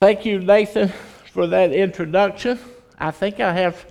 Thank 0.00 0.24
you, 0.24 0.38
Nathan, 0.38 0.92
for 1.32 1.48
that 1.48 1.72
introduction. 1.72 2.56
I 3.00 3.10
think 3.10 3.40
I 3.40 3.52
have 3.52 3.84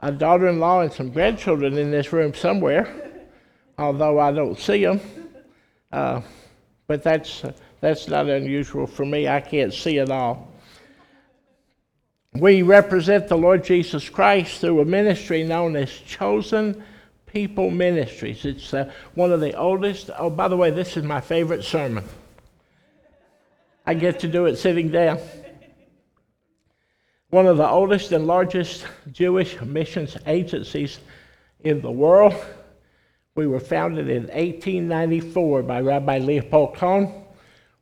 a 0.00 0.12
daughter 0.12 0.48
in 0.48 0.60
law 0.60 0.82
and 0.82 0.92
some 0.92 1.08
grandchildren 1.08 1.78
in 1.78 1.90
this 1.90 2.12
room 2.12 2.34
somewhere, 2.34 3.22
although 3.78 4.20
I 4.20 4.32
don't 4.32 4.58
see 4.58 4.84
them. 4.84 5.00
Uh, 5.90 6.20
but 6.86 7.02
that's, 7.02 7.42
that's 7.80 8.06
not 8.06 8.28
unusual 8.28 8.86
for 8.86 9.06
me. 9.06 9.28
I 9.28 9.40
can't 9.40 9.72
see 9.72 9.96
it 9.96 10.10
all. 10.10 10.52
We 12.34 12.60
represent 12.60 13.26
the 13.26 13.38
Lord 13.38 13.64
Jesus 13.64 14.10
Christ 14.10 14.60
through 14.60 14.80
a 14.80 14.84
ministry 14.84 15.42
known 15.42 15.74
as 15.74 15.90
Chosen 15.90 16.84
People 17.24 17.70
Ministries. 17.70 18.44
It's 18.44 18.74
uh, 18.74 18.92
one 19.14 19.32
of 19.32 19.40
the 19.40 19.56
oldest. 19.56 20.10
Oh, 20.18 20.28
by 20.28 20.48
the 20.48 20.56
way, 20.58 20.70
this 20.70 20.98
is 20.98 21.02
my 21.02 21.22
favorite 21.22 21.64
sermon. 21.64 22.04
I 23.90 23.94
get 23.94 24.20
to 24.20 24.28
do 24.28 24.46
it 24.46 24.54
sitting 24.54 24.92
down. 24.92 25.18
One 27.30 27.48
of 27.48 27.56
the 27.56 27.68
oldest 27.68 28.12
and 28.12 28.24
largest 28.24 28.86
Jewish 29.10 29.60
missions 29.62 30.16
agencies 30.28 31.00
in 31.64 31.80
the 31.80 31.90
world. 31.90 32.36
We 33.34 33.48
were 33.48 33.58
founded 33.58 34.08
in 34.08 34.28
1894 34.28 35.64
by 35.64 35.80
Rabbi 35.80 36.18
Leopold 36.18 36.76
Cohn 36.76 37.24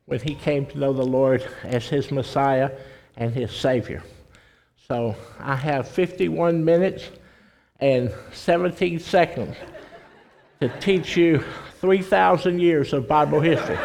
when 0.05 0.19
he 0.19 0.33
came 0.33 0.65
to 0.65 0.79
know 0.79 0.93
the 0.93 1.05
Lord 1.05 1.47
as 1.61 1.87
his 1.87 2.09
Messiah 2.09 2.71
and 3.15 3.31
his 3.31 3.51
Savior. 3.51 4.01
So 4.87 5.15
I 5.37 5.55
have 5.55 5.87
51 5.87 6.65
minutes 6.65 7.07
and 7.79 8.11
17 8.33 8.97
seconds 8.97 9.55
to 10.59 10.69
teach 10.79 11.15
you 11.15 11.43
3,000 11.81 12.59
years 12.59 12.93
of 12.93 13.07
Bible 13.07 13.41
history. 13.41 13.77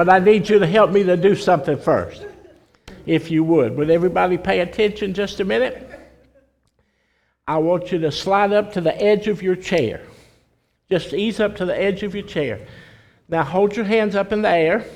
But 0.00 0.08
I 0.08 0.18
need 0.18 0.48
you 0.48 0.58
to 0.58 0.66
help 0.66 0.92
me 0.92 1.02
to 1.02 1.14
do 1.14 1.34
something 1.34 1.76
first, 1.76 2.24
if 3.04 3.30
you 3.30 3.44
would. 3.44 3.76
Would 3.76 3.90
everybody 3.90 4.38
pay 4.38 4.60
attention 4.60 5.12
just 5.12 5.40
a 5.40 5.44
minute? 5.44 5.90
I 7.46 7.58
want 7.58 7.92
you 7.92 7.98
to 7.98 8.10
slide 8.10 8.54
up 8.54 8.72
to 8.72 8.80
the 8.80 8.98
edge 8.98 9.28
of 9.28 9.42
your 9.42 9.56
chair. 9.56 10.00
Just 10.88 11.12
ease 11.12 11.38
up 11.38 11.56
to 11.56 11.66
the 11.66 11.78
edge 11.78 12.02
of 12.02 12.14
your 12.14 12.24
chair. 12.24 12.66
Now 13.28 13.44
hold 13.44 13.76
your 13.76 13.84
hands 13.84 14.16
up 14.16 14.32
in 14.32 14.40
the 14.40 14.48
air. 14.48 14.86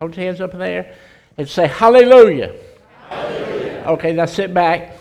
Hold 0.00 0.14
your 0.14 0.26
hands 0.26 0.40
up 0.40 0.52
in 0.52 0.60
the 0.60 0.68
air 0.68 0.94
and 1.36 1.48
say, 1.48 1.66
Hallelujah. 1.66 2.54
Hallelujah. 3.08 3.84
Okay, 3.88 4.12
now 4.12 4.26
sit 4.26 4.54
back. 4.54 4.96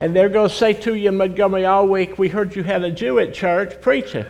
And 0.00 0.16
they're 0.16 0.30
going 0.30 0.48
to 0.48 0.54
say 0.56 0.72
to 0.72 0.96
you 0.96 1.10
in 1.10 1.16
Montgomery 1.16 1.64
all 1.64 1.86
week, 1.86 2.18
We 2.18 2.28
heard 2.28 2.56
you 2.56 2.64
had 2.64 2.82
a 2.82 2.90
Jew 2.90 3.20
at 3.20 3.34
church 3.34 3.80
preaching. 3.80 4.26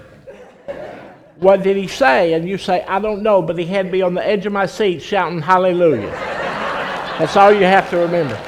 What 1.39 1.63
did 1.63 1.77
he 1.77 1.87
say? 1.87 2.33
And 2.33 2.49
you 2.49 2.59
say, 2.59 2.83
I 2.85 2.99
don't 2.99 3.23
know, 3.23 3.43
but 3.43 3.59
he 3.59 3.67
had 3.67 3.91
me 3.91 4.03
on 4.03 4.15
the 4.15 4.27
edge 4.27 4.47
of 4.47 4.53
my 4.53 4.67
seat 4.67 5.03
shouting, 5.03 5.41
Hallelujah. 5.41 6.11
That's 7.19 7.37
all 7.37 7.53
you 7.53 7.65
have 7.65 7.89
to 7.91 7.99
remember. 7.99 8.39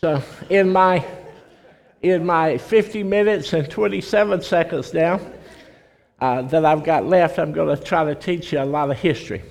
So, 0.00 0.22
in 0.50 0.72
my 0.72 1.04
in 2.02 2.26
my 2.26 2.58
50 2.58 3.04
minutes 3.04 3.52
and 3.52 3.70
27 3.70 4.42
seconds 4.42 4.92
now, 4.92 5.20
uh, 6.20 6.42
that 6.42 6.64
I've 6.64 6.82
got 6.82 7.06
left, 7.06 7.38
I'm 7.38 7.52
going 7.52 7.76
to 7.76 7.82
try 7.82 8.04
to 8.04 8.14
teach 8.14 8.52
you 8.52 8.60
a 8.60 8.64
lot 8.64 8.90
of 8.90 8.98
history. 8.98 9.42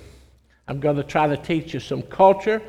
I'm 0.68 0.78
going 0.78 0.96
to 0.96 1.02
try 1.02 1.26
to 1.26 1.36
teach 1.36 1.74
you 1.74 1.80
some 1.80 2.02
culture, 2.02 2.62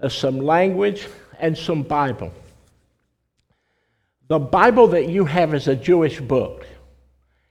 uh, 0.00 0.08
some 0.08 0.38
language, 0.38 1.08
and 1.38 1.56
some 1.56 1.82
Bible. 1.82 2.32
The 4.28 4.38
Bible 4.38 4.88
that 4.88 5.08
you 5.08 5.24
have 5.24 5.54
is 5.54 5.68
a 5.68 5.76
Jewish 5.76 6.20
book. 6.20 6.66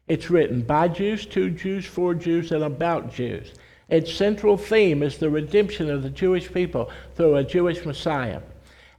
It's 0.07 0.29
written 0.29 0.61
by 0.61 0.89
Jews, 0.89 1.25
to 1.27 1.49
Jews, 1.49 1.85
for 1.85 2.13
Jews, 2.13 2.51
and 2.51 2.63
about 2.63 3.13
Jews. 3.13 3.53
Its 3.87 4.13
central 4.13 4.57
theme 4.57 5.01
is 5.01 5.17
the 5.17 5.29
redemption 5.29 5.89
of 5.89 6.03
the 6.03 6.09
Jewish 6.09 6.51
people 6.51 6.91
through 7.15 7.37
a 7.37 7.43
Jewish 7.43 7.85
Messiah. 7.85 8.41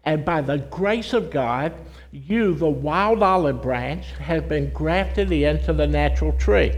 And 0.05 0.25
by 0.25 0.41
the 0.41 0.59
grace 0.59 1.13
of 1.13 1.31
God, 1.31 1.75
you, 2.11 2.55
the 2.55 2.69
wild 2.69 3.23
olive 3.23 3.61
branch, 3.61 4.07
have 4.13 4.49
been 4.49 4.71
grafted 4.73 5.31
into 5.31 5.73
the 5.73 5.87
natural 5.87 6.33
tree. 6.33 6.73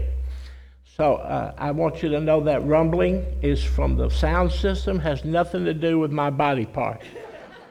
So 0.97 1.15
uh, 1.15 1.53
I 1.57 1.71
want 1.71 2.01
you 2.01 2.09
to 2.09 2.19
know 2.19 2.41
that 2.41 2.65
rumbling 2.65 3.25
is 3.41 3.63
from 3.63 3.95
the 3.95 4.09
sound 4.09 4.51
system, 4.51 4.99
has 4.99 5.23
nothing 5.23 5.63
to 5.65 5.73
do 5.73 5.99
with 5.99 6.11
my 6.11 6.31
body 6.31 6.65
part. 6.65 7.01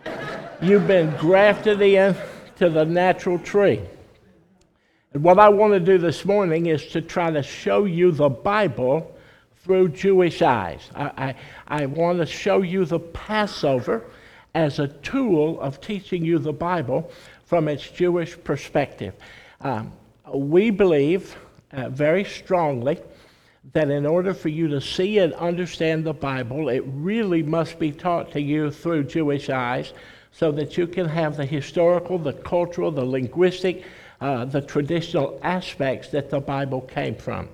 You've 0.62 0.86
been 0.86 1.14
grafted 1.16 1.82
into 1.82 2.70
the 2.70 2.84
natural 2.84 3.38
tree. 3.40 3.82
And 5.12 5.22
what 5.22 5.38
I 5.38 5.48
want 5.48 5.72
to 5.72 5.80
do 5.80 5.98
this 5.98 6.24
morning 6.24 6.66
is 6.66 6.86
to 6.88 7.00
try 7.00 7.30
to 7.30 7.42
show 7.42 7.84
you 7.84 8.12
the 8.12 8.28
Bible 8.28 9.16
through 9.62 9.88
Jewish 9.90 10.42
eyes. 10.42 10.90
I, 10.94 11.34
I, 11.68 11.82
I 11.82 11.86
want 11.86 12.18
to 12.18 12.26
show 12.26 12.62
you 12.62 12.84
the 12.84 13.00
Passover 13.00 14.04
as 14.54 14.78
a 14.78 14.88
tool 14.88 15.60
of 15.60 15.80
teaching 15.80 16.24
you 16.24 16.38
the 16.38 16.52
Bible 16.52 17.10
from 17.44 17.68
its 17.68 17.88
Jewish 17.88 18.36
perspective. 18.42 19.14
Um, 19.60 19.92
we 20.32 20.70
believe 20.70 21.36
uh, 21.72 21.88
very 21.88 22.24
strongly 22.24 22.98
that 23.72 23.90
in 23.90 24.06
order 24.06 24.32
for 24.32 24.48
you 24.48 24.68
to 24.68 24.80
see 24.80 25.18
and 25.18 25.32
understand 25.34 26.04
the 26.04 26.12
Bible, 26.12 26.68
it 26.68 26.84
really 26.86 27.42
must 27.42 27.78
be 27.78 27.90
taught 27.90 28.32
to 28.32 28.40
you 28.40 28.70
through 28.70 29.04
Jewish 29.04 29.50
eyes 29.50 29.92
so 30.32 30.52
that 30.52 30.76
you 30.76 30.86
can 30.86 31.08
have 31.08 31.36
the 31.36 31.46
historical, 31.46 32.18
the 32.18 32.32
cultural, 32.32 32.90
the 32.90 33.04
linguistic, 33.04 33.84
uh, 34.20 34.44
the 34.44 34.60
traditional 34.60 35.38
aspects 35.42 36.08
that 36.08 36.30
the 36.30 36.40
Bible 36.40 36.80
came 36.80 37.14
from. 37.14 37.48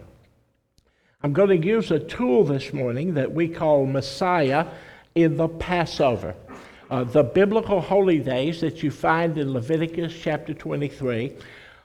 I'm 1.23 1.33
going 1.33 1.61
to 1.61 1.67
use 1.67 1.91
a 1.91 2.01
tool 2.01 2.45
this 2.45 2.73
morning 2.73 3.15
that 3.15 3.33
we 3.33 3.49
call 3.49 3.87
Messiah 3.87 4.67
in 5.15 5.37
the 5.37 5.49
Passover. 5.49 6.35
Uh, 6.91 7.05
the 7.05 7.23
biblical 7.23 7.81
holy 7.81 8.19
days 8.19 8.61
that 8.61 8.83
you 8.83 8.91
find 8.91 9.39
in 9.39 9.53
Leviticus 9.53 10.15
chapter 10.21 10.53
23 10.53 11.33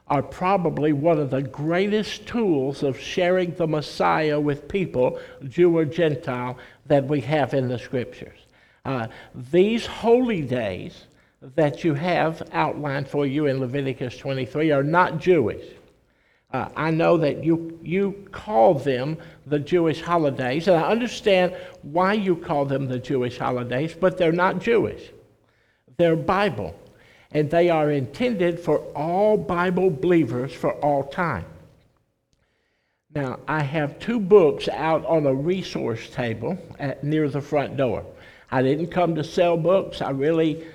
are 0.10 0.24
probably 0.24 0.94
one 0.94 1.20
of 1.20 1.30
the 1.30 1.42
greatest 1.42 2.26
tools 2.26 2.82
of 2.82 3.00
sharing 3.00 3.54
the 3.56 3.68
Messiah 3.68 4.40
with 4.40 4.68
people, 4.68 5.20
Jew 5.48 5.78
or 5.78 5.86
Gentile, 5.86 6.58
that 6.86 7.06
we 7.06 7.22
have 7.22 7.54
in 7.54 7.68
the 7.68 7.78
scriptures. 7.78 8.40
Uh, 8.86 9.08
these 9.36 9.86
holy 9.86 10.42
days 10.42 11.06
that 11.42 11.84
you 11.84 11.94
have 11.94 12.48
outlined 12.52 13.08
for 13.08 13.26
you 13.26 13.46
in 13.46 13.60
Leviticus 13.60 14.18
23 14.18 14.72
are 14.72 14.84
not 14.84 15.20
Jewish. 15.20 15.64
Uh, 16.52 16.70
I 16.76 16.92
know 16.92 17.18
that 17.18 17.44
you, 17.44 17.78
you 17.84 18.26
call 18.32 18.74
them 18.74 19.18
the 19.46 19.60
Jewish 19.60 20.02
holidays, 20.02 20.68
and 20.68 20.78
I 20.78 20.90
understand 20.90 21.56
why 21.82 22.14
you 22.14 22.36
call 22.36 22.66
them 22.66 22.88
the 22.88 23.00
Jewish 23.00 23.38
holidays, 23.38 23.94
but 23.94 24.18
they're 24.18 24.32
not 24.32 24.60
Jewish. 24.60 25.12
They're 25.98 26.16
Bible, 26.16 26.74
and 27.32 27.50
they 27.50 27.70
are 27.70 27.92
intended 27.92 28.60
for 28.60 28.80
all 28.96 29.36
Bible 29.38 29.90
believers 29.90 30.54
for 30.54 30.72
all 30.76 31.04
time. 31.04 31.46
Now, 33.14 33.40
I 33.48 33.64
have 33.64 34.00
two 34.00 34.20
books 34.20 34.70
out 34.70 35.06
on 35.06 35.26
a 35.26 35.34
resource 35.34 36.10
table 36.10 36.58
at, 36.80 37.04
near 37.04 37.28
the 37.30 37.42
front 37.42 37.76
door. 37.76 38.06
I 38.52 38.62
didn't 38.62 38.88
come 38.88 39.16
to 39.16 39.24
sell 39.24 39.58
books. 39.58 40.02
I 40.02 40.12
really 40.12 40.66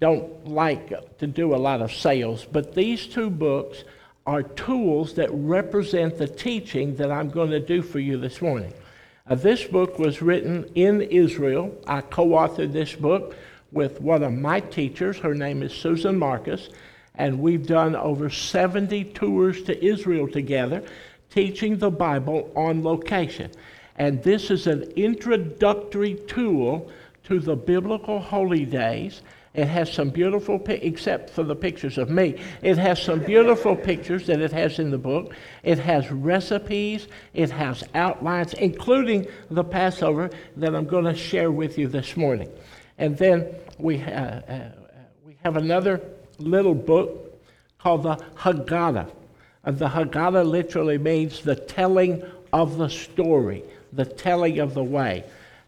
don't 0.00 0.48
like 0.48 1.18
to 1.18 1.26
do 1.26 1.54
a 1.54 1.56
lot 1.56 1.80
of 1.80 1.92
sales, 1.92 2.46
but 2.50 2.74
these 2.74 3.06
two 3.06 3.30
books 3.30 3.84
are 4.26 4.42
tools 4.42 5.14
that 5.14 5.28
represent 5.32 6.16
the 6.16 6.26
teaching 6.26 6.96
that 6.96 7.10
I'm 7.10 7.28
going 7.28 7.50
to 7.50 7.60
do 7.60 7.82
for 7.82 7.98
you 7.98 8.16
this 8.16 8.40
morning. 8.40 8.72
Uh, 9.26 9.34
this 9.34 9.64
book 9.64 9.98
was 9.98 10.22
written 10.22 10.70
in 10.74 11.02
Israel. 11.02 11.74
I 11.86 12.00
co 12.00 12.28
authored 12.28 12.72
this 12.72 12.94
book 12.94 13.36
with 13.72 14.00
one 14.00 14.22
of 14.22 14.32
my 14.32 14.60
teachers. 14.60 15.18
Her 15.18 15.34
name 15.34 15.62
is 15.62 15.72
Susan 15.72 16.18
Marcus, 16.18 16.70
and 17.14 17.38
we've 17.38 17.66
done 17.66 17.96
over 17.96 18.30
70 18.30 19.04
tours 19.04 19.62
to 19.64 19.84
Israel 19.84 20.28
together, 20.28 20.82
teaching 21.30 21.78
the 21.78 21.90
Bible 21.90 22.50
on 22.54 22.82
location. 22.82 23.50
And 23.96 24.22
this 24.22 24.50
is 24.50 24.66
an 24.66 24.82
introductory 24.96 26.14
tool 26.26 26.90
to 27.24 27.40
the 27.40 27.56
biblical 27.56 28.20
holy 28.20 28.64
days 28.64 29.22
it 29.54 29.68
has 29.68 29.92
some 29.92 30.10
beautiful, 30.10 30.60
except 30.66 31.30
for 31.30 31.44
the 31.44 31.54
pictures 31.54 31.96
of 31.96 32.10
me, 32.10 32.40
it 32.60 32.76
has 32.76 33.00
some 33.00 33.20
beautiful 33.20 33.76
pictures 33.76 34.26
that 34.26 34.40
it 34.40 34.50
has 34.50 34.80
in 34.80 34.90
the 34.90 34.98
book. 34.98 35.32
It 35.62 35.78
has 35.78 36.10
recipes, 36.10 37.06
it 37.34 37.50
has 37.50 37.84
outlines, 37.94 38.54
including 38.54 39.28
the 39.50 39.62
Passover 39.62 40.30
that 40.56 40.74
I'm 40.74 40.86
going 40.86 41.04
to 41.04 41.14
share 41.14 41.52
with 41.52 41.78
you 41.78 41.86
this 41.86 42.16
morning. 42.16 42.50
And 42.98 43.16
then 43.16 43.46
we, 43.78 44.02
uh, 44.02 44.70
we 45.24 45.36
have 45.44 45.56
another 45.56 46.00
little 46.38 46.74
book 46.74 47.40
called 47.78 48.02
the 48.02 48.16
Haggadah. 48.36 49.08
Uh, 49.64 49.70
the 49.70 49.88
Haggadah 49.88 50.44
literally 50.48 50.98
means 50.98 51.42
the 51.42 51.54
telling 51.54 52.24
of 52.52 52.76
the 52.76 52.88
story, 52.88 53.62
the 53.92 54.04
telling 54.04 54.58
of 54.58 54.74
the 54.74 54.82
way. 54.82 55.22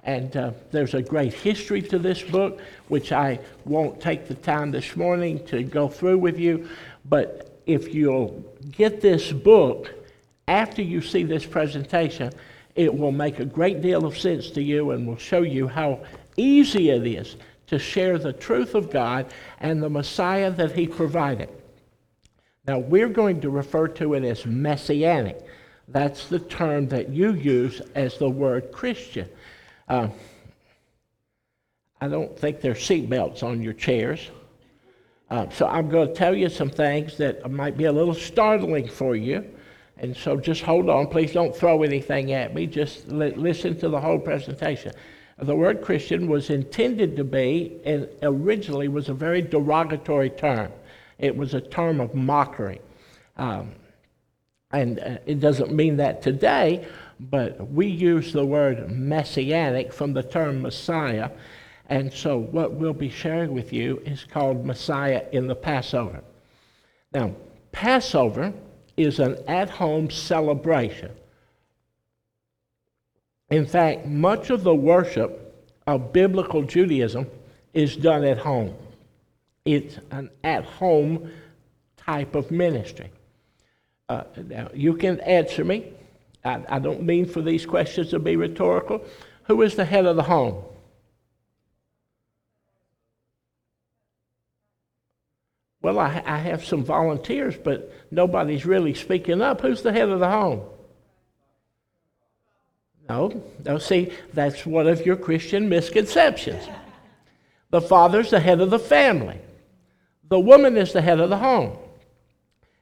And 0.06 0.36
uh, 0.36 0.52
there's 0.70 0.94
a 0.94 1.02
great 1.02 1.34
history 1.34 1.82
to 1.82 1.98
this 1.98 2.22
book, 2.22 2.60
which 2.88 3.10
I 3.10 3.40
won't 3.64 4.00
take 4.00 4.28
the 4.28 4.34
time 4.34 4.70
this 4.70 4.94
morning 4.94 5.44
to 5.46 5.64
go 5.64 5.88
through 5.88 6.18
with 6.18 6.38
you. 6.38 6.68
But 7.04 7.60
if 7.66 7.92
you'll 7.92 8.44
get 8.70 9.00
this 9.00 9.32
book 9.32 9.92
after 10.46 10.80
you 10.80 11.02
see 11.02 11.24
this 11.24 11.44
presentation, 11.44 12.32
it 12.76 12.96
will 12.96 13.10
make 13.10 13.40
a 13.40 13.44
great 13.44 13.82
deal 13.82 14.06
of 14.06 14.16
sense 14.16 14.48
to 14.50 14.62
you 14.62 14.92
and 14.92 15.08
will 15.08 15.16
show 15.16 15.42
you 15.42 15.66
how 15.66 16.00
easy 16.36 16.90
it 16.90 17.04
is 17.04 17.36
to 17.66 17.78
share 17.78 18.16
the 18.16 18.32
truth 18.32 18.76
of 18.76 18.92
God 18.92 19.26
and 19.58 19.82
the 19.82 19.90
Messiah 19.90 20.52
that 20.52 20.70
He 20.70 20.86
provided. 20.86 21.48
Now, 22.68 22.78
we're 22.78 23.08
going 23.08 23.40
to 23.40 23.50
refer 23.50 23.88
to 23.88 24.14
it 24.14 24.22
as 24.22 24.46
messianic. 24.46 25.44
That's 25.88 26.28
the 26.28 26.38
term 26.38 26.88
that 26.88 27.08
you 27.08 27.32
use 27.32 27.80
as 27.96 28.18
the 28.18 28.30
word 28.30 28.70
Christian. 28.70 29.28
Uh, 29.88 30.08
I 32.00 32.08
don't 32.08 32.38
think 32.38 32.60
there's 32.60 32.78
seatbelts 32.78 33.42
on 33.42 33.62
your 33.62 33.72
chairs. 33.72 34.30
Uh, 35.30 35.48
so 35.50 35.66
I'm 35.66 35.88
going 35.88 36.08
to 36.08 36.14
tell 36.14 36.34
you 36.34 36.48
some 36.48 36.70
things 36.70 37.16
that 37.18 37.50
might 37.50 37.76
be 37.76 37.84
a 37.84 37.92
little 37.92 38.14
startling 38.14 38.88
for 38.88 39.16
you. 39.16 39.44
And 39.98 40.16
so 40.16 40.36
just 40.36 40.62
hold 40.62 40.90
on. 40.90 41.06
Please 41.06 41.32
don't 41.32 41.56
throw 41.56 41.82
anything 41.82 42.32
at 42.32 42.54
me. 42.54 42.66
Just 42.66 43.08
li- 43.08 43.34
listen 43.34 43.78
to 43.78 43.88
the 43.88 44.00
whole 44.00 44.18
presentation. 44.18 44.92
The 45.38 45.56
word 45.56 45.82
Christian 45.82 46.28
was 46.28 46.50
intended 46.50 47.16
to 47.16 47.24
be, 47.24 47.80
and 47.84 48.08
originally 48.22 48.88
was 48.88 49.08
a 49.08 49.14
very 49.14 49.42
derogatory 49.42 50.30
term. 50.30 50.72
It 51.18 51.36
was 51.36 51.54
a 51.54 51.60
term 51.60 52.00
of 52.00 52.14
mockery. 52.14 52.80
Um, 53.36 53.72
and 54.70 54.98
uh, 54.98 55.18
it 55.26 55.40
doesn't 55.40 55.72
mean 55.72 55.96
that 55.96 56.22
today, 56.22 56.86
but 57.18 57.70
we 57.70 57.86
use 57.86 58.32
the 58.32 58.44
word 58.44 58.90
messianic 58.90 59.92
from 59.92 60.12
the 60.12 60.22
term 60.22 60.62
Messiah. 60.62 61.30
And 61.88 62.12
so 62.12 62.38
what 62.38 62.72
we'll 62.72 62.92
be 62.92 63.10
sharing 63.10 63.52
with 63.52 63.72
you 63.72 64.02
is 64.04 64.24
called 64.24 64.66
Messiah 64.66 65.24
in 65.32 65.46
the 65.46 65.54
Passover. 65.54 66.22
Now, 67.12 67.32
Passover 67.72 68.52
is 68.96 69.18
an 69.18 69.36
at 69.46 69.70
home 69.70 70.10
celebration. 70.10 71.12
In 73.50 73.66
fact, 73.66 74.06
much 74.06 74.50
of 74.50 74.64
the 74.64 74.74
worship 74.74 75.64
of 75.86 76.12
biblical 76.12 76.62
Judaism 76.62 77.26
is 77.74 77.96
done 77.96 78.24
at 78.24 78.38
home. 78.38 78.74
It's 79.64 79.98
an 80.10 80.30
at 80.42 80.64
home 80.64 81.30
type 81.96 82.34
of 82.34 82.50
ministry. 82.50 83.10
Uh, 84.08 84.24
now, 84.36 84.70
you 84.74 84.94
can 84.94 85.20
answer 85.20 85.64
me. 85.64 85.92
I, 86.46 86.64
I 86.68 86.78
don't 86.78 87.02
mean 87.02 87.26
for 87.26 87.42
these 87.42 87.66
questions 87.66 88.10
to 88.10 88.18
be 88.18 88.36
rhetorical. 88.36 89.04
Who 89.44 89.62
is 89.62 89.74
the 89.74 89.84
head 89.84 90.06
of 90.06 90.16
the 90.16 90.22
home? 90.22 90.62
Well, 95.82 95.98
I, 95.98 96.22
I 96.24 96.38
have 96.38 96.64
some 96.64 96.84
volunteers, 96.84 97.56
but 97.56 97.92
nobody's 98.10 98.64
really 98.64 98.94
speaking 98.94 99.42
up. 99.42 99.60
Who's 99.60 99.82
the 99.82 99.92
head 99.92 100.08
of 100.08 100.20
the 100.20 100.30
home? 100.30 100.62
No, 103.08 103.42
no, 103.64 103.78
see, 103.78 104.12
that's 104.32 104.66
one 104.66 104.88
of 104.88 105.06
your 105.06 105.16
Christian 105.16 105.68
misconceptions. 105.68 106.64
The 107.70 107.80
father's 107.80 108.30
the 108.30 108.40
head 108.40 108.60
of 108.60 108.70
the 108.70 108.78
family, 108.78 109.40
the 110.28 110.40
woman 110.40 110.76
is 110.76 110.92
the 110.92 111.02
head 111.02 111.20
of 111.20 111.30
the 111.30 111.38
home. 111.38 111.76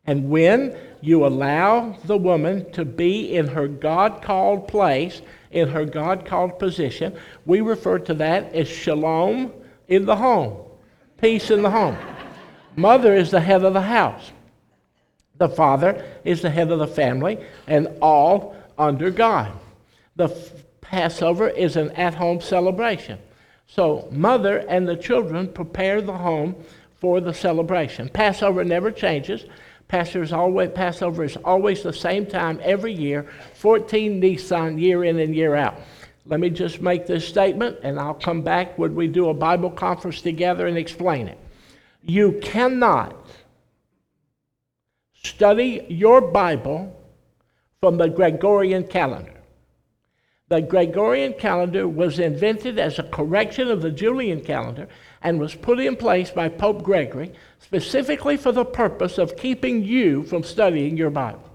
And 0.06 0.30
when 0.30 0.76
you 1.04 1.26
allow 1.26 1.94
the 2.04 2.16
woman 2.16 2.70
to 2.72 2.82
be 2.84 3.36
in 3.36 3.46
her 3.48 3.68
God 3.68 4.22
called 4.22 4.66
place, 4.66 5.20
in 5.50 5.68
her 5.68 5.84
God 5.84 6.24
called 6.24 6.58
position, 6.58 7.14
we 7.44 7.60
refer 7.60 7.98
to 7.98 8.14
that 8.14 8.54
as 8.54 8.68
shalom 8.68 9.52
in 9.86 10.06
the 10.06 10.16
home, 10.16 10.56
peace 11.20 11.50
in 11.50 11.60
the 11.60 11.70
home. 11.70 11.98
Mother 12.74 13.14
is 13.14 13.30
the 13.30 13.40
head 13.40 13.64
of 13.64 13.74
the 13.74 13.82
house. 13.82 14.32
The 15.36 15.48
father 15.48 16.02
is 16.24 16.40
the 16.40 16.50
head 16.50 16.70
of 16.70 16.78
the 16.78 16.86
family, 16.86 17.38
and 17.66 17.88
all 18.00 18.56
under 18.78 19.10
God. 19.10 19.52
The 20.16 20.28
Passover 20.80 21.48
is 21.50 21.76
an 21.76 21.90
at 21.90 22.14
home 22.14 22.40
celebration. 22.40 23.18
So, 23.66 24.08
mother 24.10 24.58
and 24.68 24.88
the 24.88 24.96
children 24.96 25.48
prepare 25.48 26.00
the 26.00 26.16
home 26.16 26.56
for 26.98 27.20
the 27.20 27.34
celebration. 27.34 28.08
Passover 28.08 28.64
never 28.64 28.90
changes. 28.90 29.44
Passover 29.94 30.24
is 30.24 30.32
always, 30.32 30.70
Passover 30.70 31.22
is 31.22 31.36
always 31.44 31.84
the 31.84 31.92
same 31.92 32.26
time 32.26 32.58
every 32.64 32.92
year, 32.92 33.28
14 33.54 34.18
Nisan, 34.18 34.76
year 34.76 35.04
in 35.04 35.20
and 35.20 35.32
year 35.36 35.54
out. 35.54 35.78
Let 36.26 36.40
me 36.40 36.50
just 36.50 36.80
make 36.80 37.06
this 37.06 37.24
statement, 37.28 37.78
and 37.84 38.00
I'll 38.00 38.14
come 38.14 38.42
back 38.42 38.76
when 38.76 38.96
we 38.96 39.06
do 39.06 39.28
a 39.28 39.34
Bible 39.34 39.70
conference 39.70 40.20
together 40.20 40.66
and 40.66 40.76
explain 40.76 41.28
it. 41.28 41.38
You 42.02 42.40
cannot 42.42 43.14
study 45.22 45.86
your 45.88 46.20
Bible 46.20 47.00
from 47.80 47.96
the 47.96 48.08
Gregorian 48.08 48.88
calendar. 48.88 49.33
The 50.54 50.62
Gregorian 50.62 51.32
calendar 51.32 51.88
was 51.88 52.20
invented 52.20 52.78
as 52.78 53.00
a 53.00 53.02
correction 53.02 53.72
of 53.72 53.82
the 53.82 53.90
Julian 53.90 54.40
calendar 54.40 54.86
and 55.20 55.40
was 55.40 55.56
put 55.56 55.80
in 55.80 55.96
place 55.96 56.30
by 56.30 56.48
Pope 56.48 56.84
Gregory 56.84 57.32
specifically 57.58 58.36
for 58.36 58.52
the 58.52 58.64
purpose 58.64 59.18
of 59.18 59.36
keeping 59.36 59.82
you 59.82 60.22
from 60.22 60.44
studying 60.44 60.96
your 60.96 61.10
Bible. 61.10 61.50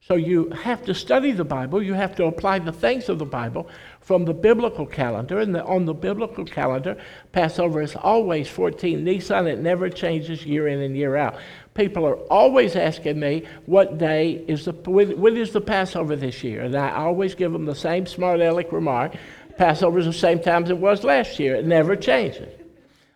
So 0.00 0.14
you 0.14 0.48
have 0.48 0.82
to 0.86 0.94
study 0.94 1.32
the 1.32 1.44
Bible, 1.44 1.82
you 1.82 1.92
have 1.92 2.16
to 2.16 2.24
apply 2.24 2.60
the 2.60 2.72
things 2.72 3.10
of 3.10 3.18
the 3.18 3.26
Bible 3.26 3.68
from 4.00 4.24
the 4.24 4.32
biblical 4.32 4.86
calendar. 4.86 5.38
And 5.38 5.54
the, 5.54 5.62
on 5.66 5.84
the 5.84 5.92
biblical 5.92 6.46
calendar, 6.46 6.96
Passover 7.32 7.82
is 7.82 7.94
always 7.94 8.48
14 8.48 9.04
Nisan. 9.04 9.46
It 9.46 9.58
never 9.58 9.90
changes 9.90 10.46
year 10.46 10.68
in 10.68 10.80
and 10.80 10.96
year 10.96 11.16
out. 11.16 11.36
People 11.74 12.06
are 12.06 12.16
always 12.30 12.76
asking 12.76 13.18
me, 13.18 13.44
what 13.66 13.96
day 13.96 14.44
is 14.46 14.66
the, 14.66 14.72
when, 14.72 15.18
when 15.18 15.36
is 15.36 15.52
the 15.52 15.60
Passover 15.60 16.16
this 16.16 16.44
year? 16.44 16.62
And 16.62 16.76
I 16.76 16.90
always 16.94 17.34
give 17.34 17.52
them 17.52 17.64
the 17.64 17.74
same 17.74 18.06
smart 18.06 18.40
aleck 18.40 18.72
remark. 18.72 19.14
Passover 19.56 19.98
is 19.98 20.06
the 20.06 20.12
same 20.12 20.38
time 20.40 20.64
as 20.64 20.70
it 20.70 20.78
was 20.78 21.02
last 21.02 21.38
year. 21.38 21.56
It 21.56 21.66
never 21.66 21.96
changes. 21.96 22.52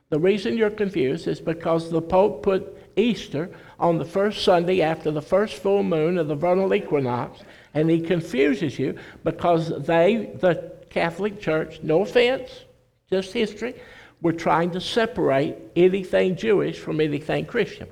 The 0.09 0.19
reason 0.19 0.57
you're 0.57 0.71
confused 0.71 1.27
is 1.27 1.41
because 1.41 1.91
the 1.91 2.01
Pope 2.01 2.43
put 2.43 2.79
Easter 2.97 3.51
on 3.79 3.99
the 3.99 4.05
first 4.05 4.43
Sunday 4.43 4.81
after 4.81 5.11
the 5.11 5.21
first 5.21 5.57
full 5.57 5.83
moon 5.83 6.17
of 6.17 6.29
the 6.29 6.35
vernal 6.35 6.73
equinox, 6.73 7.41
and 7.75 7.91
he 7.91 8.01
confuses 8.01 8.79
you 8.79 8.97
because 9.25 9.69
they, 9.85 10.31
the 10.41 10.73
Catholic 10.89 11.41
Church, 11.41 11.81
no 11.83 12.03
offense, 12.03 12.65
just 13.11 13.33
history, 13.35 13.75
were 14.23 14.33
trying 14.33 14.71
to 14.71 14.81
separate 14.81 15.57
anything 15.75 16.37
Jewish 16.37 16.79
from 16.79 17.01
anything 17.01 17.45
Christian. 17.45 17.89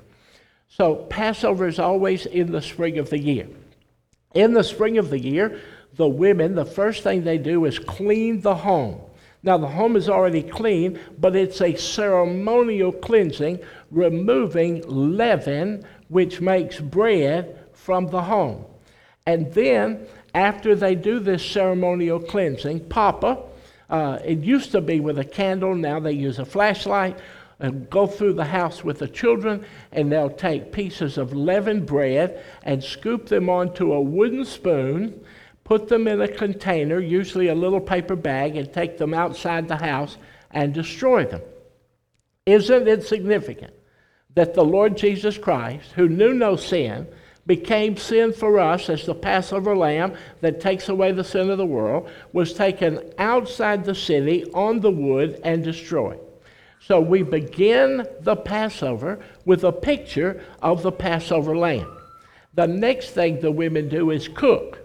So 0.67 0.95
Passover 0.95 1.67
is 1.67 1.79
always 1.79 2.25
in 2.25 2.51
the 2.51 2.61
spring 2.61 2.97
of 2.97 3.09
the 3.09 3.19
year. 3.19 3.47
In 4.33 4.53
the 4.53 4.63
spring 4.63 4.97
of 4.97 5.09
the 5.09 5.19
year, 5.19 5.61
the 5.95 6.07
women, 6.07 6.55
the 6.55 6.65
first 6.65 7.03
thing 7.03 7.23
they 7.23 7.37
do 7.37 7.65
is 7.65 7.79
clean 7.79 8.41
the 8.41 8.55
home. 8.55 8.99
Now, 9.43 9.57
the 9.57 9.67
home 9.67 9.95
is 9.95 10.09
already 10.09 10.41
clean, 10.41 10.99
but 11.19 11.35
it's 11.35 11.61
a 11.61 11.75
ceremonial 11.75 12.91
cleansing, 12.91 13.59
removing 13.91 14.81
leaven, 14.87 15.85
which 16.09 16.41
makes 16.41 16.79
bread 16.79 17.63
from 17.73 18.07
the 18.07 18.23
home. 18.23 18.65
And 19.27 19.53
then, 19.53 20.07
after 20.33 20.75
they 20.75 20.95
do 20.95 21.19
this 21.19 21.45
ceremonial 21.45 22.19
cleansing, 22.19 22.89
Papa, 22.89 23.43
uh, 23.89 24.19
it 24.25 24.39
used 24.39 24.71
to 24.71 24.81
be 24.81 24.99
with 24.99 25.19
a 25.19 25.23
candle, 25.23 25.75
now 25.75 25.99
they 25.99 26.11
use 26.11 26.39
a 26.39 26.45
flashlight, 26.45 27.19
and 27.59 27.89
go 27.89 28.07
through 28.07 28.33
the 28.33 28.45
house 28.45 28.83
with 28.83 28.99
the 28.99 29.07
children, 29.07 29.65
and 29.91 30.11
they'll 30.11 30.29
take 30.29 30.71
pieces 30.71 31.17
of 31.17 31.33
leavened 31.33 31.85
bread 31.85 32.43
and 32.63 32.83
scoop 32.83 33.27
them 33.27 33.49
onto 33.49 33.93
a 33.93 34.01
wooden 34.01 34.45
spoon 34.45 35.21
put 35.65 35.89
them 35.89 36.07
in 36.07 36.21
a 36.21 36.27
container, 36.27 36.99
usually 36.99 37.49
a 37.49 37.55
little 37.55 37.81
paper 37.81 38.15
bag, 38.15 38.55
and 38.55 38.71
take 38.71 38.97
them 38.97 39.13
outside 39.13 39.67
the 39.67 39.75
house 39.75 40.17
and 40.51 40.73
destroy 40.73 41.25
them. 41.25 41.41
Isn't 42.45 42.87
it 42.87 43.03
significant 43.03 43.73
that 44.35 44.53
the 44.53 44.63
Lord 44.63 44.95
Jesus 44.95 45.37
Christ, 45.37 45.91
who 45.93 46.07
knew 46.07 46.33
no 46.33 46.55
sin, 46.55 47.07
became 47.47 47.97
sin 47.97 48.31
for 48.31 48.59
us 48.59 48.89
as 48.89 49.05
the 49.05 49.15
Passover 49.15 49.75
lamb 49.75 50.13
that 50.41 50.61
takes 50.61 50.87
away 50.87 51.11
the 51.11 51.23
sin 51.23 51.49
of 51.49 51.57
the 51.57 51.65
world, 51.65 52.09
was 52.31 52.53
taken 52.53 53.13
outside 53.17 53.83
the 53.83 53.95
city 53.95 54.45
on 54.53 54.79
the 54.79 54.91
wood 54.91 55.41
and 55.43 55.63
destroyed? 55.63 56.19
So 56.87 57.01
we 57.01 57.23
begin 57.23 58.07
the 58.21 58.35
Passover 58.35 59.17
with 59.43 59.63
a 59.63 59.71
picture 59.71 60.43
of 60.61 60.83
the 60.83 60.91
Passover 60.91 61.57
lamb. 61.57 61.97
The 62.53 62.67
next 62.67 63.09
thing 63.09 63.39
the 63.39 63.51
women 63.51 63.89
do 63.89 64.11
is 64.11 64.27
cook. 64.27 64.77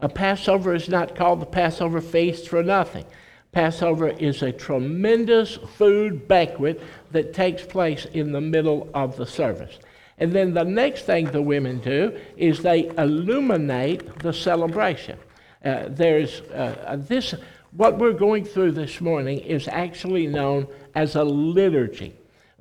A 0.00 0.08
Passover 0.08 0.74
is 0.74 0.88
not 0.88 1.14
called 1.14 1.40
the 1.40 1.46
Passover 1.46 2.00
feast 2.00 2.48
for 2.48 2.62
nothing. 2.62 3.04
Passover 3.52 4.08
is 4.08 4.42
a 4.42 4.52
tremendous 4.52 5.56
food 5.76 6.26
banquet 6.26 6.80
that 7.10 7.34
takes 7.34 7.62
place 7.62 8.06
in 8.06 8.32
the 8.32 8.40
middle 8.40 8.88
of 8.94 9.18
the 9.18 9.26
service. 9.26 9.78
And 10.16 10.32
then 10.32 10.54
the 10.54 10.64
next 10.64 11.02
thing 11.02 11.26
the 11.26 11.42
women 11.42 11.78
do 11.80 12.18
is 12.38 12.62
they 12.62 12.88
illuminate 12.96 14.20
the 14.20 14.32
celebration. 14.32 15.18
Uh, 15.64 15.86
there's 15.88 16.40
uh, 16.52 16.96
this, 17.08 17.34
what 17.72 17.98
we're 17.98 18.12
going 18.12 18.44
through 18.44 18.72
this 18.72 19.00
morning 19.00 19.38
is 19.38 19.66
actually 19.66 20.26
known 20.26 20.66
as 20.94 21.16
a 21.16 21.24
liturgy. 21.24 22.14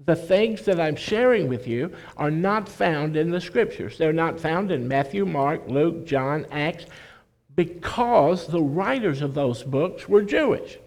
the 0.05 0.15
things 0.15 0.63
that 0.65 0.79
I'm 0.79 0.95
sharing 0.95 1.47
with 1.47 1.67
you 1.67 1.93
are 2.17 2.31
not 2.31 2.67
found 2.67 3.15
in 3.15 3.29
the 3.29 3.39
scriptures. 3.39 3.97
They're 3.97 4.13
not 4.13 4.39
found 4.39 4.71
in 4.71 4.87
Matthew, 4.87 5.25
Mark, 5.25 5.67
Luke, 5.67 6.05
John, 6.05 6.45
Acts, 6.51 6.85
because 7.55 8.47
the 8.47 8.61
writers 8.61 9.21
of 9.21 9.33
those 9.33 9.63
books 9.63 10.09
were 10.09 10.23
Jewish. 10.23 10.77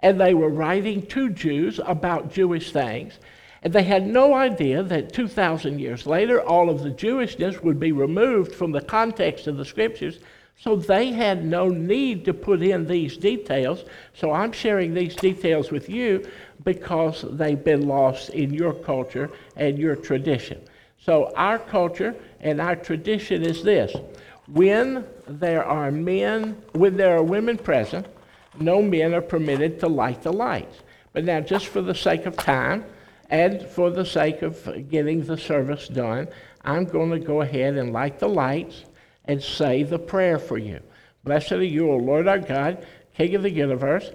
And 0.00 0.20
they 0.20 0.34
were 0.34 0.48
writing 0.48 1.06
to 1.08 1.30
Jews 1.30 1.78
about 1.84 2.32
Jewish 2.32 2.72
things. 2.72 3.18
And 3.62 3.72
they 3.72 3.82
had 3.82 4.06
no 4.06 4.34
idea 4.34 4.82
that 4.82 5.12
2,000 5.12 5.78
years 5.78 6.06
later, 6.06 6.40
all 6.40 6.70
of 6.70 6.82
the 6.82 6.90
Jewishness 6.90 7.62
would 7.62 7.78
be 7.78 7.92
removed 7.92 8.54
from 8.54 8.72
the 8.72 8.80
context 8.80 9.46
of 9.46 9.58
the 9.58 9.64
scriptures. 9.64 10.18
So 10.60 10.76
they 10.76 11.12
had 11.12 11.42
no 11.42 11.68
need 11.68 12.26
to 12.26 12.34
put 12.34 12.62
in 12.62 12.86
these 12.86 13.16
details. 13.16 13.84
So 14.12 14.32
I'm 14.32 14.52
sharing 14.52 14.92
these 14.92 15.16
details 15.16 15.70
with 15.70 15.88
you 15.88 16.28
because 16.64 17.24
they've 17.30 17.62
been 17.62 17.88
lost 17.88 18.28
in 18.30 18.52
your 18.52 18.74
culture 18.74 19.30
and 19.56 19.78
your 19.78 19.96
tradition. 19.96 20.60
So 20.98 21.32
our 21.34 21.58
culture 21.58 22.14
and 22.40 22.60
our 22.60 22.76
tradition 22.76 23.42
is 23.42 23.62
this 23.62 23.96
when 24.48 25.06
there 25.26 25.64
are 25.64 25.90
men, 25.90 26.60
when 26.72 26.96
there 26.96 27.16
are 27.16 27.22
women 27.22 27.56
present, 27.56 28.06
no 28.58 28.82
men 28.82 29.14
are 29.14 29.22
permitted 29.22 29.80
to 29.80 29.88
light 29.88 30.22
the 30.22 30.32
lights. 30.32 30.80
But 31.14 31.24
now, 31.24 31.40
just 31.40 31.68
for 31.68 31.80
the 31.80 31.94
sake 31.94 32.26
of 32.26 32.36
time 32.36 32.84
and 33.30 33.62
for 33.62 33.90
the 33.90 34.04
sake 34.04 34.42
of 34.42 34.90
getting 34.90 35.24
the 35.24 35.38
service 35.38 35.88
done, 35.88 36.28
I'm 36.64 36.84
going 36.84 37.10
to 37.12 37.18
go 37.18 37.40
ahead 37.40 37.76
and 37.76 37.92
light 37.92 38.18
the 38.18 38.28
lights 38.28 38.84
and 39.24 39.42
say 39.42 39.82
the 39.82 39.98
prayer 39.98 40.38
for 40.38 40.58
you. 40.58 40.80
Blessed 41.24 41.52
are 41.52 41.64
you, 41.64 41.90
O 41.90 41.96
Lord 41.96 42.26
our 42.26 42.38
God, 42.38 42.86
King 43.14 43.34
of 43.34 43.42
the 43.42 43.50
universe, 43.50 44.10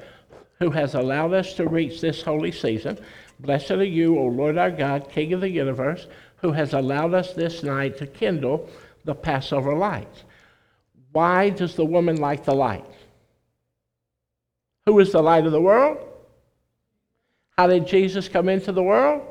who 0.60 0.72
has 0.72 0.96
allowed 0.96 1.34
us 1.34 1.54
to 1.54 1.68
reach 1.68 2.02
this 2.02 2.22
holy 2.22 2.52
season. 2.52 2.98
Blessed 3.40 3.72
are 3.72 3.84
you, 3.84 4.18
O 4.18 4.26
Lord 4.26 4.58
our 4.58 4.72
God, 4.72 5.10
King 5.10 5.34
of 5.34 5.42
the 5.42 5.50
universe, 5.50 6.08
who 6.38 6.52
has 6.52 6.74
allowed 6.74 7.14
us 7.14 7.34
this 7.34 7.64
night 7.64 7.98
to 7.98 8.08
kindle 8.08 8.70
the 9.04 9.16
Passover 9.16 9.76
lights. 9.76 10.24
Why 11.12 11.50
does 11.50 11.76
the 11.76 11.86
woman 11.86 12.18
like 12.18 12.44
the 12.44 12.56
light? 12.56 12.86
Who 14.86 15.00
is 15.00 15.12
the 15.12 15.22
light 15.22 15.46
of 15.46 15.52
the 15.52 15.62
world? 15.62 15.98
How 17.58 17.68
did 17.68 17.88
Jesus 17.88 18.28
come 18.28 18.50
into 18.50 18.72
the 18.72 18.84
world? 18.84 19.22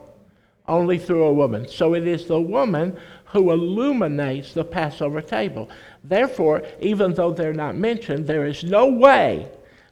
Only 0.66 0.98
through 0.98 1.24
a 1.24 1.32
woman. 1.32 1.68
So 1.68 1.94
it 1.94 2.06
is 2.06 2.26
the 2.26 2.40
woman 2.40 2.98
who 3.34 3.50
illuminates 3.50 4.54
the 4.54 4.64
Passover 4.64 5.20
table. 5.20 5.68
Therefore, 6.04 6.62
even 6.80 7.12
though 7.14 7.32
they're 7.32 7.52
not 7.52 7.74
mentioned, 7.74 8.26
there 8.26 8.46
is 8.46 8.62
no 8.62 8.86
way 8.86 9.48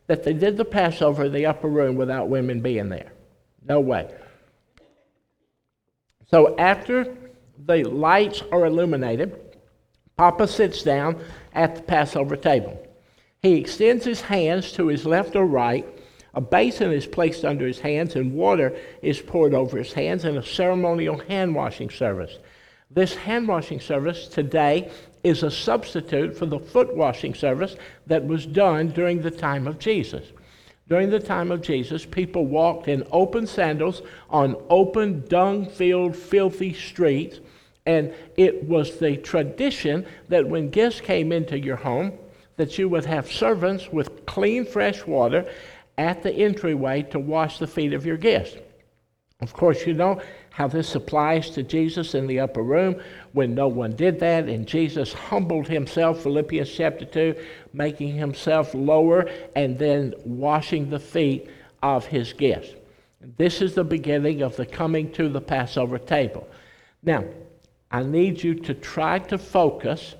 that 0.06 0.22
they 0.22 0.32
did 0.32 0.56
the 0.56 0.64
Passover 0.64 1.25
in 1.25 1.32
the 1.32 1.46
upper 1.46 1.66
room 1.68 1.96
without 1.96 2.28
women 2.28 2.61
being 2.61 2.88
there. 2.88 3.12
No 3.68 3.80
way. 3.80 4.08
So 6.30 6.56
after 6.56 7.16
the 7.66 7.82
lights 7.82 8.44
are 8.52 8.64
illuminated, 8.64 9.37
Papa 10.16 10.46
sits 10.46 10.84
down 10.84 11.20
at 11.52 11.75
the 11.75 11.82
Passover 11.82 12.37
table. 12.37 12.80
He 13.40 13.54
extends 13.54 14.04
his 14.04 14.20
hands 14.20 14.70
to 14.72 14.87
his 14.87 15.04
left 15.04 15.34
or 15.34 15.46
right. 15.46 15.84
A 16.34 16.40
basin 16.40 16.92
is 16.92 17.06
placed 17.06 17.44
under 17.44 17.66
his 17.66 17.80
hands, 17.80 18.14
and 18.14 18.34
water 18.34 18.76
is 19.02 19.20
poured 19.20 19.52
over 19.52 19.78
his 19.78 19.92
hands 19.92 20.25
in 20.25 20.37
a 20.37 20.44
ceremonial 20.44 21.18
hand 21.18 21.56
washing 21.56 21.90
service. 21.90 22.38
This 22.94 23.14
hand 23.14 23.49
washing 23.49 23.80
service 23.80 24.28
today 24.28 24.90
is 25.25 25.42
a 25.42 25.50
substitute 25.50 26.37
for 26.37 26.44
the 26.44 26.58
foot 26.58 26.94
washing 26.94 27.32
service 27.32 27.76
that 28.06 28.26
was 28.26 28.44
done 28.44 28.88
during 28.88 29.22
the 29.22 29.30
time 29.30 29.66
of 29.66 29.78
Jesus. 29.78 30.32
During 30.88 31.08
the 31.08 31.20
time 31.20 31.50
of 31.50 31.62
Jesus, 31.62 32.04
people 32.04 32.44
walked 32.44 32.88
in 32.88 33.06
open 33.11 33.46
sandals 33.46 34.02
on 34.28 34.56
open, 34.68 35.25
dung 35.28 35.66
filled, 35.66 36.14
filthy 36.14 36.75
streets 36.75 37.40
and 37.87 38.12
it 38.37 38.62
was 38.64 38.99
the 38.99 39.16
tradition 39.16 40.06
that 40.28 40.46
when 40.46 40.70
guests 40.70 41.00
came 41.00 41.32
into 41.32 41.58
your 41.58 41.76
home, 41.76 42.12
that 42.56 42.78
you 42.78 42.88
would 42.88 43.06
have 43.06 43.30
servants 43.30 43.88
with 43.88 44.26
clean, 44.26 44.64
fresh 44.64 45.06
water 45.06 45.50
at 45.99 46.22
the 46.22 46.32
entryway 46.32 47.02
to 47.02 47.18
wash 47.18 47.58
the 47.58 47.66
feet 47.66 47.92
of 47.92 48.06
your 48.06 48.16
guests. 48.16 48.56
Of 49.40 49.52
course, 49.52 49.87
you 49.87 49.94
know 49.94 50.20
how 50.52 50.68
this 50.68 50.94
applies 50.94 51.50
to 51.50 51.62
Jesus 51.62 52.14
in 52.14 52.26
the 52.26 52.40
upper 52.40 52.62
room 52.62 53.00
when 53.32 53.54
no 53.54 53.68
one 53.68 53.97
did 53.97 54.21
that, 54.21 54.49
and 54.49 54.66
Jesus 54.66 55.12
humbled 55.12 55.66
himself, 55.66 56.23
Philippians 56.23 56.71
chapter 56.71 57.06
2, 57.06 57.35
making 57.73 58.14
himself 58.14 58.75
lower 58.75 59.30
and 59.56 59.78
then 59.78 60.14
washing 60.25 60.90
the 60.90 60.99
feet 60.99 61.49
of 61.82 62.06
his 62.06 62.32
guests. 62.35 62.75
This 63.38 63.62
is 63.62 63.75
the 63.75 63.85
beginning 63.85 64.42
of 64.42 64.56
the 64.56 64.66
coming 64.66 65.11
to 65.12 65.28
the 65.28 65.40
Passover 65.40 65.99
table. 65.99 66.47
Now, 67.02 67.25
I 67.90 68.02
need 68.02 68.42
you 68.42 68.54
to 68.54 68.75
try 68.75 69.21
to 69.21 69.38
focus 69.38 70.14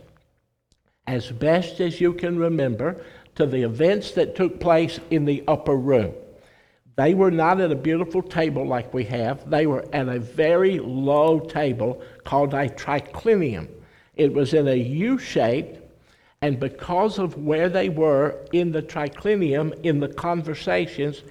as 1.07 1.31
best 1.31 1.81
as 1.81 2.01
you 2.01 2.13
can 2.13 2.39
remember 2.39 3.05
to 3.35 3.47
the 3.47 3.63
events 3.63 4.13
that 4.13 4.37
took 4.37 4.61
place 4.61 5.01
in 5.11 5.25
the 5.25 5.43
upper 5.49 5.77
room. 5.77 6.15
They 6.97 7.15
were 7.15 7.31
not 7.31 7.61
at 7.61 7.73
a 7.73 7.77
beautiful 7.77 8.23
table 8.23 8.67
like 8.67 8.93
we 8.93 9.05
have. 9.05 9.49
They 9.49 9.67
were 9.67 9.87
at 9.93 10.09
a 10.09 10.19
very 10.19 10.79
low 10.79 11.41
table 11.41 12.03
called 12.25 12.55
a 12.55 12.69
triclinium. 12.69 13.69
It 14.17 14.33
was 14.33 14.53
in 14.53 14.69
a 14.69 14.75
U 14.75 15.19
shape, 15.19 15.79
and 16.43 16.61
because 16.61 17.19
of 17.19 17.39
where 17.39 17.69
they 17.69 17.89
were 17.89 18.39
in 18.53 18.73
the 18.73 18.83
triclinium, 18.83 19.81
in 19.83 20.01
the 20.01 20.09
conversations, 20.09 21.23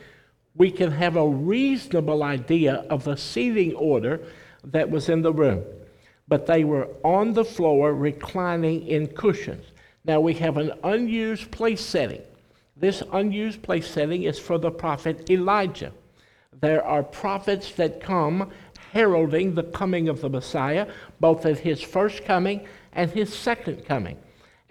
we 0.55 0.71
can 0.71 0.91
have 0.91 1.15
a 1.15 1.27
reasonable 1.27 2.23
idea 2.23 2.85
of 2.89 3.03
the 3.03 3.15
seating 3.15 3.75
order 3.75 4.21
that 4.63 4.89
was 4.89 5.09
in 5.09 5.21
the 5.21 5.33
room 5.33 5.63
but 6.31 6.45
they 6.45 6.63
were 6.63 6.87
on 7.03 7.33
the 7.33 7.43
floor 7.43 7.93
reclining 7.93 8.87
in 8.87 9.05
cushions. 9.05 9.65
Now 10.05 10.21
we 10.21 10.33
have 10.35 10.55
an 10.55 10.71
unused 10.81 11.51
place 11.51 11.81
setting. 11.81 12.21
This 12.81 13.03
unused 13.13 13.61
place 13.61 13.87
setting 13.87 14.23
is 14.23 14.39
for 14.39 14.57
the 14.57 14.71
prophet 14.71 15.29
Elijah. 15.29 15.91
There 16.61 16.83
are 16.83 17.03
prophets 17.03 17.71
that 17.73 18.01
come 18.01 18.49
heralding 18.91 19.53
the 19.53 19.63
coming 19.63 20.09
of 20.09 20.19
the 20.19 20.29
Messiah, 20.29 20.87
both 21.19 21.45
at 21.45 21.59
his 21.59 21.79
first 21.79 22.25
coming 22.25 22.67
and 22.93 23.11
his 23.11 23.31
second 23.31 23.85
coming. 23.85 24.17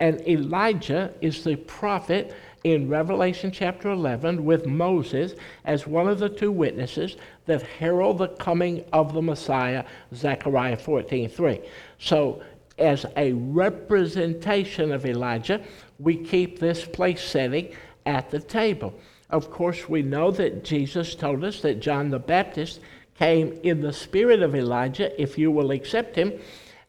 And 0.01 0.21
Elijah 0.27 1.15
is 1.21 1.45
the 1.45 1.55
prophet 1.55 2.35
in 2.65 2.89
Revelation 2.89 3.53
chapter 3.53 3.91
11 3.91 4.45
with 4.45 4.67
Moses 4.67 5.35
as 5.65 5.87
one 5.87 6.09
of 6.09 6.19
the 6.19 6.29
two 6.29 6.51
witnesses 6.51 7.17
that 7.47 7.63
herald 7.63 8.19
the 8.19 8.29
coming 8.29 8.85
of 8.93 9.15
the 9.15 9.23
Messiah, 9.23 9.85
Zechariah 10.13 10.77
14:3. 10.77 11.63
So, 11.99 12.43
as 12.77 13.07
a 13.17 13.35
representation 13.35 14.91
of 14.91 15.07
Elijah, 15.07 15.61
we 15.99 16.17
keep 16.17 16.59
this 16.59 16.85
place 16.85 17.23
setting 17.23 17.69
at 18.07 18.31
the 18.31 18.41
table. 18.41 18.95
Of 19.29 19.51
course, 19.51 19.89
we 19.89 20.03
know 20.03 20.31
that 20.33 20.65
Jesus 20.65 21.15
told 21.15 21.45
us 21.45 21.61
that 21.61 21.81
John 21.81 22.11
the 22.11 22.19
Baptist 22.19 22.81
came 23.19 23.59
in 23.63 23.81
the 23.81 23.93
spirit 23.93 24.43
of 24.43 24.55
Elijah, 24.55 25.21
if 25.21 25.39
you 25.39 25.51
will 25.51 25.71
accept 25.71 26.17
him, 26.17 26.33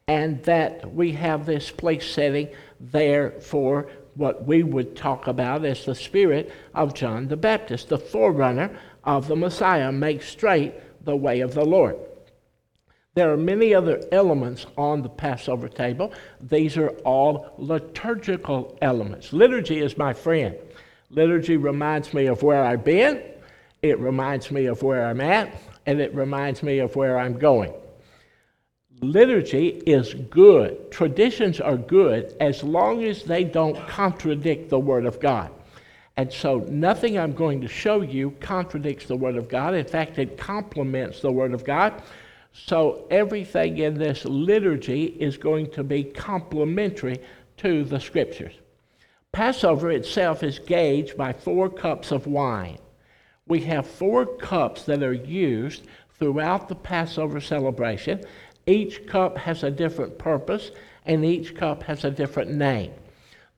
and 0.08 0.42
that 0.44 0.92
we 0.92 1.12
have 1.12 1.46
this 1.46 1.70
place 1.70 2.10
setting 2.10 2.48
there 2.80 3.30
for 3.40 3.88
what 4.14 4.46
we 4.46 4.62
would 4.62 4.96
talk 4.96 5.26
about 5.26 5.64
as 5.64 5.84
the 5.84 5.94
spirit 5.94 6.52
of 6.74 6.94
John 6.94 7.28
the 7.28 7.36
Baptist, 7.36 7.88
the 7.88 7.98
forerunner 7.98 8.76
of 9.04 9.28
the 9.28 9.36
Messiah, 9.36 9.92
make 9.92 10.22
straight 10.22 10.74
the 11.04 11.16
way 11.16 11.40
of 11.40 11.54
the 11.54 11.64
Lord. 11.64 11.96
There 13.14 13.30
are 13.30 13.36
many 13.36 13.74
other 13.74 14.02
elements 14.10 14.66
on 14.78 15.02
the 15.02 15.08
Passover 15.08 15.68
table. 15.68 16.14
These 16.40 16.78
are 16.78 16.90
all 17.04 17.54
liturgical 17.58 18.78
elements. 18.80 19.32
Liturgy 19.34 19.80
is 19.80 19.98
my 19.98 20.14
friend. 20.14 20.56
Liturgy 21.12 21.56
reminds 21.56 22.12
me 22.12 22.26
of 22.26 22.42
where 22.42 22.64
I've 22.64 22.84
been, 22.84 23.22
it 23.82 23.98
reminds 23.98 24.50
me 24.50 24.66
of 24.66 24.82
where 24.82 25.06
I'm 25.06 25.20
at, 25.20 25.54
and 25.86 26.00
it 26.00 26.14
reminds 26.14 26.62
me 26.62 26.80
of 26.80 26.96
where 26.96 27.18
I'm 27.18 27.38
going 27.38 27.72
liturgy 29.02 29.82
is 29.84 30.14
good. 30.14 30.90
Traditions 30.90 31.60
are 31.60 31.76
good 31.76 32.34
as 32.40 32.62
long 32.62 33.02
as 33.04 33.24
they 33.24 33.44
don't 33.44 33.76
contradict 33.88 34.70
the 34.70 34.78
Word 34.78 35.04
of 35.04 35.20
God. 35.20 35.50
And 36.16 36.32
so 36.32 36.60
nothing 36.68 37.18
I'm 37.18 37.32
going 37.34 37.60
to 37.62 37.68
show 37.68 38.02
you 38.02 38.30
contradicts 38.40 39.06
the 39.06 39.16
Word 39.16 39.36
of 39.36 39.48
God. 39.48 39.74
In 39.74 39.84
fact, 39.84 40.18
it 40.18 40.38
complements 40.38 41.20
the 41.20 41.32
Word 41.32 41.52
of 41.52 41.64
God. 41.64 42.02
So 42.52 43.06
everything 43.10 43.78
in 43.78 43.94
this 43.94 44.24
liturgy 44.24 45.04
is 45.04 45.36
going 45.36 45.70
to 45.72 45.82
be 45.82 46.04
complementary 46.04 47.18
to 47.58 47.84
the 47.84 47.98
Scriptures. 47.98 48.54
Passover 49.32 49.90
itself 49.90 50.42
is 50.42 50.58
gauged 50.58 51.16
by 51.16 51.32
four 51.32 51.70
cups 51.70 52.12
of 52.12 52.26
wine. 52.26 52.78
We 53.46 53.60
have 53.60 53.86
four 53.86 54.26
cups 54.26 54.82
that 54.84 55.02
are 55.02 55.12
used 55.12 55.86
throughout 56.18 56.68
the 56.68 56.74
Passover 56.74 57.40
celebration, 57.40 58.24
each 58.66 59.06
cup 59.06 59.38
has 59.38 59.62
a 59.62 59.70
different 59.70 60.18
purpose, 60.18 60.70
and 61.04 61.24
each 61.24 61.56
cup 61.56 61.82
has 61.82 62.04
a 62.04 62.10
different 62.10 62.52
name. 62.52 62.92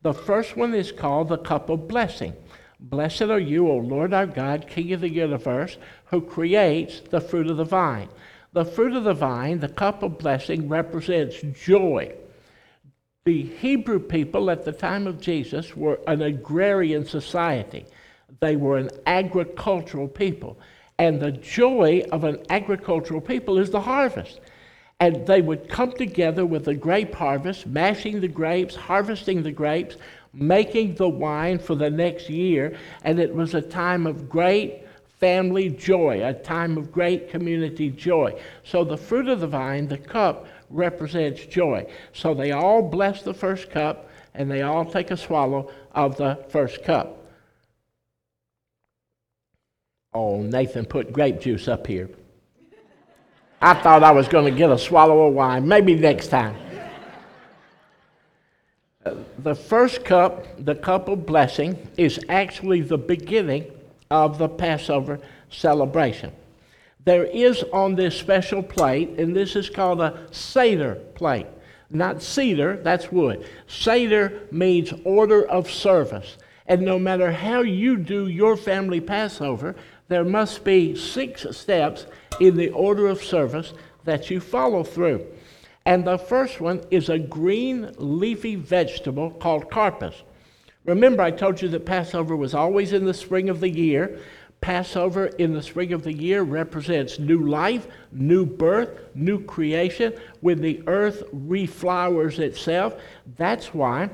The 0.02 0.14
first 0.14 0.56
one 0.56 0.74
is 0.74 0.92
called 0.92 1.28
the 1.28 1.38
cup 1.38 1.68
of 1.68 1.88
blessing. 1.88 2.34
Blessed 2.80 3.22
are 3.22 3.40
you, 3.40 3.68
O 3.68 3.76
Lord 3.76 4.14
our 4.14 4.26
God, 4.26 4.66
King 4.68 4.92
of 4.92 5.00
the 5.00 5.10
universe, 5.10 5.76
who 6.06 6.20
creates 6.20 7.00
the 7.00 7.20
fruit 7.20 7.50
of 7.50 7.56
the 7.56 7.64
vine. 7.64 8.08
The 8.52 8.64
fruit 8.64 8.94
of 8.94 9.04
the 9.04 9.12
vine, 9.12 9.58
the 9.58 9.68
cup 9.68 10.02
of 10.02 10.18
blessing, 10.18 10.68
represents 10.68 11.42
joy. 11.64 12.14
The 13.24 13.44
Hebrew 13.44 14.00
people 14.00 14.50
at 14.50 14.66
the 14.66 14.72
time 14.72 15.06
of 15.06 15.18
Jesus 15.18 15.74
were 15.74 15.98
an 16.06 16.20
agrarian 16.20 17.06
society. 17.06 17.86
They 18.40 18.56
were 18.56 18.76
an 18.76 18.90
agricultural 19.06 20.08
people. 20.08 20.58
And 20.98 21.18
the 21.18 21.32
joy 21.32 22.04
of 22.12 22.24
an 22.24 22.44
agricultural 22.50 23.22
people 23.22 23.56
is 23.56 23.70
the 23.70 23.80
harvest. 23.80 24.40
And 25.00 25.26
they 25.26 25.40
would 25.40 25.70
come 25.70 25.92
together 25.92 26.44
with 26.44 26.66
the 26.66 26.74
grape 26.74 27.14
harvest, 27.14 27.66
mashing 27.66 28.20
the 28.20 28.28
grapes, 28.28 28.76
harvesting 28.76 29.42
the 29.42 29.52
grapes, 29.52 29.96
making 30.34 30.96
the 30.96 31.08
wine 31.08 31.58
for 31.58 31.76
the 31.76 31.88
next 31.88 32.28
year. 32.28 32.76
And 33.04 33.18
it 33.18 33.34
was 33.34 33.54
a 33.54 33.62
time 33.62 34.06
of 34.06 34.28
great 34.28 34.84
family 35.18 35.70
joy, 35.70 36.26
a 36.26 36.34
time 36.34 36.76
of 36.76 36.92
great 36.92 37.30
community 37.30 37.90
joy. 37.90 38.40
So 38.64 38.84
the 38.84 38.96
fruit 38.96 39.28
of 39.28 39.40
the 39.40 39.46
vine, 39.46 39.88
the 39.88 39.98
cup, 39.98 40.46
represents 40.70 41.46
joy. 41.46 41.86
So 42.12 42.34
they 42.34 42.52
all 42.52 42.82
bless 42.82 43.22
the 43.22 43.34
first 43.34 43.70
cup 43.70 44.08
and 44.34 44.50
they 44.50 44.62
all 44.62 44.84
take 44.84 45.10
a 45.10 45.16
swallow 45.16 45.70
of 45.92 46.16
the 46.16 46.44
first 46.48 46.84
cup. 46.84 47.24
Oh, 50.12 50.42
Nathan 50.42 50.84
put 50.84 51.12
grape 51.12 51.40
juice 51.40 51.68
up 51.68 51.86
here. 51.86 52.08
I 53.60 53.74
thought 53.74 54.02
I 54.02 54.10
was 54.10 54.28
going 54.28 54.44
to 54.44 54.56
get 54.56 54.70
a 54.70 54.78
swallow 54.78 55.26
of 55.26 55.34
wine. 55.34 55.66
Maybe 55.66 55.94
next 55.94 56.28
time. 56.28 56.56
The 59.38 59.54
first 59.54 60.04
cup, 60.04 60.46
the 60.64 60.74
cup 60.74 61.08
of 61.08 61.26
blessing, 61.26 61.88
is 61.96 62.18
actually 62.28 62.80
the 62.82 62.98
beginning 62.98 63.70
of 64.10 64.38
the 64.38 64.48
Passover 64.48 65.20
celebration. 65.50 66.32
There 67.04 67.24
is 67.24 67.62
on 67.72 67.94
this 67.94 68.16
special 68.16 68.62
plate, 68.62 69.10
and 69.18 69.36
this 69.36 69.56
is 69.56 69.68
called 69.68 70.00
a 70.00 70.26
Seder 70.30 70.94
plate. 71.14 71.46
Not 71.90 72.22
cedar, 72.22 72.78
that's 72.82 73.12
wood. 73.12 73.48
Seder 73.68 74.40
means 74.50 74.92
order 75.04 75.46
of 75.46 75.70
service. 75.70 76.38
And 76.66 76.82
no 76.82 76.98
matter 76.98 77.30
how 77.30 77.60
you 77.60 77.98
do 77.98 78.26
your 78.26 78.56
family 78.56 79.00
Passover, 79.00 79.76
there 80.08 80.24
must 80.24 80.64
be 80.64 80.96
six 80.96 81.46
steps 81.50 82.06
in 82.40 82.56
the 82.56 82.70
order 82.70 83.06
of 83.06 83.22
service 83.22 83.74
that 84.04 84.30
you 84.30 84.40
follow 84.40 84.82
through. 84.82 85.26
And 85.86 86.04
the 86.04 86.18
first 86.18 86.60
one 86.60 86.82
is 86.90 87.10
a 87.10 87.18
green 87.18 87.92
leafy 87.98 88.56
vegetable 88.56 89.30
called 89.30 89.70
karpas. 89.70 90.14
Remember, 90.84 91.22
I 91.22 91.30
told 91.30 91.62
you 91.62 91.68
that 91.68 91.86
Passover 91.86 92.36
was 92.36 92.54
always 92.54 92.92
in 92.92 93.04
the 93.04 93.14
spring 93.14 93.48
of 93.48 93.60
the 93.60 93.70
year. 93.70 94.18
Passover 94.60 95.26
in 95.26 95.52
the 95.52 95.62
spring 95.62 95.92
of 95.92 96.04
the 96.04 96.12
year 96.12 96.42
represents 96.42 97.18
new 97.18 97.46
life, 97.46 97.86
new 98.12 98.44
birth, 98.44 98.90
new 99.14 99.42
creation. 99.44 100.12
When 100.40 100.60
the 100.60 100.82
earth 100.86 101.22
reflowers 101.32 102.38
itself, 102.38 102.96
that's 103.36 103.72
why 103.72 104.10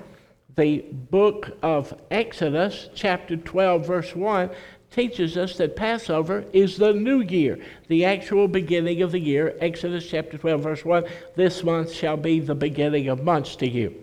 the 0.57 0.85
book 1.11 1.57
of 1.63 1.95
Exodus, 2.11 2.89
chapter 2.95 3.37
12, 3.37 3.87
verse 3.87 4.15
1, 4.15 4.51
teaches 4.91 5.37
us 5.37 5.57
that 5.57 5.77
Passover 5.77 6.45
is 6.53 6.77
the 6.77 6.93
new 6.93 7.21
year, 7.21 7.59
the 7.89 8.05
actual 8.05 8.49
beginning 8.49 9.03
of 9.03 9.13
the 9.13 9.21
year. 9.21 9.57
Exodus 9.61 10.09
chapter 10.09 10.37
12, 10.37 10.61
verse 10.61 10.85
1 10.85 11.05
This 11.37 11.63
month 11.63 11.93
shall 11.93 12.17
be 12.17 12.41
the 12.41 12.55
beginning 12.55 13.09
of 13.09 13.23
months 13.23 13.57
to 13.57 13.69
you. 13.69 13.95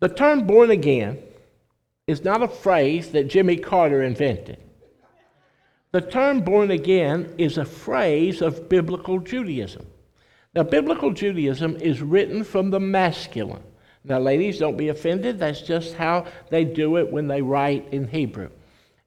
The 0.00 0.08
term 0.08 0.46
born 0.46 0.70
again 0.70 1.18
is 2.06 2.24
not 2.24 2.42
a 2.42 2.48
phrase 2.48 3.12
that 3.12 3.28
Jimmy 3.28 3.56
Carter 3.56 4.02
invented. 4.02 4.58
The 5.92 6.00
term 6.00 6.40
born 6.40 6.70
again 6.70 7.34
is 7.36 7.58
a 7.58 7.64
phrase 7.64 8.40
of 8.40 8.68
biblical 8.68 9.18
Judaism. 9.18 9.86
Now, 10.54 10.62
biblical 10.62 11.12
Judaism 11.12 11.76
is 11.76 12.00
written 12.00 12.44
from 12.44 12.70
the 12.70 12.80
masculine. 12.80 13.62
Now, 14.04 14.18
ladies, 14.18 14.58
don't 14.58 14.76
be 14.76 14.88
offended. 14.88 15.38
That's 15.38 15.60
just 15.60 15.94
how 15.94 16.26
they 16.48 16.64
do 16.64 16.96
it 16.96 17.12
when 17.12 17.28
they 17.28 17.42
write 17.42 17.86
in 17.92 18.08
Hebrew. 18.08 18.50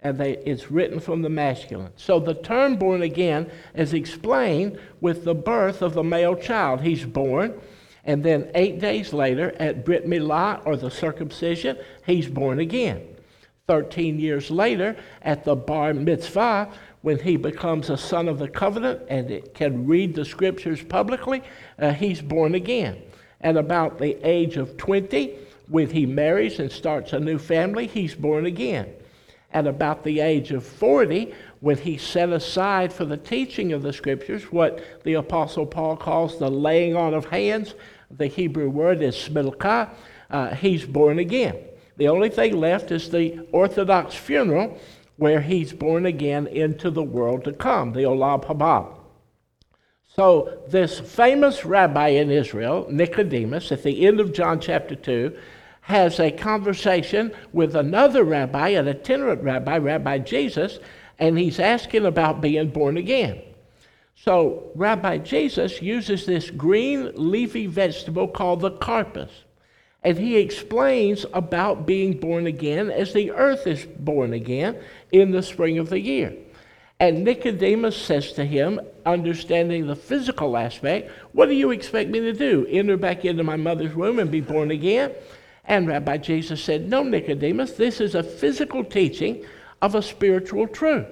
And 0.02 0.18
they, 0.18 0.38
it's 0.46 0.70
written 0.70 1.00
from 1.00 1.22
the 1.22 1.30
masculine. 1.30 1.92
So 1.96 2.20
the 2.20 2.36
term 2.36 2.76
born 2.76 3.02
again 3.02 3.50
is 3.74 3.94
explained 3.94 4.80
with 5.02 5.24
the 5.24 5.34
birth 5.34 5.82
of 5.82 5.94
the 5.94 6.04
male 6.04 6.36
child. 6.36 6.82
He's 6.82 7.06
born, 7.06 7.60
and 8.06 8.24
then 8.24 8.52
eight 8.56 8.80
days 8.80 9.14
later, 9.14 9.56
at 9.60 9.86
Brit 9.86 10.08
Milah, 10.08 10.62
or 10.66 10.76
the 10.76 10.92
circumcision, 10.92 11.78
he's 12.06 12.28
born 12.28 12.60
again. 12.60 13.08
Thirteen 13.68 14.20
years 14.20 14.52
later, 14.52 14.98
at 15.22 15.46
the 15.46 15.56
Bar 15.56 15.94
Mitzvah, 15.94 16.70
when 17.02 17.20
he 17.20 17.38
becomes 17.38 17.90
a 17.90 17.98
son 17.98 18.28
of 18.28 18.40
the 18.40 18.48
covenant 18.48 19.02
and 19.10 19.42
can 19.54 19.86
read 19.86 20.16
the 20.16 20.26
scriptures 20.26 20.82
publicly, 20.84 21.44
uh, 21.80 21.92
he's 21.92 22.22
born 22.22 22.56
again. 22.56 23.02
At 23.42 23.58
about 23.58 24.00
the 24.00 24.18
age 24.24 24.56
of 24.56 24.78
20, 24.78 25.36
when 25.68 25.90
he 25.90 26.06
marries 26.06 26.60
and 26.60 26.72
starts 26.72 27.12
a 27.12 27.20
new 27.20 27.38
family, 27.38 27.88
he's 27.88 28.16
born 28.16 28.46
again. 28.46 28.94
At 29.52 29.68
about 29.68 30.04
the 30.04 30.22
age 30.22 30.52
of 30.52 30.66
40, 30.66 31.34
when 31.60 31.78
he's 31.78 32.02
set 32.02 32.30
aside 32.30 32.92
for 32.92 33.06
the 33.06 33.18
teaching 33.18 33.74
of 33.74 33.82
the 33.82 33.94
scriptures, 33.94 34.52
what 34.52 34.82
the 35.04 35.14
Apostle 35.16 35.66
Paul 35.66 35.98
calls 35.98 36.40
the 36.40 36.50
laying 36.50 36.96
on 36.96 37.14
of 37.14 37.26
hands, 37.26 37.76
the 38.18 38.28
Hebrew 38.28 38.70
word 38.70 39.02
is 39.02 39.16
smicha, 39.16 39.90
uh, 40.30 40.56
he's 40.56 40.86
born 40.86 41.20
again. 41.20 41.56
The 41.98 42.08
only 42.08 42.30
thing 42.30 42.58
left 42.58 42.92
is 42.92 43.10
the 43.10 43.48
Orthodox 43.52 44.16
funeral, 44.16 44.80
where 45.18 45.42
he's 45.42 45.74
born 45.74 46.06
again 46.06 46.48
into 46.48 46.90
the 46.90 47.04
world 47.04 47.44
to 47.44 47.54
come, 47.54 47.94
the 47.94 48.02
Olam 48.02 48.44
Haba. 48.44 48.96
So, 50.16 50.60
this 50.68 51.00
famous 51.00 51.66
rabbi 51.66 52.10
in 52.10 52.30
Israel, 52.30 52.88
Nicodemus, 52.90 53.72
at 53.72 53.84
the 53.84 54.06
end 54.06 54.20
of 54.20 54.34
John 54.34 54.60
chapter 54.60 54.96
2, 54.96 55.36
has 55.82 56.20
a 56.20 56.32
conversation 56.32 57.32
with 57.52 57.76
another 57.76 58.24
rabbi, 58.24 58.70
an 58.70 58.88
itinerant 58.88 59.44
rabbi, 59.44 59.78
Rabbi 59.78 60.20
Jesus, 60.20 60.80
and 61.20 61.38
he's 61.38 61.60
asking 61.60 62.06
about 62.06 62.42
being 62.42 62.70
born 62.70 62.98
again. 62.98 63.42
So, 64.24 64.72
Rabbi 64.74 65.18
Jesus 65.18 65.82
uses 65.82 66.26
this 66.26 66.50
green 66.50 67.12
leafy 67.14 67.66
vegetable 67.66 68.30
called 68.30 68.62
the 68.62 68.72
karpas, 68.72 69.32
and 70.02 70.18
he 70.18 70.38
explains 70.38 71.26
about 71.34 71.86
being 71.86 72.18
born 72.22 72.48
again 72.48 72.90
as 72.90 73.12
the 73.12 73.32
earth 73.32 73.68
is 73.68 73.84
born 73.84 74.32
again 74.32 74.78
in 75.12 75.32
the 75.32 75.44
spring 75.44 75.78
of 75.78 75.90
the 75.90 76.00
year. 76.00 76.34
And 77.02 77.26
Nicodemus 77.26 77.98
says 77.98 78.32
to 78.34 78.46
him, 78.46 78.80
understanding 79.06 79.88
the 79.88 79.96
physical 79.98 80.56
aspect, 80.56 81.12
What 81.34 81.48
do 81.48 81.54
you 81.54 81.72
expect 81.72 82.10
me 82.10 82.22
to 82.22 82.32
do? 82.32 82.66
Enter 82.70 82.96
back 82.96 83.26
into 83.26 83.44
my 83.44 83.58
mother's 83.58 83.94
womb 83.94 84.20
and 84.20 84.32
be 84.32 84.40
born 84.40 84.72
again? 84.72 85.12
And 85.66 85.86
Rabbi 85.86 86.16
Jesus 86.16 86.64
said, 86.64 86.90
No, 86.90 87.04
Nicodemus, 87.04 87.74
this 87.74 88.00
is 88.00 88.16
a 88.16 88.24
physical 88.24 88.86
teaching 88.86 89.44
of 89.82 89.96
a 89.96 90.02
spiritual 90.02 90.70
truth. 90.70 91.08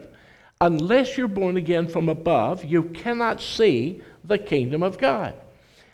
Unless 0.61 1.17
you're 1.17 1.27
born 1.27 1.57
again 1.57 1.87
from 1.87 2.07
above, 2.07 2.63
you 2.63 2.83
cannot 2.83 3.41
see 3.41 4.01
the 4.23 4.37
kingdom 4.37 4.83
of 4.83 4.99
God. 4.99 5.33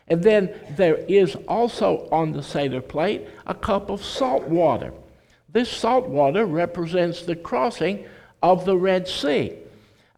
And 0.10 0.22
then 0.22 0.54
there 0.72 0.98
is 0.98 1.36
also 1.48 2.08
on 2.12 2.34
the 2.34 2.44
Seder 2.44 2.82
plate 2.82 3.28
a 3.46 3.54
cup 3.54 3.90
of 3.90 4.04
salt 4.04 4.44
water. 4.44 4.94
This 5.50 5.70
salt 5.70 6.08
water 6.08 6.46
represents 6.46 7.24
the 7.24 7.36
crossing 7.36 8.06
of 8.44 8.66
the 8.66 8.78
Red 8.78 9.08
Sea 9.08 9.54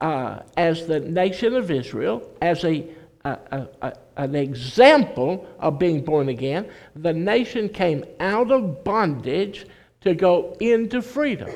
uh, 0.01 0.39
as 0.57 0.88
the 0.88 0.99
nation 0.99 1.55
of 1.55 1.69
Israel, 1.69 2.27
as 2.41 2.63
a, 2.63 2.85
a, 3.25 3.67
a, 3.81 3.93
an 4.17 4.35
example 4.35 5.47
of 5.59 5.77
being 5.77 6.03
born 6.03 6.29
again, 6.29 6.69
the 6.95 7.13
nation 7.13 7.69
came 7.69 8.03
out 8.19 8.51
of 8.51 8.83
bondage 8.83 9.65
to 10.01 10.15
go 10.15 10.55
into 10.59 11.01
freedom. 11.01 11.49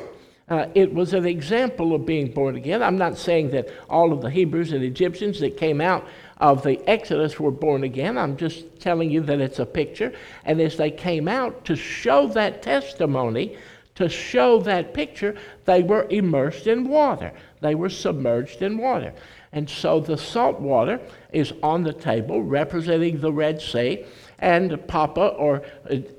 Uh, 0.54 0.70
it 0.76 0.94
was 0.94 1.16
an 1.16 1.26
example 1.26 1.96
of 1.96 2.06
being 2.06 2.32
born 2.32 2.56
again. 2.56 2.84
I'm 2.84 3.00
not 3.00 3.18
saying 3.18 3.50
that 3.50 3.70
all 3.90 4.14
of 4.14 4.22
the 4.22 4.30
Hebrews 4.30 4.72
and 4.72 4.84
Egyptians 4.84 5.40
that 5.40 5.58
came 5.58 5.82
out 5.82 6.06
of 6.38 6.62
the 6.62 6.80
Exodus 6.88 7.40
were 7.40 7.50
born 7.50 7.84
again. 7.84 8.20
I'm 8.20 8.38
just 8.38 8.80
telling 8.80 9.10
you 9.10 9.22
that 9.22 9.42
it's 9.42 9.58
a 9.58 9.66
picture. 9.66 10.14
And 10.46 10.62
as 10.62 10.78
they 10.78 10.92
came 10.92 11.28
out 11.28 11.66
to 11.66 11.76
show 11.76 12.28
that 12.28 12.62
testimony, 12.62 13.58
to 13.96 14.08
show 14.08 14.60
that 14.60 14.94
picture, 14.94 15.36
they 15.66 15.82
were 15.82 16.06
immersed 16.12 16.68
in 16.68 16.88
water. 16.88 17.32
They 17.62 17.74
were 17.74 17.90
submerged 17.90 18.62
in 18.62 18.78
water. 18.78 19.12
And 19.54 19.68
so 19.68 20.00
the 20.00 20.20
salt 20.20 20.60
water 20.60 21.00
is 21.32 21.52
on 21.64 21.82
the 21.82 21.94
table 21.94 22.44
representing 22.44 23.20
the 23.20 23.34
Red 23.34 23.60
Sea. 23.60 24.06
And 24.38 24.88
Papa, 24.88 25.30
or 25.30 25.64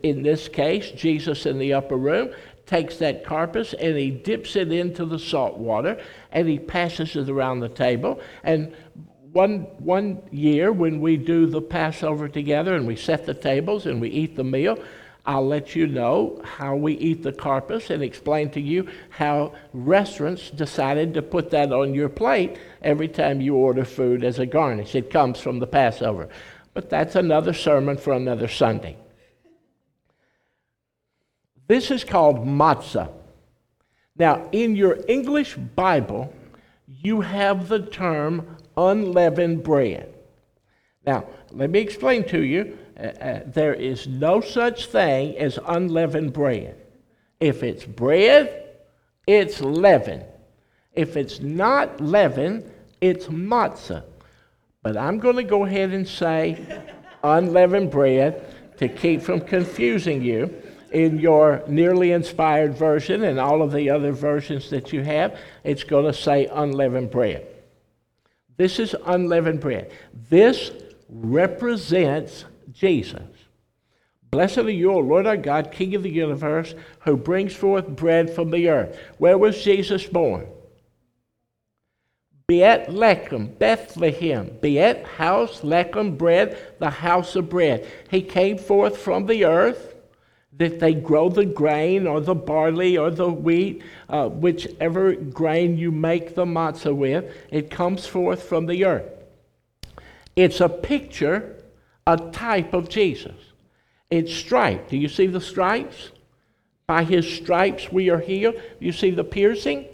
in 0.02 0.24
this 0.24 0.48
case, 0.48 0.90
Jesus 0.90 1.46
in 1.46 1.58
the 1.58 1.72
upper 1.74 1.96
room, 1.96 2.32
takes 2.66 2.96
that 2.98 3.24
karpas 3.24 3.74
and 3.78 3.96
he 3.96 4.10
dips 4.10 4.56
it 4.56 4.72
into 4.72 5.04
the 5.04 5.18
salt 5.18 5.58
water 5.58 6.00
and 6.32 6.48
he 6.48 6.58
passes 6.58 7.16
it 7.16 7.28
around 7.28 7.60
the 7.60 7.68
table. 7.68 8.20
And 8.42 8.74
one, 9.32 9.60
one 9.78 10.22
year 10.30 10.72
when 10.72 11.00
we 11.00 11.16
do 11.16 11.46
the 11.46 11.60
Passover 11.60 12.28
together 12.28 12.74
and 12.74 12.86
we 12.86 12.96
set 12.96 13.26
the 13.26 13.34
tables 13.34 13.86
and 13.86 14.00
we 14.00 14.08
eat 14.08 14.36
the 14.36 14.44
meal, 14.44 14.78
I'll 15.26 15.46
let 15.46 15.74
you 15.74 15.86
know 15.86 16.40
how 16.44 16.76
we 16.76 16.94
eat 16.94 17.22
the 17.22 17.32
karpas 17.32 17.88
and 17.90 18.02
explain 18.02 18.50
to 18.50 18.60
you 18.60 18.88
how 19.08 19.54
restaurants 19.72 20.50
decided 20.50 21.14
to 21.14 21.22
put 21.22 21.50
that 21.50 21.72
on 21.72 21.94
your 21.94 22.10
plate 22.10 22.58
every 22.82 23.08
time 23.08 23.40
you 23.40 23.56
order 23.56 23.84
food 23.84 24.22
as 24.22 24.38
a 24.38 24.46
garnish. 24.46 24.94
It 24.94 25.10
comes 25.10 25.40
from 25.40 25.58
the 25.60 25.66
Passover. 25.66 26.28
But 26.74 26.90
that's 26.90 27.16
another 27.16 27.54
sermon 27.54 27.96
for 27.96 28.12
another 28.12 28.48
Sunday. 28.48 28.98
This 31.66 31.90
is 31.90 32.04
called 32.04 32.46
matzah. 32.46 33.10
Now, 34.16 34.48
in 34.52 34.76
your 34.76 34.98
English 35.08 35.54
Bible, 35.54 36.32
you 36.86 37.20
have 37.20 37.68
the 37.68 37.80
term 37.80 38.56
unleavened 38.76 39.62
bread. 39.62 40.14
Now, 41.06 41.26
let 41.50 41.70
me 41.70 41.80
explain 41.80 42.24
to 42.28 42.42
you 42.42 42.78
uh, 42.98 43.02
uh, 43.02 43.40
there 43.46 43.74
is 43.74 44.06
no 44.06 44.40
such 44.40 44.86
thing 44.86 45.36
as 45.36 45.58
unleavened 45.66 46.32
bread. 46.32 46.76
If 47.40 47.62
it's 47.62 47.84
bread, 47.84 48.70
it's 49.26 49.60
leaven. 49.60 50.22
If 50.92 51.16
it's 51.16 51.40
not 51.40 52.00
leaven, 52.00 52.70
it's 53.00 53.26
matzah. 53.26 54.04
But 54.82 54.96
I'm 54.96 55.18
going 55.18 55.36
to 55.36 55.42
go 55.42 55.64
ahead 55.64 55.90
and 55.90 56.06
say 56.06 56.82
unleavened 57.22 57.90
bread 57.90 58.76
to 58.78 58.88
keep 58.88 59.22
from 59.22 59.40
confusing 59.40 60.22
you 60.22 60.62
in 60.94 61.18
your 61.18 61.62
nearly 61.66 62.12
inspired 62.12 62.74
version 62.74 63.24
and 63.24 63.40
all 63.40 63.62
of 63.62 63.72
the 63.72 63.90
other 63.90 64.12
versions 64.12 64.70
that 64.70 64.92
you 64.92 65.02
have. 65.02 65.36
It's 65.64 65.82
going 65.82 66.06
to 66.06 66.12
say 66.12 66.46
unleavened 66.46 67.10
bread. 67.10 67.46
This 68.56 68.78
is 68.78 68.94
unleavened 69.04 69.60
bread. 69.60 69.90
This 70.30 70.70
represents 71.08 72.44
Jesus. 72.72 73.22
Blessed 74.30 74.58
are 74.58 74.70
you, 74.70 74.92
O 74.92 74.98
Lord 74.98 75.26
our 75.26 75.36
God, 75.36 75.72
King 75.72 75.96
of 75.96 76.04
the 76.04 76.10
universe, 76.10 76.74
who 77.00 77.16
brings 77.16 77.54
forth 77.54 77.88
bread 77.88 78.32
from 78.32 78.50
the 78.50 78.68
earth. 78.68 78.96
Where 79.18 79.36
was 79.36 79.62
Jesus 79.62 80.06
born? 80.06 80.46
Beet 82.46 82.86
Lechem, 82.88 83.58
Bethlehem. 83.58 84.50
Beet, 84.60 85.04
house, 85.04 85.62
Lechem, 85.62 86.16
bread, 86.16 86.56
the 86.78 86.90
house 86.90 87.34
of 87.34 87.48
bread. 87.48 87.90
He 88.10 88.22
came 88.22 88.58
forth 88.58 88.98
from 88.98 89.26
the 89.26 89.44
earth 89.44 89.93
that 90.56 90.78
they 90.78 90.94
grow 90.94 91.28
the 91.28 91.44
grain 91.44 92.06
or 92.06 92.20
the 92.20 92.34
barley 92.34 92.96
or 92.96 93.10
the 93.10 93.28
wheat, 93.28 93.82
uh, 94.08 94.28
whichever 94.28 95.14
grain 95.14 95.76
you 95.76 95.90
make 95.90 96.34
the 96.34 96.44
matzah 96.44 96.94
with, 96.94 97.24
it 97.50 97.70
comes 97.70 98.06
forth 98.06 98.42
from 98.42 98.66
the 98.66 98.84
earth. 98.84 99.10
It's 100.36 100.60
a 100.60 100.68
picture 100.68 101.56
a 102.06 102.16
type 102.16 102.74
of 102.74 102.88
Jesus. 102.88 103.36
It's 104.10 104.32
striped. 104.32 104.90
Do 104.90 104.96
you 104.96 105.08
see 105.08 105.26
the 105.26 105.40
stripes? 105.40 106.10
By 106.86 107.04
his 107.04 107.26
stripes 107.26 107.90
we 107.90 108.10
are 108.10 108.20
healed. 108.20 108.56
You 108.78 108.92
see 108.92 109.10
the 109.10 109.24
piercing? 109.24 109.86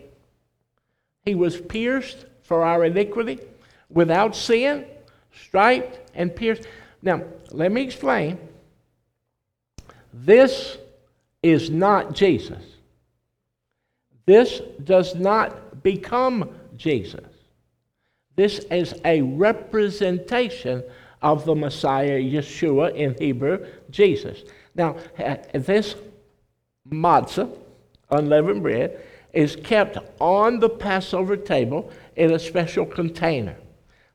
He 1.24 1.34
was 1.34 1.60
pierced 1.60 2.26
for 2.42 2.64
our 2.64 2.84
iniquity 2.84 3.38
without 3.88 4.34
sin, 4.34 4.86
striped 5.32 6.10
and 6.14 6.34
pierced. 6.34 6.66
Now, 7.02 7.22
let 7.52 7.70
me 7.70 7.82
explain. 7.82 8.38
This 10.12 10.78
is 11.42 11.70
not 11.70 12.14
Jesus. 12.14 12.62
This 14.26 14.60
does 14.84 15.14
not 15.14 15.82
become 15.82 16.50
Jesus. 16.76 17.26
This 18.36 18.60
is 18.70 18.94
a 19.04 19.22
representation 19.22 20.82
of 21.22 21.44
the 21.44 21.54
Messiah, 21.54 22.18
Yeshua 22.18 22.94
in 22.94 23.14
Hebrew, 23.18 23.66
Jesus. 23.90 24.42
Now, 24.74 24.96
this 25.52 25.94
matzah, 26.88 27.54
unleavened 28.10 28.62
bread, 28.62 29.00
is 29.32 29.56
kept 29.56 29.98
on 30.20 30.58
the 30.58 30.68
Passover 30.68 31.36
table 31.36 31.90
in 32.16 32.32
a 32.32 32.38
special 32.38 32.86
container. 32.86 33.56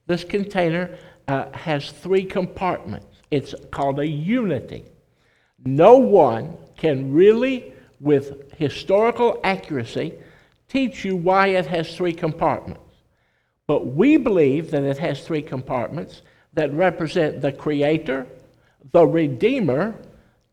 This 0.08 0.23
container 0.23 0.97
uh, 1.27 1.51
has 1.51 1.91
three 1.91 2.25
compartments. 2.25 3.05
It's 3.31 3.55
called 3.71 3.99
a 3.99 4.08
unity. 4.08 4.86
No 5.65 5.97
one 5.97 6.56
can 6.78 7.12
really, 7.12 7.73
with 7.99 8.54
historical 8.54 9.39
accuracy, 9.43 10.13
teach 10.69 11.04
you 11.04 11.15
why 11.15 11.47
it 11.47 11.65
has 11.65 11.95
three 11.95 12.13
compartments. 12.13 12.82
But 13.67 13.88
we 13.88 14.17
believe 14.17 14.69
that 14.71 14.84
it 14.84 14.99
has 14.99 15.25
three 15.25 15.41
compartments 15.41 16.21
that 16.54 16.71
represent 16.73 17.41
the 17.41 17.51
Creator, 17.51 18.28
the 18.91 19.06
Redeemer, 19.08 19.95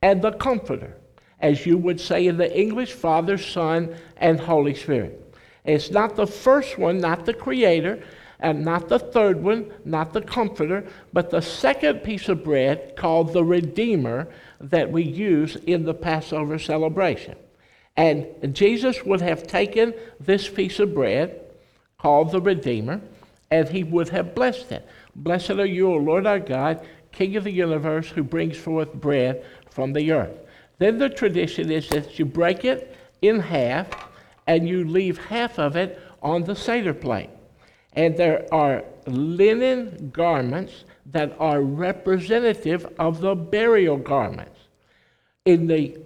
and 0.01 0.23
the 0.23 0.33
Comforter, 0.33 0.97
as 1.41 1.67
you 1.67 1.77
would 1.77 2.01
say 2.01 2.27
in 2.27 2.39
the 2.39 2.59
English 2.59 2.93
Father, 2.93 3.37
Son, 3.37 3.95
and 4.17 4.41
Holy 4.41 4.75
Spirit. 4.75 5.37
It's 5.65 5.91
not 5.91 6.17
the 6.17 6.27
first 6.27 6.79
one, 6.79 6.99
not 6.99 7.27
the 7.27 7.35
Creator, 7.35 8.03
and 8.43 8.65
not 8.65 8.89
the 8.89 8.99
third 8.99 9.43
one, 9.43 9.73
not 9.85 10.13
the 10.13 10.21
Comforter, 10.21 10.85
but 11.13 11.31
the 11.31 11.41
second 11.41 12.01
piece 12.01 12.29
of 12.29 12.45
bread 12.45 12.97
called 12.97 13.33
the 13.33 13.45
Redeemer 13.45 14.29
that 14.61 14.91
we 14.91 15.05
use 15.05 15.57
in 15.57 15.85
the 15.85 15.95
Passover 15.95 16.59
celebration. 16.59 17.37
And 17.97 18.27
Jesus 18.55 19.05
would 19.05 19.21
have 19.21 19.47
taken 19.47 19.95
this 20.19 20.49
piece 20.49 20.81
of 20.81 20.93
bread 20.93 21.41
called 21.99 22.33
the 22.33 22.41
Redeemer, 22.41 23.01
and 23.51 23.69
he 23.69 23.85
would 23.85 24.09
have 24.09 24.35
blessed 24.35 24.73
it. 24.73 24.89
Blessed 25.15 25.51
are 25.51 25.67
you, 25.67 25.93
O 25.93 25.97
Lord 25.97 26.27
our 26.27 26.41
God, 26.41 26.85
King 27.13 27.37
of 27.37 27.45
the 27.45 27.53
universe, 27.53 28.09
who 28.09 28.25
brings 28.25 28.57
forth 28.57 28.93
bread 28.93 29.45
from 29.71 29.93
the 29.93 30.11
earth. 30.11 30.37
Then 30.79 30.99
the 30.99 31.11
tradition 31.11 31.71
is 31.71 31.89
that 31.91 32.19
you 32.19 32.25
break 32.25 32.65
it 32.65 32.97
in 33.21 33.39
half 33.39 33.87
and 34.49 34.69
you 34.69 34.85
leave 34.85 35.19
half 35.19 35.61
of 35.61 35.77
it 35.77 36.01
on 36.23 36.43
the 36.43 36.57
Seder 36.57 36.95
plate. 36.95 37.31
And 37.95 38.17
there 38.17 38.47
are 38.53 38.85
linen 39.07 40.11
garments 40.13 40.85
that 41.07 41.35
are 41.39 41.61
representative 41.61 42.87
of 42.99 43.21
the 43.21 43.35
burial 43.35 43.97
garments. 43.97 44.59
In 45.45 45.67
the 45.67 45.99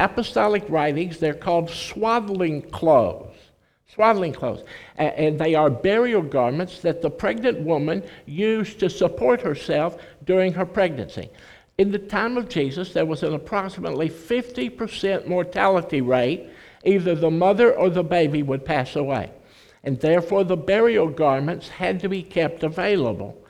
apostolic 0.00 0.64
writings, 0.68 1.18
they're 1.18 1.34
called 1.34 1.70
swaddling 1.70 2.62
clothes 2.62 3.34
swaddling 3.94 4.32
clothes. 4.32 4.64
And 4.96 5.38
they 5.38 5.54
are 5.54 5.70
burial 5.70 6.22
garments 6.22 6.80
that 6.80 7.00
the 7.00 7.10
pregnant 7.10 7.60
woman 7.60 8.02
used 8.26 8.80
to 8.80 8.90
support 8.90 9.40
herself 9.40 9.98
during 10.24 10.52
her 10.54 10.66
pregnancy. 10.66 11.30
In 11.78 11.90
the 11.90 11.98
time 11.98 12.36
of 12.36 12.48
Jesus, 12.48 12.92
there 12.92 13.06
was 13.06 13.22
an 13.22 13.34
approximately 13.34 14.08
50% 14.08 15.26
mortality 15.26 16.00
rate. 16.00 16.48
Either 16.84 17.14
the 17.14 17.30
mother 17.30 17.74
or 17.74 17.88
the 17.88 18.04
baby 18.04 18.42
would 18.42 18.64
pass 18.64 18.94
away. 18.94 19.30
And 19.84 20.00
therefore, 20.00 20.44
the 20.44 20.56
burial 20.56 21.08
garments 21.08 21.68
had 21.68 22.00
to 22.00 22.08
be 22.08 22.22
kept 22.22 22.62
available. 22.62 23.40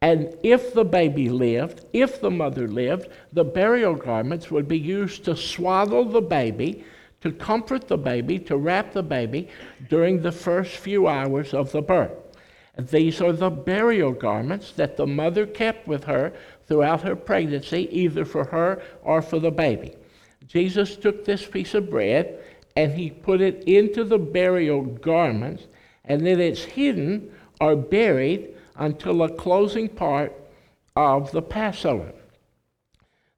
And 0.00 0.34
if 0.42 0.72
the 0.72 0.84
baby 0.84 1.28
lived, 1.28 1.84
if 1.92 2.20
the 2.20 2.30
mother 2.30 2.66
lived, 2.66 3.08
the 3.32 3.44
burial 3.44 3.94
garments 3.94 4.50
would 4.50 4.66
be 4.66 4.78
used 4.78 5.24
to 5.24 5.36
swaddle 5.36 6.06
the 6.06 6.22
baby 6.22 6.84
to 7.20 7.32
comfort 7.32 7.86
the 7.88 7.98
baby, 7.98 8.38
to 8.38 8.56
wrap 8.56 8.92
the 8.92 9.02
baby 9.02 9.48
during 9.88 10.22
the 10.22 10.32
first 10.32 10.76
few 10.76 11.06
hours 11.06 11.52
of 11.52 11.70
the 11.72 11.82
birth. 11.82 12.12
These 12.78 13.20
are 13.20 13.32
the 13.32 13.50
burial 13.50 14.12
garments 14.12 14.72
that 14.72 14.96
the 14.96 15.06
mother 15.06 15.46
kept 15.46 15.86
with 15.86 16.04
her 16.04 16.32
throughout 16.66 17.02
her 17.02 17.16
pregnancy, 17.16 17.88
either 17.90 18.24
for 18.24 18.44
her 18.44 18.82
or 19.02 19.20
for 19.20 19.38
the 19.38 19.50
baby. 19.50 19.96
Jesus 20.46 20.96
took 20.96 21.24
this 21.24 21.44
piece 21.46 21.74
of 21.74 21.90
bread 21.90 22.42
and 22.76 22.92
he 22.92 23.10
put 23.10 23.40
it 23.40 23.64
into 23.64 24.04
the 24.04 24.18
burial 24.18 24.82
garments, 24.82 25.66
and 26.10 26.26
then 26.26 26.40
it's 26.40 26.64
hidden 26.64 27.30
or 27.60 27.76
buried 27.76 28.52
until 28.74 29.18
the 29.18 29.28
closing 29.28 29.88
part 29.88 30.34
of 30.96 31.30
the 31.30 31.40
Passover. 31.40 32.12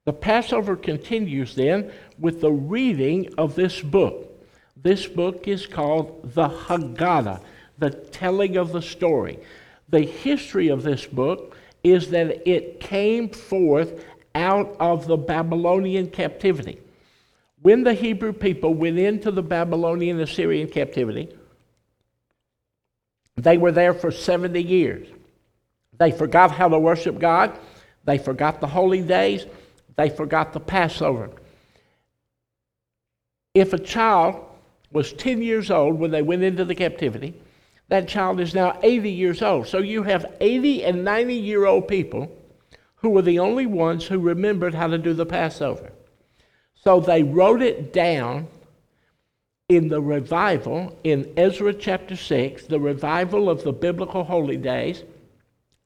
The 0.05 0.13
Passover 0.13 0.75
continues 0.75 1.53
then 1.53 1.91
with 2.17 2.41
the 2.41 2.51
reading 2.51 3.31
of 3.37 3.53
this 3.53 3.79
book. 3.79 4.43
This 4.75 5.05
book 5.05 5.47
is 5.47 5.67
called 5.67 6.33
the 6.33 6.49
Haggadah, 6.49 7.41
the 7.77 7.91
telling 7.91 8.57
of 8.57 8.71
the 8.71 8.81
story. 8.81 9.37
The 9.89 10.01
history 10.01 10.69
of 10.69 10.81
this 10.81 11.05
book 11.05 11.55
is 11.83 12.09
that 12.09 12.49
it 12.49 12.79
came 12.79 13.29
forth 13.29 14.03
out 14.33 14.75
of 14.79 15.05
the 15.05 15.17
Babylonian 15.17 16.09
captivity. 16.09 16.79
When 17.61 17.83
the 17.83 17.93
Hebrew 17.93 18.33
people 18.33 18.73
went 18.73 18.97
into 18.97 19.29
the 19.29 19.43
Babylonian 19.43 20.19
Assyrian 20.19 20.69
captivity, 20.69 21.29
they 23.35 23.57
were 23.57 23.71
there 23.71 23.93
for 23.93 24.11
70 24.11 24.61
years. 24.61 25.07
They 25.97 26.11
forgot 26.11 26.51
how 26.51 26.69
to 26.69 26.79
worship 26.79 27.19
God, 27.19 27.57
they 28.05 28.17
forgot 28.17 28.59
the 28.59 28.67
holy 28.67 29.01
days, 29.01 29.45
they 29.95 30.09
forgot 30.09 30.53
the 30.53 30.59
Passover. 30.59 31.29
If 33.53 33.73
a 33.73 33.79
child 33.79 34.43
was 34.91 35.13
10 35.13 35.41
years 35.41 35.69
old 35.69 35.99
when 35.99 36.11
they 36.11 36.21
went 36.21 36.43
into 36.43 36.65
the 36.65 36.75
captivity, 36.75 37.33
that 37.89 38.07
child 38.07 38.39
is 38.39 38.55
now 38.55 38.79
80 38.81 39.11
years 39.11 39.41
old. 39.41 39.67
So 39.67 39.79
you 39.79 40.03
have 40.03 40.25
80 40.39 40.83
and 40.85 41.03
90 41.03 41.35
year 41.35 41.65
old 41.65 41.87
people 41.87 42.35
who 42.95 43.09
were 43.09 43.21
the 43.21 43.39
only 43.39 43.65
ones 43.65 44.07
who 44.07 44.19
remembered 44.19 44.73
how 44.73 44.87
to 44.87 44.97
do 44.97 45.13
the 45.13 45.25
Passover. 45.25 45.91
So 46.75 46.99
they 46.99 47.21
wrote 47.21 47.61
it 47.61 47.93
down 47.93 48.47
in 49.75 49.87
the 49.87 50.01
revival 50.01 50.97
in 51.03 51.31
Ezra 51.37 51.73
chapter 51.73 52.15
6, 52.15 52.67
the 52.67 52.79
revival 52.79 53.49
of 53.49 53.63
the 53.63 53.73
biblical 53.73 54.23
holy 54.23 54.57
days 54.57 55.03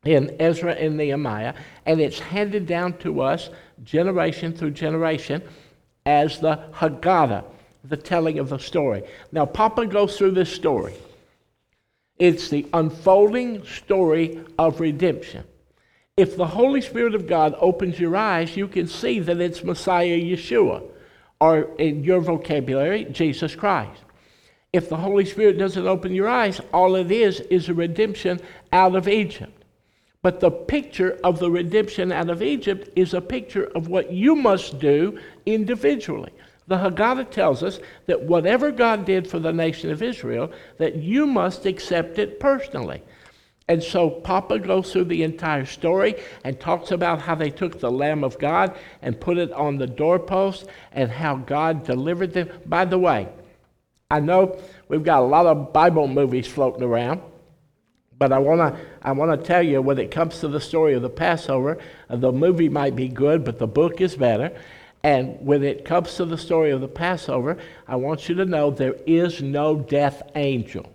in 0.06 0.36
Ezra 0.40 0.74
and 0.74 0.98
Nehemiah, 0.98 1.54
and 1.86 2.00
it's 2.00 2.20
handed 2.20 2.66
down 2.66 2.98
to 3.00 3.22
us 3.22 3.50
generation 3.84 4.54
through 4.54 4.72
generation 4.72 5.42
as 6.06 6.40
the 6.40 6.60
Haggadah, 6.74 7.44
the 7.84 7.98
telling 7.98 8.40
of 8.40 8.50
the 8.50 8.58
story. 8.58 9.04
Now, 9.32 9.46
Papa 9.46 9.86
goes 9.86 10.18
through 10.18 10.32
this 10.32 10.54
story. 10.54 10.96
It's 12.18 12.50
the 12.50 12.66
unfolding 12.74 13.66
story 13.66 14.44
of 14.58 14.80
redemption. 14.80 15.44
If 16.16 16.36
the 16.36 16.48
Holy 16.48 16.82
Spirit 16.82 17.14
of 17.14 17.28
God 17.28 17.56
opens 17.60 18.00
your 18.00 18.16
eyes, 18.16 18.58
you 18.58 18.68
can 18.68 18.88
see 18.88 19.20
that 19.20 19.40
it's 19.40 19.64
Messiah 19.64 20.18
Yeshua, 20.18 20.84
or 21.40 21.70
in 21.78 22.04
your 22.04 22.20
vocabulary, 22.20 23.06
Jesus 23.06 23.56
Christ. 23.56 24.02
If 24.74 24.90
the 24.90 24.98
Holy 24.98 25.26
Spirit 25.26 25.58
doesn't 25.58 25.88
open 25.88 26.14
your 26.14 26.28
eyes, 26.28 26.60
all 26.74 26.96
it 26.96 27.12
is 27.12 27.40
is 27.42 27.70
a 27.70 27.74
redemption 27.74 28.40
out 28.74 28.96
of 28.96 29.08
Egypt. 29.08 29.64
But 30.22 30.40
the 30.40 30.52
picture 30.52 31.20
of 31.24 31.40
the 31.40 31.50
redemption 31.50 32.12
out 32.12 32.30
of 32.30 32.42
Egypt 32.42 32.90
is 32.96 33.14
a 33.14 33.22
picture 33.22 33.66
of 33.76 33.88
what 33.88 34.12
you 34.12 34.36
must 34.36 34.80
do 34.80 35.20
individually. 35.46 36.34
The 36.68 36.76
Haggadah 36.76 37.32
tells 37.32 37.64
us 37.64 37.80
that 38.08 38.24
whatever 38.24 38.72
God 38.72 39.06
did 39.06 39.26
for 39.26 39.40
the 39.40 39.54
nation 39.54 39.90
of 39.90 40.04
Israel, 40.04 40.52
that 40.80 40.98
you 40.98 41.26
must 41.26 41.66
accept 41.66 42.20
it 42.20 42.40
personally. 42.40 43.02
And 43.70 43.84
so 43.84 44.10
Papa 44.10 44.60
goes 44.60 44.94
through 44.94 45.06
the 45.06 45.24
entire 45.24 45.66
story 45.66 46.16
and 46.44 46.58
talks 46.58 46.92
about 46.92 47.22
how 47.22 47.36
they 47.36 47.50
took 47.50 47.80
the 47.80 47.92
Lamb 47.92 48.24
of 48.24 48.40
God 48.40 48.78
and 49.02 49.20
put 49.20 49.38
it 49.38 49.52
on 49.52 49.78
the 49.78 49.88
doorpost 49.88 50.68
and 50.94 51.12
how 51.12 51.36
God 51.36 51.84
delivered 51.84 52.34
them. 52.34 52.50
By 52.66 52.86
the 52.86 52.98
way, 52.98 53.28
I 54.10 54.22
know 54.22 54.58
we've 54.88 55.04
got 55.04 55.20
a 55.20 55.26
lot 55.26 55.48
of 55.48 55.74
Bible 55.74 56.08
movies 56.08 56.48
floating 56.48 56.84
around, 56.84 57.22
but 58.18 58.32
I 58.32 58.40
want 58.40 58.60
to 58.60 58.80
I 59.02 59.12
want 59.12 59.38
to 59.38 59.46
tell 59.46 59.62
you 59.62 59.82
when 59.82 60.00
it 60.00 60.12
comes 60.12 60.40
to 60.40 60.48
the 60.48 60.62
story 60.62 60.94
of 60.94 61.02
the 61.02 61.10
Passover, 61.10 61.78
uh, 62.10 62.16
the 62.16 62.32
movie 62.32 62.70
might 62.70 62.96
be 62.96 63.10
good, 63.10 63.44
but 63.44 63.60
the 63.60 63.68
book 63.68 64.00
is 64.00 64.16
better. 64.16 64.58
And 65.04 65.38
when 65.46 65.64
it 65.64 65.84
comes 65.84 66.16
to 66.16 66.26
the 66.26 66.38
story 66.38 66.72
of 66.72 66.82
the 66.82 66.88
Passover, 66.88 67.58
I 67.88 67.98
want 67.98 68.30
you 68.30 68.36
to 68.36 68.46
know 68.46 68.72
there 68.72 68.96
is 69.06 69.42
no 69.42 69.76
death 69.76 70.24
angel. 70.36 70.92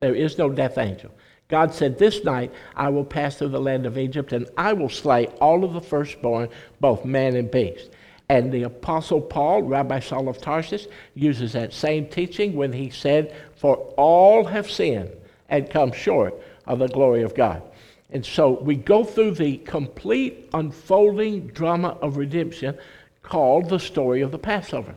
There 0.00 0.14
is 0.14 0.36
no 0.38 0.50
death 0.50 0.76
angel. 0.76 1.12
God 1.48 1.72
said, 1.72 1.98
This 1.98 2.24
night 2.24 2.52
I 2.74 2.88
will 2.88 3.04
pass 3.04 3.36
through 3.36 3.48
the 3.48 3.60
land 3.60 3.86
of 3.86 3.98
Egypt, 3.98 4.32
and 4.32 4.48
I 4.56 4.72
will 4.72 4.88
slay 4.88 5.26
all 5.40 5.64
of 5.64 5.72
the 5.72 5.80
firstborn, 5.80 6.48
both 6.80 7.04
man 7.04 7.36
and 7.36 7.50
beast. 7.50 7.90
And 8.28 8.50
the 8.50 8.64
Apostle 8.64 9.20
Paul, 9.20 9.62
Rabbi 9.62 10.00
Saul 10.00 10.28
of 10.28 10.38
Tarsus, 10.38 10.88
uses 11.14 11.52
that 11.52 11.72
same 11.72 12.08
teaching 12.08 12.56
when 12.56 12.72
he 12.72 12.90
said, 12.90 13.34
For 13.56 13.76
all 13.96 14.44
have 14.44 14.68
sinned 14.68 15.10
and 15.48 15.70
come 15.70 15.92
short 15.92 16.34
of 16.66 16.80
the 16.80 16.88
glory 16.88 17.22
of 17.22 17.36
God. 17.36 17.62
And 18.10 18.24
so 18.24 18.50
we 18.60 18.76
go 18.76 19.04
through 19.04 19.32
the 19.32 19.58
complete 19.58 20.48
unfolding 20.52 21.48
drama 21.48 21.96
of 22.00 22.16
redemption 22.16 22.78
called 23.22 23.68
the 23.68 23.78
story 23.78 24.20
of 24.22 24.32
the 24.32 24.38
Passover. 24.38 24.94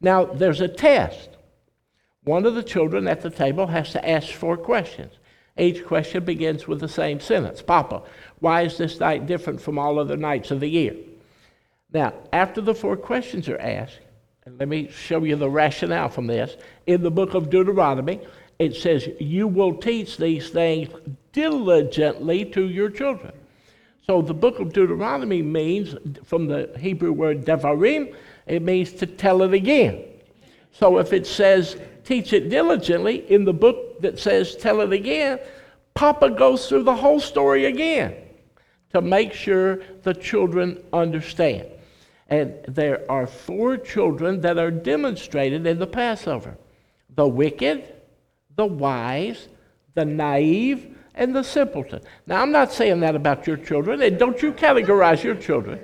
Now, 0.00 0.24
there's 0.24 0.60
a 0.60 0.68
test. 0.68 1.30
One 2.24 2.46
of 2.46 2.54
the 2.54 2.62
children 2.62 3.08
at 3.08 3.22
the 3.22 3.30
table 3.30 3.66
has 3.66 3.92
to 3.92 4.08
ask 4.08 4.28
four 4.28 4.56
questions. 4.56 5.12
Each 5.58 5.84
question 5.84 6.24
begins 6.24 6.68
with 6.68 6.80
the 6.80 6.88
same 6.88 7.20
sentence 7.20 7.62
Papa, 7.62 8.02
why 8.40 8.62
is 8.62 8.78
this 8.78 9.00
night 9.00 9.26
different 9.26 9.60
from 9.60 9.78
all 9.78 9.98
other 9.98 10.16
nights 10.16 10.50
of 10.50 10.60
the 10.60 10.68
year? 10.68 10.94
Now, 11.92 12.12
after 12.32 12.60
the 12.60 12.74
four 12.74 12.96
questions 12.96 13.48
are 13.48 13.58
asked, 13.58 13.98
and 14.44 14.58
let 14.58 14.68
me 14.68 14.88
show 14.90 15.24
you 15.24 15.36
the 15.36 15.50
rationale 15.50 16.08
from 16.08 16.26
this. 16.26 16.56
In 16.86 17.02
the 17.02 17.10
book 17.10 17.34
of 17.34 17.50
Deuteronomy, 17.50 18.20
it 18.58 18.74
says, 18.74 19.08
You 19.20 19.46
will 19.46 19.74
teach 19.74 20.16
these 20.16 20.50
things 20.50 20.88
diligently 21.32 22.44
to 22.46 22.68
your 22.68 22.90
children. 22.90 23.32
So 24.06 24.22
the 24.22 24.34
book 24.34 24.58
of 24.58 24.72
Deuteronomy 24.72 25.42
means, 25.42 25.94
from 26.24 26.46
the 26.46 26.70
Hebrew 26.78 27.12
word 27.12 27.44
devarim, 27.44 28.14
it 28.46 28.62
means 28.62 28.92
to 28.94 29.06
tell 29.06 29.42
it 29.42 29.52
again. 29.52 30.02
So 30.72 30.98
if 30.98 31.12
it 31.12 31.26
says 31.26 31.76
teach 32.04 32.32
it 32.32 32.48
diligently 32.48 33.30
in 33.30 33.44
the 33.44 33.52
book 33.52 33.87
that 34.00 34.18
says 34.18 34.56
tell 34.56 34.80
it 34.80 34.92
again, 34.92 35.38
Papa 35.94 36.30
goes 36.30 36.68
through 36.68 36.84
the 36.84 36.94
whole 36.94 37.20
story 37.20 37.64
again 37.66 38.14
to 38.92 39.00
make 39.00 39.32
sure 39.32 39.80
the 40.02 40.14
children 40.14 40.82
understand. 40.92 41.66
And 42.28 42.54
there 42.68 43.10
are 43.10 43.26
four 43.26 43.76
children 43.76 44.40
that 44.42 44.58
are 44.58 44.70
demonstrated 44.70 45.66
in 45.66 45.78
the 45.78 45.86
Passover 45.86 46.56
the 47.14 47.26
wicked, 47.26 47.94
the 48.54 48.66
wise, 48.66 49.48
the 49.94 50.04
naive, 50.04 50.96
and 51.14 51.34
the 51.34 51.42
simpleton. 51.42 52.00
Now, 52.26 52.42
I'm 52.42 52.52
not 52.52 52.72
saying 52.72 53.00
that 53.00 53.16
about 53.16 53.46
your 53.46 53.56
children, 53.56 54.02
and 54.02 54.18
don't 54.18 54.40
you 54.40 54.52
categorize 54.52 55.24
your 55.24 55.34
children. 55.34 55.80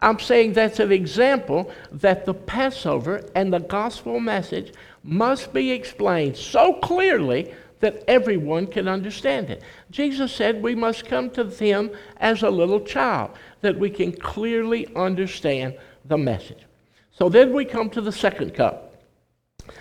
I'm 0.00 0.18
saying 0.18 0.52
that's 0.52 0.78
an 0.78 0.92
example 0.92 1.70
that 1.92 2.24
the 2.24 2.34
Passover 2.34 3.24
and 3.34 3.52
the 3.52 3.58
gospel 3.58 4.20
message 4.20 4.72
must 5.02 5.52
be 5.52 5.70
explained 5.70 6.36
so 6.36 6.74
clearly 6.74 7.54
that 7.80 8.04
everyone 8.06 8.66
can 8.66 8.86
understand 8.86 9.50
it. 9.50 9.62
Jesus 9.90 10.32
said 10.32 10.62
we 10.62 10.74
must 10.74 11.06
come 11.06 11.30
to 11.30 11.44
him 11.44 11.90
as 12.18 12.42
a 12.42 12.50
little 12.50 12.80
child, 12.80 13.30
that 13.62 13.78
we 13.78 13.90
can 13.90 14.12
clearly 14.12 14.86
understand 14.94 15.76
the 16.04 16.18
message. 16.18 16.64
So 17.10 17.28
then 17.28 17.52
we 17.52 17.64
come 17.64 17.90
to 17.90 18.00
the 18.00 18.12
second 18.12 18.54
cup. 18.54 19.02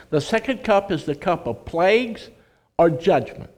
The 0.09 0.21
second 0.21 0.63
cup 0.63 0.91
is 0.91 1.05
the 1.05 1.15
cup 1.15 1.47
of 1.47 1.65
plagues 1.65 2.29
or 2.77 2.89
judgments. 2.89 3.53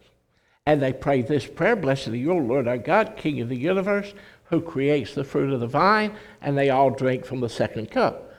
And 0.65 0.81
they 0.81 0.93
pray 0.93 1.21
this 1.21 1.47
prayer 1.47 1.75
Blessed 1.75 2.09
are 2.09 2.15
you, 2.15 2.33
Lord 2.33 2.67
our 2.67 2.77
God, 2.77 3.15
King 3.17 3.41
of 3.41 3.49
the 3.49 3.57
universe 3.57 4.13
who 4.45 4.61
creates 4.61 5.15
the 5.15 5.23
fruit 5.23 5.53
of 5.53 5.61
the 5.61 5.67
vine, 5.67 6.13
and 6.41 6.57
they 6.57 6.69
all 6.69 6.89
drink 6.89 7.25
from 7.25 7.39
the 7.39 7.49
second 7.49 7.89
cup. 7.89 8.30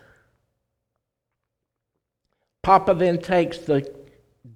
Papa 2.62 2.94
then 2.94 3.18
takes 3.18 3.58
the 3.58 3.92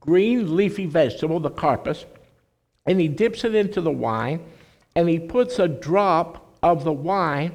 green 0.00 0.56
leafy 0.56 0.86
vegetable, 0.86 1.40
the 1.40 1.50
karpas, 1.50 2.04
and 2.86 3.00
he 3.00 3.08
dips 3.08 3.44
it 3.44 3.54
into 3.54 3.80
the 3.80 3.90
wine, 3.90 4.40
and 4.94 5.08
he 5.08 5.18
puts 5.18 5.58
a 5.58 5.68
drop 5.68 6.56
of 6.62 6.84
the 6.84 6.92
wine 6.92 7.54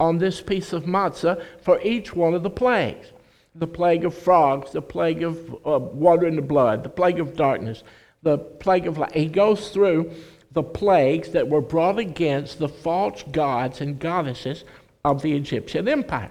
on 0.00 0.18
this 0.18 0.40
piece 0.40 0.72
of 0.72 0.84
matzah 0.84 1.42
for 1.60 1.80
each 1.82 2.14
one 2.14 2.34
of 2.34 2.42
the 2.42 2.50
plagues 2.50 3.12
the 3.54 3.66
plague 3.66 4.04
of 4.04 4.16
frogs, 4.16 4.72
the 4.72 4.82
plague 4.82 5.22
of 5.22 5.54
uh, 5.66 5.78
water 5.78 6.26
in 6.26 6.36
the 6.36 6.42
blood, 6.42 6.82
the 6.82 6.88
plague 6.88 7.20
of 7.20 7.36
darkness, 7.36 7.82
the 8.22 8.38
plague 8.38 8.86
of 8.86 8.98
light. 8.98 9.14
He 9.14 9.26
goes 9.26 9.68
through 9.68 10.10
the 10.52 10.62
plagues 10.62 11.30
that 11.30 11.48
were 11.48 11.60
brought 11.60 11.98
against 11.98 12.58
the 12.58 12.68
false 12.68 13.22
gods 13.30 13.80
and 13.80 13.98
goddesses 13.98 14.64
of 15.04 15.22
the 15.22 15.34
Egyptian 15.34 15.88
empire. 15.88 16.30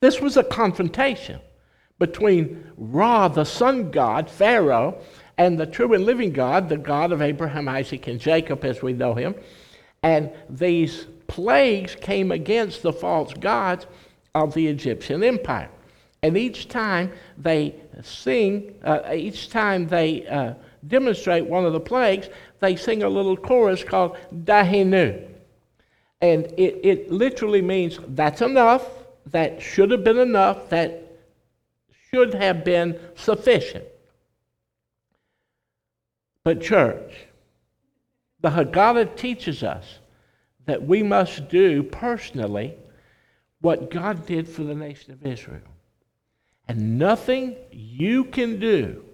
This 0.00 0.20
was 0.20 0.36
a 0.36 0.44
confrontation 0.44 1.40
between 1.98 2.64
Ra, 2.76 3.28
the 3.28 3.44
sun 3.44 3.90
god, 3.90 4.30
Pharaoh, 4.30 5.00
and 5.36 5.58
the 5.58 5.66
true 5.66 5.94
and 5.94 6.04
living 6.04 6.32
God, 6.32 6.68
the 6.68 6.76
God 6.76 7.12
of 7.12 7.22
Abraham, 7.22 7.68
Isaac, 7.68 8.06
and 8.08 8.20
Jacob, 8.20 8.64
as 8.64 8.82
we 8.82 8.92
know 8.92 9.14
him. 9.14 9.34
And 10.02 10.30
these 10.48 11.06
plagues 11.26 11.94
came 11.94 12.32
against 12.32 12.82
the 12.82 12.92
false 12.92 13.32
gods 13.34 13.86
of 14.34 14.54
the 14.54 14.66
Egyptian 14.66 15.22
empire. 15.22 15.70
And 16.22 16.36
each 16.36 16.68
time 16.68 17.12
they 17.36 17.74
sing, 18.02 18.74
uh, 18.82 19.12
each 19.14 19.50
time 19.50 19.86
they 19.86 20.26
uh, 20.26 20.54
demonstrate 20.86 21.46
one 21.46 21.64
of 21.64 21.72
the 21.72 21.80
plagues, 21.80 22.28
they 22.60 22.74
sing 22.74 23.02
a 23.02 23.08
little 23.08 23.36
chorus 23.36 23.84
called 23.84 24.16
Dayenu. 24.44 25.24
And 26.20 26.46
it, 26.56 26.80
it 26.82 27.12
literally 27.12 27.62
means 27.62 28.00
that's 28.08 28.42
enough, 28.42 28.88
that 29.26 29.62
should 29.62 29.92
have 29.92 30.02
been 30.02 30.18
enough, 30.18 30.68
that 30.70 31.07
should 32.10 32.34
have 32.34 32.64
been 32.64 32.98
sufficient. 33.14 33.84
But, 36.44 36.62
church, 36.62 37.12
the 38.40 38.50
Haggadah 38.50 39.16
teaches 39.16 39.62
us 39.62 39.98
that 40.66 40.82
we 40.82 41.02
must 41.02 41.48
do 41.48 41.82
personally 41.82 42.74
what 43.60 43.90
God 43.90 44.26
did 44.26 44.48
for 44.48 44.62
the 44.62 44.74
nation 44.74 45.12
of 45.12 45.26
Israel. 45.26 45.60
And 46.68 46.98
nothing 46.98 47.56
you 47.70 48.24
can 48.24 48.60
do 48.60 49.04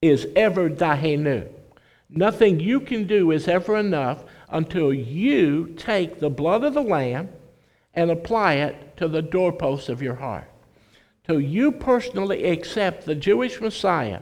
is 0.00 0.26
ever 0.36 0.70
dayenu. 0.70 1.48
Nothing 2.08 2.60
you 2.60 2.80
can 2.80 3.06
do 3.06 3.32
is 3.32 3.48
ever 3.48 3.76
enough 3.76 4.24
until 4.48 4.94
you 4.94 5.74
take 5.76 6.20
the 6.20 6.30
blood 6.30 6.62
of 6.64 6.74
the 6.74 6.82
Lamb 6.82 7.28
and 7.94 8.10
apply 8.10 8.54
it 8.54 8.96
to 8.98 9.08
the 9.08 9.22
doorposts 9.22 9.88
of 9.88 10.00
your 10.00 10.14
heart. 10.14 10.48
Till 11.26 11.40
you 11.40 11.72
personally 11.72 12.44
accept 12.44 13.04
the 13.04 13.14
Jewish 13.14 13.60
Messiah, 13.60 14.20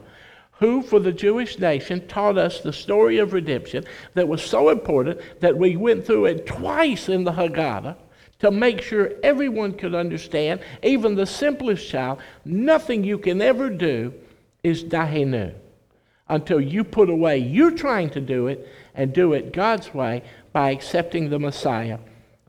who 0.53 0.83
for 0.83 1.01
the 1.01 1.13
Jewish 1.13 1.59
nation 1.59 2.07
taught 2.07 2.39
us 2.39 2.61
the 2.61 2.73
story 2.73 3.19
of 3.19 3.33
redemption 3.33 3.85
that 4.15 4.29
was 4.29 4.43
so 4.43 4.71
important 4.71 5.21
that 5.41 5.57
we 5.57 5.77
went 5.77 6.07
through 6.07 6.27
it 6.27 6.47
twice 6.47 7.09
in 7.09 7.25
the 7.25 7.33
Haggadah 7.33 7.97
to 8.39 8.51
make 8.51 8.81
sure 8.81 9.13
everyone 9.23 9.75
could 9.75 9.95
understand, 9.95 10.61
even 10.83 11.15
the 11.15 11.27
simplest 11.27 11.89
child, 11.89 12.21
nothing 12.45 13.05
you 13.05 13.19
can 13.19 13.43
ever 13.43 13.69
do 13.69 14.15
is 14.63 14.85
dayenu 14.85 15.53
until 16.29 16.61
you 16.61 16.85
put 16.85 17.11
away 17.11 17.37
you 17.39 17.71
trying 17.73 18.09
to 18.11 18.21
do 18.21 18.47
it 18.47 18.69
and 18.95 19.13
do 19.13 19.35
it 19.35 19.53
God's 19.53 19.93
way 19.93 20.23
by 20.53 20.71
accepting 20.71 21.29
the 21.29 21.39
Messiah 21.39 21.99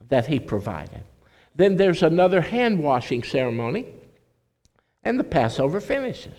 that 0.08 0.26
He 0.26 0.38
provided. 0.38 1.02
Then 1.54 1.76
there's 1.76 2.02
another 2.02 2.40
hand 2.40 2.82
washing 2.82 3.22
ceremony, 3.22 3.86
and 5.06 5.20
the 5.20 5.24
Passover 5.24 5.80
finishes. 5.80 6.34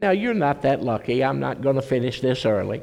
Now, 0.00 0.10
you're 0.10 0.32
not 0.32 0.62
that 0.62 0.82
lucky. 0.82 1.22
I'm 1.22 1.38
not 1.38 1.60
going 1.60 1.76
to 1.76 1.82
finish 1.82 2.22
this 2.22 2.46
early. 2.46 2.80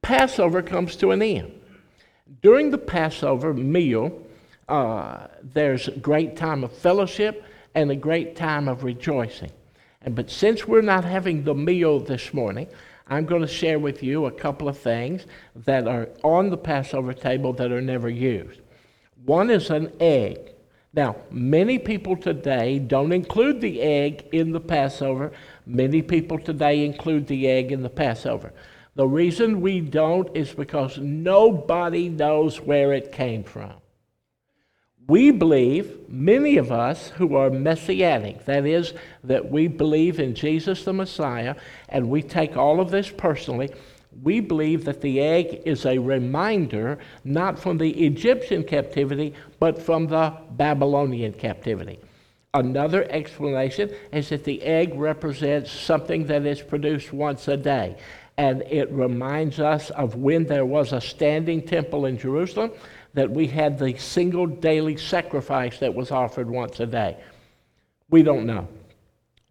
Passover 0.00 0.62
comes 0.62 0.96
to 0.96 1.10
an 1.10 1.20
end. 1.20 1.60
During 2.42 2.70
the 2.70 2.78
Passover 2.78 3.52
meal, 3.52 4.18
uh, 4.66 5.26
there's 5.42 5.88
a 5.88 5.98
great 5.98 6.38
time 6.38 6.64
of 6.64 6.72
fellowship 6.72 7.44
and 7.74 7.90
a 7.90 7.96
great 7.96 8.34
time 8.34 8.66
of 8.66 8.82
rejoicing. 8.82 9.52
And, 10.00 10.14
but 10.14 10.30
since 10.30 10.66
we're 10.66 10.80
not 10.80 11.04
having 11.04 11.44
the 11.44 11.54
meal 11.54 12.00
this 12.00 12.32
morning, 12.32 12.66
I'm 13.08 13.26
going 13.26 13.42
to 13.42 13.48
share 13.48 13.78
with 13.78 14.02
you 14.02 14.24
a 14.24 14.32
couple 14.32 14.70
of 14.70 14.78
things 14.78 15.26
that 15.54 15.86
are 15.86 16.08
on 16.22 16.48
the 16.48 16.56
Passover 16.56 17.12
table 17.12 17.52
that 17.54 17.70
are 17.70 17.82
never 17.82 18.08
used. 18.08 18.60
One 19.26 19.50
is 19.50 19.68
an 19.68 19.92
egg. 20.00 20.53
Now, 20.94 21.16
many 21.30 21.78
people 21.78 22.16
today 22.16 22.78
don't 22.78 23.12
include 23.12 23.60
the 23.60 23.80
egg 23.80 24.26
in 24.30 24.52
the 24.52 24.60
Passover. 24.60 25.32
Many 25.66 26.02
people 26.02 26.38
today 26.38 26.84
include 26.84 27.26
the 27.26 27.48
egg 27.48 27.72
in 27.72 27.82
the 27.82 27.90
Passover. 27.90 28.52
The 28.94 29.08
reason 29.08 29.60
we 29.60 29.80
don't 29.80 30.34
is 30.36 30.52
because 30.52 30.98
nobody 30.98 32.08
knows 32.08 32.60
where 32.60 32.92
it 32.92 33.10
came 33.10 33.42
from. 33.42 33.72
We 35.08 35.32
believe, 35.32 36.08
many 36.08 36.56
of 36.56 36.70
us 36.70 37.08
who 37.08 37.34
are 37.34 37.50
messianic, 37.50 38.44
that 38.44 38.64
is, 38.64 38.94
that 39.24 39.50
we 39.50 39.66
believe 39.66 40.20
in 40.20 40.34
Jesus 40.34 40.84
the 40.84 40.92
Messiah, 40.92 41.56
and 41.88 42.08
we 42.08 42.22
take 42.22 42.56
all 42.56 42.80
of 42.80 42.90
this 42.90 43.10
personally, 43.10 43.70
we 44.22 44.40
believe 44.40 44.84
that 44.84 45.00
the 45.00 45.20
egg 45.20 45.62
is 45.64 45.86
a 45.86 45.98
reminder 45.98 46.98
not 47.24 47.58
from 47.58 47.78
the 47.78 47.90
Egyptian 48.06 48.64
captivity, 48.64 49.34
but 49.58 49.80
from 49.80 50.06
the 50.06 50.32
Babylonian 50.52 51.32
captivity. 51.32 51.98
Another 52.54 53.04
explanation 53.10 53.90
is 54.12 54.28
that 54.28 54.44
the 54.44 54.62
egg 54.62 54.94
represents 54.94 55.72
something 55.72 56.26
that 56.26 56.46
is 56.46 56.62
produced 56.62 57.12
once 57.12 57.48
a 57.48 57.56
day. 57.56 57.96
And 58.36 58.62
it 58.62 58.90
reminds 58.90 59.60
us 59.60 59.90
of 59.90 60.16
when 60.16 60.46
there 60.46 60.66
was 60.66 60.92
a 60.92 61.00
standing 61.00 61.62
temple 61.62 62.06
in 62.06 62.18
Jerusalem, 62.18 62.72
that 63.14 63.30
we 63.30 63.46
had 63.46 63.78
the 63.78 63.96
single 63.96 64.46
daily 64.46 64.96
sacrifice 64.96 65.78
that 65.78 65.94
was 65.94 66.10
offered 66.10 66.50
once 66.50 66.80
a 66.80 66.86
day. 66.86 67.16
We 68.10 68.22
don't 68.22 68.46
know. 68.46 68.68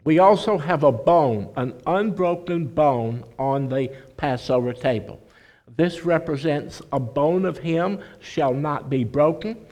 We 0.03 0.19
also 0.19 0.57
have 0.57 0.83
a 0.83 0.91
bone, 0.91 1.51
an 1.55 1.73
unbroken 1.87 2.67
bone 2.67 3.23
on 3.39 3.69
the 3.69 3.89
Passover 4.17 4.73
table. 4.73 5.21
This 5.75 6.03
represents 6.03 6.81
a 6.91 6.99
bone 6.99 7.45
of 7.45 7.57
him 7.57 7.99
shall 8.19 8.53
not 8.53 8.89
be 8.89 9.03
broken. 9.03 9.65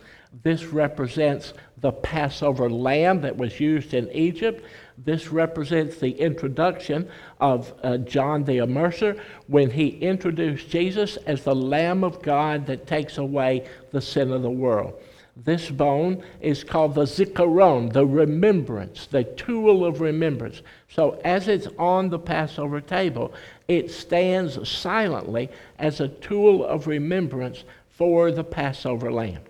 This 0.44 0.66
represents 0.66 1.54
the 1.80 1.92
Passover 1.92 2.70
lamb 2.70 3.22
that 3.22 3.36
was 3.36 3.60
used 3.60 3.94
in 3.94 4.10
Egypt. 4.12 4.64
This 4.98 5.28
represents 5.28 5.98
the 5.98 6.12
introduction 6.12 7.10
of 7.40 7.74
uh, 7.84 7.98
John 7.98 8.44
the 8.46 8.60
Immerser 8.60 9.20
when 9.48 9.70
he 9.70 9.88
introduced 9.98 10.70
Jesus 10.70 11.18
as 11.26 11.44
the 11.44 11.56
Lamb 11.56 12.04
of 12.04 12.22
God 12.22 12.66
that 12.68 12.88
takes 12.88 13.18
away 13.18 13.68
the 13.92 14.02
sin 14.02 14.32
of 14.32 14.44
the 14.44 14.50
world. 14.50 14.94
This 15.44 15.72
bone 15.72 16.24
is 16.40 16.64
called 16.64 16.94
the 16.94 17.06
zikaron, 17.06 17.94
the 17.94 18.06
remembrance, 18.06 19.08
the 19.08 19.24
tool 19.24 19.84
of 19.84 20.00
remembrance. 20.00 20.62
So, 20.88 21.20
as 21.24 21.48
it's 21.48 21.68
on 21.80 22.10
the 22.10 22.20
Passover 22.20 22.80
table, 22.80 23.34
it 23.68 23.90
stands 23.90 24.70
silently 24.70 25.50
as 25.80 26.00
a 26.00 26.10
tool 26.10 26.64
of 26.64 26.86
remembrance 26.86 27.64
for 27.90 28.32
the 28.32 28.44
Passover 28.44 29.12
lamb. 29.12 29.42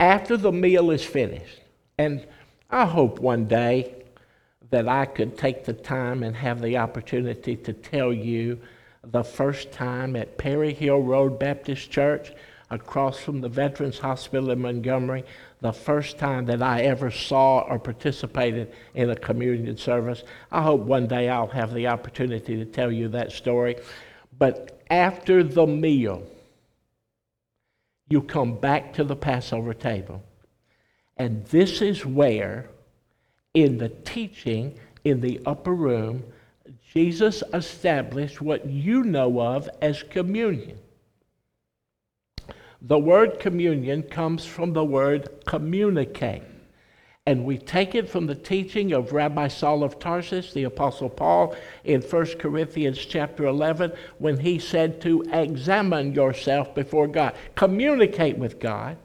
After 0.00 0.36
the 0.36 0.52
meal 0.52 0.90
is 0.90 1.04
finished, 1.04 1.60
and 1.96 2.26
I 2.70 2.86
hope 2.86 3.20
one 3.20 3.46
day 3.46 4.04
that 4.70 4.88
I 4.88 5.04
could 5.04 5.38
take 5.38 5.64
the 5.64 5.72
time 5.72 6.24
and 6.24 6.34
have 6.34 6.60
the 6.60 6.78
opportunity 6.78 7.54
to 7.56 7.72
tell 7.72 8.12
you 8.12 8.58
the 9.04 9.22
first 9.22 9.70
time 9.70 10.16
at 10.16 10.38
Perry 10.38 10.74
Hill 10.74 11.02
Road 11.02 11.38
Baptist 11.38 11.90
Church 11.90 12.32
across 12.70 13.18
from 13.18 13.40
the 13.40 13.48
Veterans 13.48 13.98
Hospital 13.98 14.50
in 14.50 14.60
Montgomery, 14.60 15.24
the 15.60 15.72
first 15.72 16.18
time 16.18 16.46
that 16.46 16.62
I 16.62 16.82
ever 16.82 17.10
saw 17.10 17.60
or 17.60 17.78
participated 17.78 18.72
in 18.94 19.10
a 19.10 19.16
communion 19.16 19.76
service. 19.76 20.22
I 20.50 20.62
hope 20.62 20.80
one 20.80 21.06
day 21.06 21.28
I'll 21.28 21.46
have 21.48 21.72
the 21.72 21.86
opportunity 21.88 22.56
to 22.56 22.64
tell 22.64 22.90
you 22.90 23.08
that 23.08 23.32
story. 23.32 23.76
But 24.38 24.82
after 24.90 25.42
the 25.42 25.66
meal, 25.66 26.26
you 28.08 28.22
come 28.22 28.56
back 28.56 28.92
to 28.94 29.04
the 29.04 29.16
Passover 29.16 29.74
table. 29.74 30.22
And 31.16 31.44
this 31.46 31.80
is 31.80 32.04
where, 32.04 32.68
in 33.54 33.78
the 33.78 33.88
teaching 33.88 34.78
in 35.04 35.20
the 35.20 35.40
upper 35.46 35.74
room, 35.74 36.24
Jesus 36.92 37.42
established 37.52 38.40
what 38.40 38.66
you 38.66 39.02
know 39.04 39.40
of 39.40 39.68
as 39.80 40.02
communion. 40.02 40.78
The 42.86 42.98
word 42.98 43.40
communion 43.40 44.02
comes 44.02 44.44
from 44.44 44.74
the 44.74 44.84
word 44.84 45.30
communicate. 45.46 46.42
And 47.24 47.46
we 47.46 47.56
take 47.56 47.94
it 47.94 48.10
from 48.10 48.26
the 48.26 48.34
teaching 48.34 48.92
of 48.92 49.14
Rabbi 49.14 49.48
Saul 49.48 49.82
of 49.82 49.98
Tarsus, 49.98 50.52
the 50.52 50.64
Apostle 50.64 51.08
Paul, 51.08 51.56
in 51.84 52.02
1 52.02 52.26
Corinthians 52.38 52.98
chapter 52.98 53.46
11, 53.46 53.90
when 54.18 54.38
he 54.38 54.58
said 54.58 55.00
to 55.00 55.24
examine 55.32 56.12
yourself 56.12 56.74
before 56.74 57.08
God, 57.08 57.34
communicate 57.54 58.36
with 58.36 58.60
God, 58.60 58.98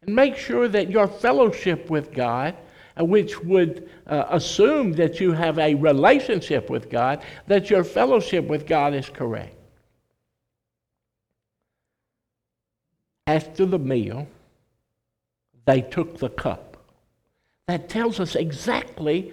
and 0.00 0.16
make 0.16 0.38
sure 0.38 0.66
that 0.68 0.90
your 0.90 1.06
fellowship 1.06 1.90
with 1.90 2.14
God, 2.14 2.56
uh, 2.98 3.04
which 3.04 3.38
would 3.42 3.90
uh, 4.06 4.24
assume 4.30 4.92
that 4.92 5.20
you 5.20 5.32
have 5.32 5.58
a 5.58 5.74
relationship 5.74 6.70
with 6.70 6.88
God, 6.88 7.22
that 7.46 7.68
your 7.68 7.84
fellowship 7.84 8.46
with 8.46 8.66
God 8.66 8.94
is 8.94 9.10
correct. 9.10 9.54
After 13.26 13.66
the 13.66 13.78
meal, 13.78 14.26
they 15.64 15.80
took 15.80 16.18
the 16.18 16.28
cup. 16.28 16.76
That 17.68 17.88
tells 17.88 18.18
us 18.20 18.34
exactly 18.34 19.32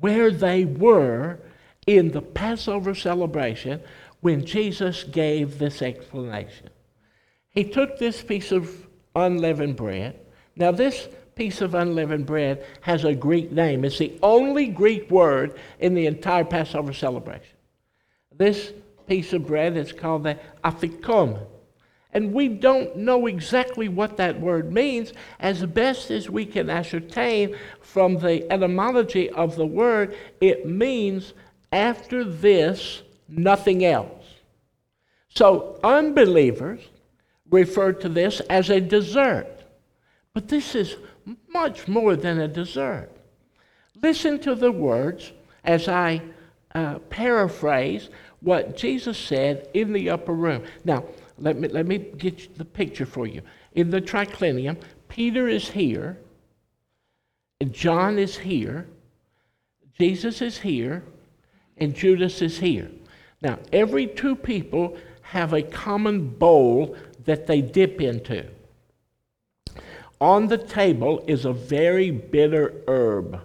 where 0.00 0.30
they 0.30 0.64
were 0.64 1.38
in 1.86 2.10
the 2.10 2.22
Passover 2.22 2.94
celebration 2.94 3.80
when 4.20 4.44
Jesus 4.44 5.04
gave 5.04 5.58
this 5.58 5.80
explanation. 5.80 6.70
He 7.48 7.64
took 7.64 7.98
this 7.98 8.22
piece 8.22 8.52
of 8.52 8.86
unleavened 9.14 9.76
bread. 9.76 10.18
Now, 10.56 10.72
this 10.72 11.08
piece 11.34 11.60
of 11.60 11.74
unleavened 11.74 12.26
bread 12.26 12.64
has 12.80 13.04
a 13.04 13.14
Greek 13.14 13.52
name. 13.52 13.84
It's 13.84 13.98
the 13.98 14.18
only 14.22 14.66
Greek 14.66 15.10
word 15.10 15.58
in 15.78 15.94
the 15.94 16.06
entire 16.06 16.44
Passover 16.44 16.92
celebration. 16.92 17.56
This 18.36 18.72
piece 19.06 19.32
of 19.32 19.46
bread 19.46 19.76
is 19.76 19.92
called 19.92 20.24
the 20.24 20.38
afikomen. 20.64 21.46
And 22.12 22.32
we 22.32 22.48
don't 22.48 22.96
know 22.96 23.26
exactly 23.26 23.88
what 23.88 24.16
that 24.16 24.40
word 24.40 24.72
means. 24.72 25.12
As 25.38 25.64
best 25.66 26.10
as 26.10 26.30
we 26.30 26.46
can 26.46 26.70
ascertain 26.70 27.56
from 27.80 28.18
the 28.18 28.50
etymology 28.50 29.28
of 29.30 29.56
the 29.56 29.66
word, 29.66 30.16
it 30.40 30.66
means 30.66 31.34
after 31.70 32.24
this, 32.24 33.02
nothing 33.28 33.84
else. 33.84 34.24
So 35.28 35.78
unbelievers 35.84 36.80
refer 37.50 37.92
to 37.92 38.08
this 38.08 38.40
as 38.40 38.70
a 38.70 38.80
dessert. 38.80 39.62
But 40.32 40.48
this 40.48 40.74
is 40.74 40.96
much 41.48 41.88
more 41.88 42.16
than 42.16 42.40
a 42.40 42.48
dessert. 42.48 43.10
Listen 44.02 44.38
to 44.40 44.54
the 44.54 44.72
words 44.72 45.32
as 45.64 45.88
I 45.88 46.22
uh, 46.74 46.98
paraphrase 47.10 48.08
what 48.40 48.76
Jesus 48.76 49.18
said 49.18 49.68
in 49.74 49.92
the 49.92 50.10
upper 50.10 50.32
room. 50.32 50.62
Now, 50.84 51.04
let 51.38 51.58
me, 51.58 51.68
let 51.68 51.86
me 51.86 51.98
get 51.98 52.56
the 52.56 52.64
picture 52.64 53.06
for 53.06 53.26
you. 53.26 53.42
In 53.72 53.90
the 53.90 54.00
triclinium, 54.00 54.76
Peter 55.08 55.48
is 55.48 55.68
here, 55.68 56.18
and 57.60 57.72
John 57.72 58.18
is 58.18 58.36
here, 58.36 58.86
Jesus 59.98 60.42
is 60.42 60.58
here, 60.58 61.02
and 61.76 61.94
Judas 61.94 62.42
is 62.42 62.58
here. 62.58 62.90
Now, 63.40 63.58
every 63.72 64.06
two 64.06 64.36
people 64.36 64.96
have 65.22 65.52
a 65.52 65.62
common 65.62 66.28
bowl 66.28 66.96
that 67.24 67.46
they 67.46 67.60
dip 67.60 68.00
into. 68.00 68.46
On 70.20 70.48
the 70.48 70.58
table 70.58 71.22
is 71.28 71.44
a 71.44 71.52
very 71.52 72.10
bitter 72.10 72.82
herb, 72.88 73.40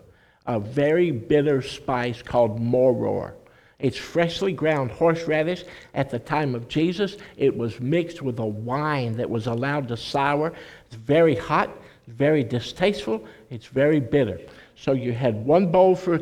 a 0.46 0.60
very 0.60 1.12
bitter 1.12 1.62
spice 1.62 2.22
called 2.22 2.60
moror. 2.60 3.36
It's 3.84 3.98
freshly 3.98 4.54
ground 4.54 4.92
horseradish. 4.92 5.66
At 5.94 6.10
the 6.10 6.18
time 6.18 6.56
of 6.56 6.70
Jesus, 6.70 7.18
it 7.38 7.56
was 7.56 7.80
mixed 7.82 8.22
with 8.22 8.40
a 8.40 8.46
wine 8.46 9.18
that 9.18 9.30
was 9.30 9.46
allowed 9.46 9.90
to 9.90 9.98
sour. 9.98 10.54
It's 10.88 10.96
very 10.96 11.36
hot, 11.36 11.70
very 12.08 12.46
distasteful, 12.46 13.26
it's 13.50 13.68
very 13.68 14.00
bitter. 14.00 14.40
So 14.78 14.94
you 14.94 15.12
had 15.12 15.46
one 15.46 15.70
bowl 15.70 15.98
for, 15.98 16.20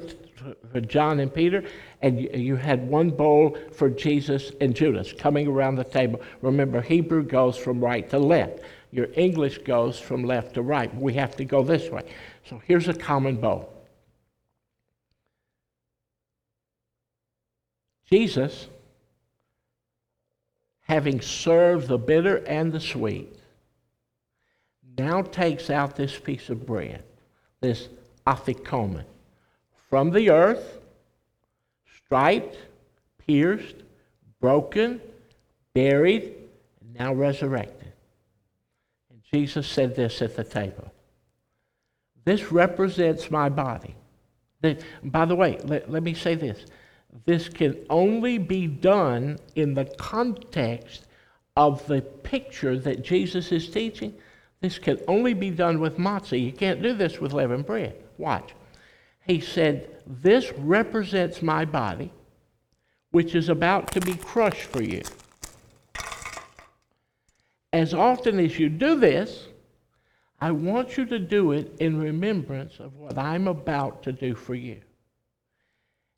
for 0.71 0.81
John 0.81 1.19
and 1.19 1.31
Peter, 1.31 1.63
and 2.01 2.19
you, 2.19 2.29
you 2.33 2.55
had 2.55 2.87
one 2.87 3.11
bowl 3.11 3.55
for 3.71 3.91
Jesus 3.91 4.51
and 4.59 4.75
Judas 4.75 5.13
coming 5.13 5.47
around 5.47 5.75
the 5.75 5.83
table. 5.83 6.19
Remember, 6.41 6.81
Hebrew 6.81 7.23
goes 7.23 7.57
from 7.57 7.79
right 7.79 8.09
to 8.09 8.17
left. 8.17 8.61
Your 8.91 9.07
English 9.13 9.59
goes 9.59 9.99
from 9.99 10.23
left 10.23 10.55
to 10.55 10.63
right. 10.63 10.93
We 10.95 11.13
have 11.13 11.35
to 11.37 11.45
go 11.45 11.63
this 11.63 11.91
way. 11.91 12.01
So 12.43 12.59
here's 12.65 12.87
a 12.87 12.93
common 12.93 13.35
bowl. 13.35 13.80
Jesus, 18.11 18.67
having 20.81 21.21
served 21.21 21.87
the 21.87 21.97
bitter 21.97 22.37
and 22.45 22.73
the 22.73 22.79
sweet, 22.79 23.33
now 24.97 25.21
takes 25.21 25.69
out 25.69 25.95
this 25.95 26.17
piece 26.19 26.49
of 26.49 26.65
bread, 26.65 27.03
this 27.61 27.87
afikomen, 28.27 29.05
from 29.89 30.11
the 30.11 30.29
earth, 30.29 30.79
striped, 32.05 32.57
pierced, 33.25 33.75
broken, 34.41 34.99
buried, 35.73 36.33
and 36.81 36.93
now 36.99 37.13
resurrected. 37.13 37.93
And 39.09 39.21
Jesus 39.33 39.67
said 39.67 39.95
this 39.95 40.21
at 40.21 40.35
the 40.35 40.43
table. 40.43 40.91
This 42.25 42.51
represents 42.51 43.31
my 43.31 43.47
body. 43.47 43.95
By 45.03 45.25
the 45.25 45.35
way, 45.35 45.57
let, 45.63 45.89
let 45.89 46.03
me 46.03 46.13
say 46.13 46.35
this 46.35 46.65
this 47.25 47.49
can 47.49 47.77
only 47.89 48.37
be 48.37 48.67
done 48.67 49.37
in 49.55 49.73
the 49.73 49.85
context 49.85 51.05
of 51.57 51.85
the 51.87 52.01
picture 52.01 52.77
that 52.79 53.03
Jesus 53.03 53.51
is 53.51 53.69
teaching. 53.69 54.13
This 54.61 54.79
can 54.79 54.99
only 55.07 55.33
be 55.33 55.49
done 55.49 55.79
with 55.79 55.97
matzah. 55.97 56.41
You 56.41 56.51
can't 56.51 56.81
do 56.81 56.93
this 56.93 57.19
with 57.19 57.33
leavened 57.33 57.65
bread. 57.65 57.95
Watch. 58.17 58.53
He 59.25 59.39
said, 59.39 60.01
This 60.07 60.51
represents 60.53 61.41
my 61.41 61.65
body, 61.65 62.11
which 63.11 63.35
is 63.35 63.49
about 63.49 63.91
to 63.91 64.01
be 64.01 64.15
crushed 64.15 64.63
for 64.63 64.81
you. 64.81 65.01
As 67.73 67.93
often 67.93 68.39
as 68.39 68.59
you 68.59 68.69
do 68.69 68.99
this, 68.99 69.47
I 70.39 70.51
want 70.51 70.97
you 70.97 71.05
to 71.05 71.19
do 71.19 71.51
it 71.51 71.75
in 71.79 71.99
remembrance 71.99 72.79
of 72.79 72.95
what 72.95 73.17
I'm 73.17 73.47
about 73.47 74.03
to 74.03 74.11
do 74.11 74.35
for 74.35 74.55
you. 74.55 74.81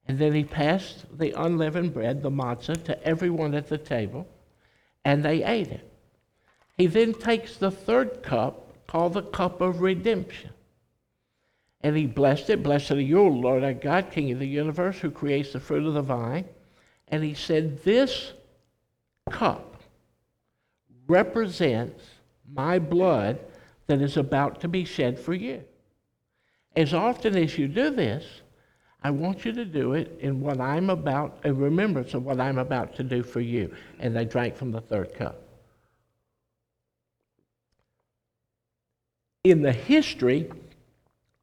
And 0.07 0.19
then 0.19 0.33
he 0.33 0.43
passed 0.43 1.05
the 1.17 1.31
unleavened 1.31 1.93
bread, 1.93 2.21
the 2.21 2.31
matzah, 2.31 2.83
to 2.85 3.03
everyone 3.07 3.53
at 3.53 3.69
the 3.69 3.77
table, 3.77 4.27
and 5.05 5.23
they 5.23 5.43
ate 5.43 5.71
it. 5.71 5.89
He 6.77 6.87
then 6.87 7.13
takes 7.13 7.55
the 7.55 7.71
third 7.71 8.23
cup, 8.23 8.87
called 8.87 9.13
the 9.13 9.21
cup 9.21 9.61
of 9.61 9.81
redemption. 9.81 10.49
And 11.81 11.97
he 11.97 12.05
blessed 12.05 12.49
it. 12.49 12.63
Blessed 12.63 12.91
are 12.91 13.01
you, 13.01 13.21
Lord 13.21 13.63
our 13.63 13.73
God, 13.73 14.11
King 14.11 14.31
of 14.31 14.39
the 14.39 14.47
universe, 14.47 14.99
who 14.99 15.11
creates 15.11 15.53
the 15.53 15.59
fruit 15.59 15.85
of 15.85 15.93
the 15.93 16.01
vine. 16.01 16.45
And 17.09 17.23
he 17.23 17.33
said, 17.33 17.83
This 17.83 18.33
cup 19.29 19.81
represents 21.07 22.03
my 22.51 22.79
blood 22.79 23.39
that 23.87 24.01
is 24.01 24.17
about 24.17 24.61
to 24.61 24.67
be 24.67 24.85
shed 24.85 25.19
for 25.19 25.33
you. 25.33 25.63
As 26.75 26.93
often 26.93 27.35
as 27.35 27.57
you 27.57 27.67
do 27.67 27.89
this, 27.89 28.41
I 29.03 29.11
want 29.11 29.43
you 29.43 29.51
to 29.51 29.65
do 29.65 29.93
it 29.93 30.17
in 30.21 30.39
what 30.39 30.61
I'm 30.61 30.89
about, 30.89 31.39
in 31.43 31.57
remembrance 31.57 32.13
of 32.13 32.23
what 32.23 32.39
I'm 32.39 32.57
about 32.57 32.95
to 32.95 33.03
do 33.03 33.21
for 33.21 33.41
you. 33.41 33.75
And 33.99 34.15
they 34.15 34.23
drank 34.23 34.55
from 34.55 34.71
the 34.71 34.79
third 34.79 35.13
cup. 35.13 35.41
In 39.43 39.61
the 39.61 39.73
history 39.73 40.49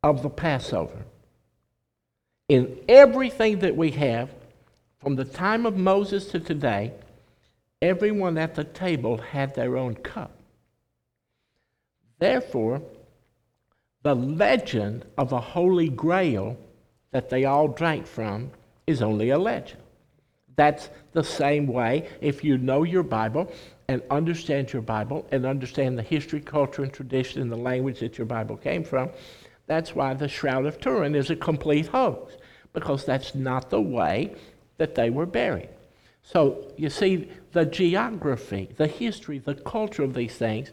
of 0.02 0.22
the 0.22 0.30
Passover, 0.30 1.04
in 2.48 2.78
everything 2.88 3.58
that 3.58 3.76
we 3.76 3.90
have, 3.90 4.30
from 4.98 5.16
the 5.16 5.24
time 5.24 5.66
of 5.66 5.76
Moses 5.76 6.26
to 6.28 6.40
today, 6.40 6.92
everyone 7.82 8.38
at 8.38 8.54
the 8.54 8.64
table 8.64 9.18
had 9.18 9.54
their 9.54 9.76
own 9.76 9.94
cup. 9.96 10.32
Therefore, 12.18 12.80
the 14.02 14.14
legend 14.14 15.04
of 15.18 15.32
a 15.32 15.40
holy 15.40 15.90
grail 15.90 16.56
that 17.12 17.30
they 17.30 17.44
all 17.44 17.68
drank 17.68 18.06
from 18.06 18.50
is 18.86 19.02
only 19.02 19.30
a 19.30 19.38
legend. 19.38 19.80
That's 20.56 20.90
the 21.12 21.24
same 21.24 21.66
way 21.66 22.08
if 22.20 22.44
you 22.44 22.58
know 22.58 22.82
your 22.82 23.02
Bible 23.02 23.52
and 23.88 24.02
understand 24.11 24.72
your 24.72 24.82
Bible 24.82 25.26
and 25.32 25.46
understand 25.46 25.98
the 25.98 26.02
history, 26.02 26.40
culture, 26.40 26.82
and 26.82 26.92
tradition 26.92 27.40
and 27.40 27.50
the 27.50 27.56
language 27.56 28.00
that 28.00 28.18
your 28.18 28.26
Bible 28.26 28.56
came 28.56 28.84
from. 28.84 29.11
That's 29.66 29.94
why 29.94 30.14
the 30.14 30.28
Shroud 30.28 30.66
of 30.66 30.80
Turin 30.80 31.14
is 31.14 31.30
a 31.30 31.36
complete 31.36 31.86
hoax, 31.86 32.36
because 32.72 33.04
that's 33.04 33.34
not 33.34 33.70
the 33.70 33.80
way 33.80 34.34
that 34.78 34.94
they 34.94 35.11
were 35.11 35.26
buried. 35.26 35.70
So 36.22 36.72
you 36.76 36.90
see, 36.90 37.30
the 37.52 37.64
geography, 37.64 38.68
the 38.76 38.86
history, 38.86 39.38
the 39.38 39.54
culture 39.54 40.02
of 40.02 40.14
these 40.14 40.34
things 40.34 40.70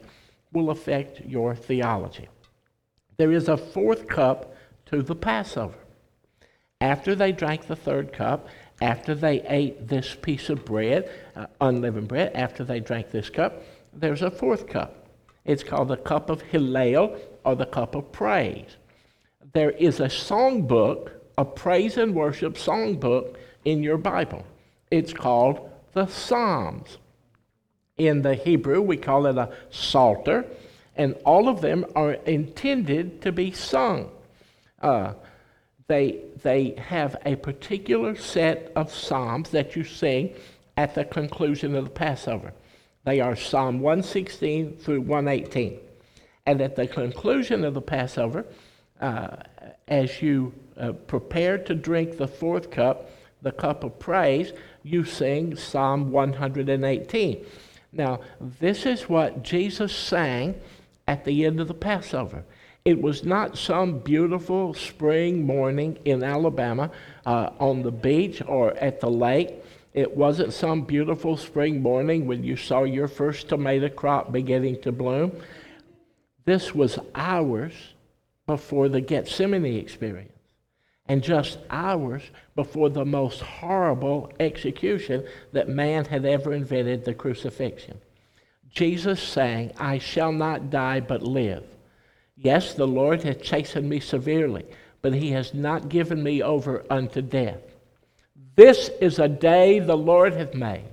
will 0.52 0.70
affect 0.70 1.20
your 1.26 1.54
theology. 1.54 2.28
There 3.16 3.32
is 3.32 3.48
a 3.48 3.56
fourth 3.56 4.06
cup 4.06 4.54
to 4.86 5.02
the 5.02 5.16
Passover. 5.16 5.74
After 6.80 7.14
they 7.14 7.32
drank 7.32 7.66
the 7.66 7.76
third 7.76 8.12
cup, 8.12 8.48
after 8.80 9.14
they 9.14 9.42
ate 9.42 9.88
this 9.88 10.14
piece 10.14 10.48
of 10.48 10.64
bread, 10.64 11.10
uh, 11.34 11.46
unleavened 11.60 12.06
bread, 12.06 12.32
after 12.34 12.62
they 12.62 12.78
drank 12.78 13.10
this 13.10 13.30
cup, 13.30 13.62
there's 13.92 14.22
a 14.22 14.30
fourth 14.30 14.68
cup. 14.68 15.08
It's 15.44 15.64
called 15.64 15.88
the 15.88 15.96
cup 15.96 16.30
of 16.30 16.42
Hallel 16.42 17.18
or 17.44 17.56
the 17.56 17.66
cup 17.66 17.96
of 17.96 18.12
praise. 18.12 18.76
There 19.52 19.72
is 19.72 19.98
a 19.98 20.06
songbook, 20.06 21.10
a 21.36 21.44
praise 21.44 21.96
and 21.96 22.14
worship 22.14 22.54
songbook 22.54 23.36
in 23.64 23.82
your 23.82 23.98
Bible. 23.98 24.44
It's 24.90 25.12
called 25.12 25.70
the 25.94 26.06
Psalms. 26.06 26.98
In 27.96 28.22
the 28.22 28.36
Hebrew, 28.36 28.80
we 28.80 28.96
call 28.96 29.26
it 29.26 29.36
a 29.36 29.52
psalter, 29.70 30.44
and 30.94 31.14
all 31.24 31.48
of 31.48 31.60
them 31.60 31.84
are 31.96 32.12
intended 32.12 33.20
to 33.22 33.32
be 33.32 33.50
sung. 33.50 34.10
Uh, 34.80 35.14
they, 35.88 36.20
they 36.42 36.74
have 36.76 37.16
a 37.24 37.36
particular 37.36 38.14
set 38.14 38.70
of 38.76 38.92
psalms 38.92 39.50
that 39.50 39.74
you 39.74 39.84
sing 39.84 40.34
at 40.76 40.94
the 40.94 41.04
conclusion 41.04 41.74
of 41.74 41.84
the 41.84 41.90
Passover. 41.90 42.52
They 43.04 43.20
are 43.20 43.34
Psalm 43.34 43.80
116 43.80 44.76
through 44.76 45.00
118. 45.00 45.78
And 46.44 46.60
at 46.60 46.76
the 46.76 46.86
conclusion 46.86 47.64
of 47.64 47.72
the 47.72 47.80
Passover, 47.80 48.44
uh, 49.00 49.36
as 49.88 50.20
you 50.20 50.52
uh, 50.76 50.92
prepare 50.92 51.56
to 51.56 51.74
drink 51.74 52.18
the 52.18 52.28
fourth 52.28 52.70
cup, 52.70 53.10
the 53.40 53.52
cup 53.52 53.82
of 53.82 53.98
praise, 53.98 54.52
you 54.82 55.04
sing 55.04 55.56
Psalm 55.56 56.10
118. 56.10 57.46
Now, 57.92 58.20
this 58.40 58.84
is 58.84 59.08
what 59.08 59.42
Jesus 59.42 59.96
sang 59.96 60.60
at 61.06 61.24
the 61.24 61.46
end 61.46 61.60
of 61.60 61.68
the 61.68 61.74
Passover. 61.74 62.44
It 62.88 63.02
was 63.02 63.22
not 63.22 63.58
some 63.58 63.98
beautiful 63.98 64.72
spring 64.72 65.44
morning 65.44 65.98
in 66.06 66.24
Alabama 66.24 66.90
uh, 67.26 67.50
on 67.60 67.82
the 67.82 67.90
beach 67.90 68.40
or 68.46 68.74
at 68.78 68.98
the 68.98 69.10
lake. 69.10 69.62
It 69.92 70.16
wasn't 70.16 70.54
some 70.54 70.86
beautiful 70.86 71.36
spring 71.36 71.82
morning 71.82 72.26
when 72.26 72.42
you 72.42 72.56
saw 72.56 72.84
your 72.84 73.06
first 73.06 73.50
tomato 73.50 73.90
crop 73.90 74.32
beginning 74.32 74.80
to 74.80 74.90
bloom. 74.90 75.38
This 76.46 76.74
was 76.74 76.98
hours 77.14 77.74
before 78.46 78.88
the 78.88 79.02
Gethsemane 79.02 79.66
experience 79.66 80.32
and 81.08 81.22
just 81.22 81.58
hours 81.68 82.22
before 82.56 82.88
the 82.88 83.04
most 83.04 83.42
horrible 83.42 84.32
execution 84.40 85.26
that 85.52 85.68
man 85.68 86.06
had 86.06 86.24
ever 86.24 86.54
invented 86.54 87.04
the 87.04 87.12
crucifixion. 87.12 88.00
Jesus 88.70 89.22
sang, 89.22 89.72
I 89.76 89.98
shall 89.98 90.32
not 90.32 90.70
die 90.70 91.00
but 91.00 91.22
live 91.22 91.64
Yes, 92.40 92.74
the 92.74 92.86
Lord 92.86 93.24
has 93.24 93.38
chastened 93.38 93.88
me 93.88 93.98
severely, 93.98 94.64
but 95.02 95.12
he 95.12 95.32
has 95.32 95.54
not 95.54 95.88
given 95.88 96.22
me 96.22 96.40
over 96.40 96.84
unto 96.88 97.20
death. 97.20 97.60
This 98.54 98.90
is 99.00 99.18
a 99.18 99.28
day 99.28 99.80
the 99.80 99.96
Lord 99.96 100.34
hath 100.34 100.54
made, 100.54 100.88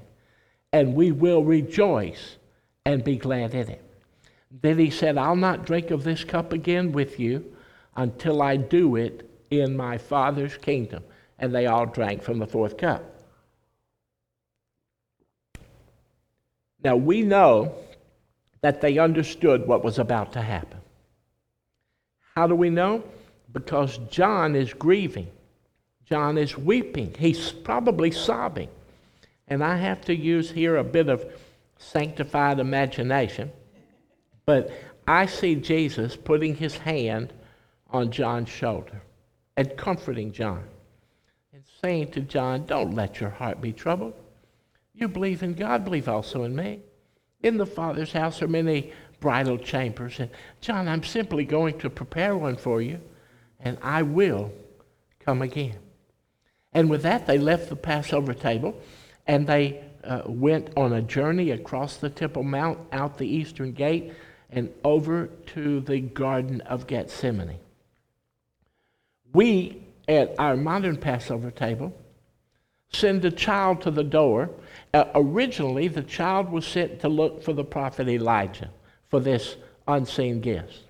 and 0.73 0.95
we 0.95 1.11
will 1.11 1.43
rejoice 1.43 2.37
and 2.83 3.03
be 3.03 3.15
glad 3.15 3.53
in 3.53 3.69
it. 3.69 3.81
Then 4.61 4.79
he 4.79 4.89
said, 4.89 5.17
I'll 5.17 5.35
not 5.35 5.65
drink 5.65 5.91
of 5.91 6.03
this 6.03 6.23
cup 6.23 6.51
again 6.51 6.91
with 6.91 7.19
you 7.19 7.55
until 7.95 8.41
I 8.41 8.57
do 8.57 8.95
it 8.95 9.29
in 9.51 9.77
my 9.77 9.97
Father's 9.97 10.57
kingdom. 10.57 11.03
And 11.37 11.53
they 11.53 11.65
all 11.65 11.85
drank 11.85 12.23
from 12.23 12.39
the 12.39 12.47
fourth 12.47 12.77
cup. 12.77 13.03
Now 16.83 16.95
we 16.95 17.23
know 17.23 17.75
that 18.61 18.81
they 18.81 18.97
understood 18.97 19.67
what 19.67 19.83
was 19.83 19.99
about 19.99 20.33
to 20.33 20.41
happen. 20.41 20.79
How 22.35 22.47
do 22.47 22.55
we 22.55 22.69
know? 22.69 23.03
Because 23.53 23.97
John 24.09 24.55
is 24.55 24.73
grieving. 24.73 25.27
John 26.05 26.37
is 26.37 26.57
weeping. 26.57 27.15
He's 27.17 27.51
probably 27.51 28.11
sobbing. 28.11 28.69
And 29.47 29.63
I 29.63 29.77
have 29.77 30.01
to 30.05 30.15
use 30.15 30.51
here 30.51 30.77
a 30.77 30.83
bit 30.83 31.07
of 31.07 31.25
sanctified 31.77 32.59
imagination, 32.59 33.51
but 34.45 34.71
I 35.07 35.25
see 35.25 35.55
Jesus 35.55 36.15
putting 36.15 36.55
his 36.55 36.77
hand 36.77 37.33
on 37.89 38.11
John's 38.11 38.49
shoulder 38.49 39.01
and 39.55 39.75
comforting 39.77 40.31
John 40.31 40.63
and 41.53 41.63
saying 41.81 42.11
to 42.11 42.21
John, 42.21 42.65
Don't 42.65 42.95
let 42.95 43.19
your 43.19 43.29
heart 43.29 43.61
be 43.61 43.71
troubled. 43.71 44.13
You 44.93 45.07
believe 45.07 45.43
in 45.43 45.53
God, 45.53 45.83
believe 45.83 46.09
also 46.09 46.43
in 46.43 46.55
me. 46.55 46.81
In 47.41 47.57
the 47.57 47.65
Father's 47.65 48.11
house 48.11 48.41
are 48.41 48.47
many 48.47 48.91
bridal 49.19 49.57
chambers. 49.57 50.19
And 50.19 50.29
John, 50.61 50.87
I'm 50.87 51.03
simply 51.03 51.45
going 51.45 51.79
to 51.79 51.89
prepare 51.89 52.35
one 52.35 52.57
for 52.57 52.81
you, 52.81 52.99
and 53.59 53.77
I 53.81 54.01
will 54.01 54.51
come 55.19 55.41
again. 55.41 55.77
And 56.73 56.89
with 56.89 57.03
that, 57.03 57.25
they 57.25 57.37
left 57.37 57.69
the 57.69 57.75
Passover 57.75 58.33
table 58.33 58.79
and 59.27 59.47
they 59.47 59.81
uh, 60.03 60.21
went 60.25 60.69
on 60.77 60.93
a 60.93 61.01
journey 61.01 61.51
across 61.51 61.97
the 61.97 62.09
Temple 62.09 62.43
Mount, 62.43 62.79
out 62.91 63.17
the 63.17 63.27
eastern 63.27 63.71
gate, 63.71 64.13
and 64.51 64.71
over 64.83 65.27
to 65.47 65.79
the 65.81 65.99
Garden 65.99 66.61
of 66.61 66.85
Gethsemane. 66.85 67.57
We, 69.33 69.83
at 70.07 70.35
our 70.37 70.55
modern 70.55 70.97
Passover 70.97 71.49
table, 71.49 71.97
send 72.91 73.25
a 73.25 73.31
child 73.31 73.81
to 73.81 73.91
the 73.91 74.03
door. 74.03 74.51
Uh, 74.93 75.05
originally, 75.15 75.87
the 75.87 76.03
child 76.03 76.51
was 76.51 76.67
sent 76.67 76.99
to 76.99 77.09
look 77.09 77.41
for 77.41 77.53
the 77.53 77.63
prophet 77.63 78.07
Elijah 78.07 78.69
for 79.15 79.21
this 79.21 79.55
unseen 79.87 80.41
guest. 80.41 80.81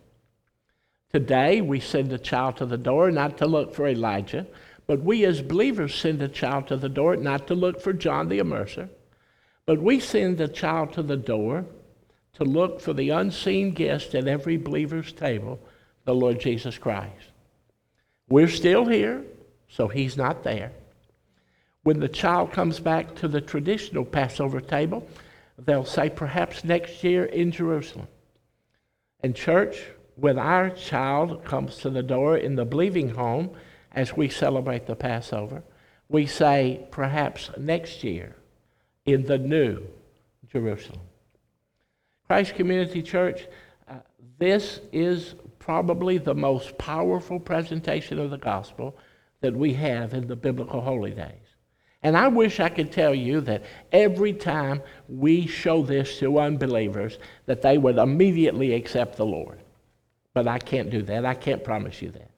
Today, 1.13 1.61
we 1.61 1.79
send 1.79 2.11
a 2.11 2.17
child 2.17 2.57
to 2.57 2.65
the 2.65 2.75
door 2.75 3.11
not 3.11 3.37
to 3.37 3.45
look 3.45 3.71
for 3.71 3.87
Elijah, 3.87 4.47
but 4.87 5.03
we 5.03 5.23
as 5.25 5.43
believers 5.43 5.93
send 5.93 6.23
a 6.23 6.27
child 6.27 6.65
to 6.69 6.75
the 6.75 6.89
door 6.89 7.15
not 7.17 7.45
to 7.45 7.53
look 7.53 7.79
for 7.79 7.93
John 7.93 8.27
the 8.27 8.39
Immerser, 8.39 8.89
but 9.67 9.79
we 9.79 9.99
send 9.99 10.41
a 10.41 10.47
child 10.47 10.91
to 10.93 11.03
the 11.03 11.17
door 11.17 11.65
to 12.33 12.43
look 12.43 12.81
for 12.81 12.93
the 12.93 13.11
unseen 13.11 13.75
guest 13.75 14.15
at 14.15 14.27
every 14.27 14.57
believer's 14.57 15.13
table, 15.13 15.59
the 16.05 16.15
Lord 16.15 16.39
Jesus 16.39 16.79
Christ. 16.79 17.29
We're 18.27 18.47
still 18.47 18.87
here, 18.87 19.23
so 19.69 19.87
he's 19.87 20.17
not 20.17 20.43
there. 20.43 20.71
When 21.83 21.99
the 21.99 22.09
child 22.09 22.53
comes 22.53 22.79
back 22.79 23.13
to 23.17 23.27
the 23.27 23.41
traditional 23.41 24.03
Passover 24.03 24.61
table, 24.61 25.07
they'll 25.59 25.85
say, 25.85 26.09
perhaps 26.09 26.63
next 26.63 27.03
year 27.03 27.25
in 27.25 27.51
Jerusalem. 27.51 28.07
And, 29.25 29.35
church, 29.35 29.81
when 30.17 30.37
our 30.37 30.69
child 30.69 31.43
comes 31.45 31.77
to 31.77 31.89
the 31.89 32.03
door 32.03 32.37
in 32.37 32.55
the 32.55 32.63
believing 32.63 33.09
home, 33.09 33.55
as 33.91 34.15
we 34.15 34.29
celebrate 34.29 34.85
the 34.85 34.95
Passover, 34.95 35.63
we 36.09 36.27
say 36.27 36.85
perhaps 36.91 37.49
next 37.57 38.03
year 38.03 38.35
in 39.03 39.25
the 39.25 39.39
new 39.39 39.81
Jerusalem. 40.51 41.01
Christ 42.27 42.53
Community 42.53 43.01
Church, 43.01 43.47
uh, 43.89 43.95
this 44.37 44.79
is 44.91 45.33
probably 45.57 46.19
the 46.19 46.35
most 46.35 46.77
powerful 46.77 47.39
presentation 47.39 48.19
of 48.19 48.29
the 48.29 48.37
gospel 48.37 48.95
that 49.41 49.55
we 49.55 49.73
have 49.73 50.13
in 50.13 50.27
the 50.27 50.35
biblical 50.35 50.81
holy 50.81 51.15
days. 51.15 51.44
And 52.05 52.15
I 52.15 52.27
wish 52.27 52.59
I 52.59 52.69
could 52.69 52.91
tell 52.91 53.15
you 53.15 53.41
that 53.41 53.63
every 53.91 54.31
time 54.31 54.83
we 55.09 55.47
show 55.47 55.81
this 55.81 56.19
to 56.19 56.39
unbelievers, 56.39 57.17
that 57.47 57.63
they 57.63 57.79
would 57.79 57.97
immediately 57.97 58.75
accept 58.75 59.17
the 59.17 59.25
Lord. 59.25 59.57
But 60.35 60.47
I 60.47 60.59
can't 60.59 60.91
do 60.91 61.01
that. 61.01 61.25
I 61.25 61.33
can't 61.33 61.63
promise 61.63 62.03
you 62.03 62.11
that. 62.11 62.29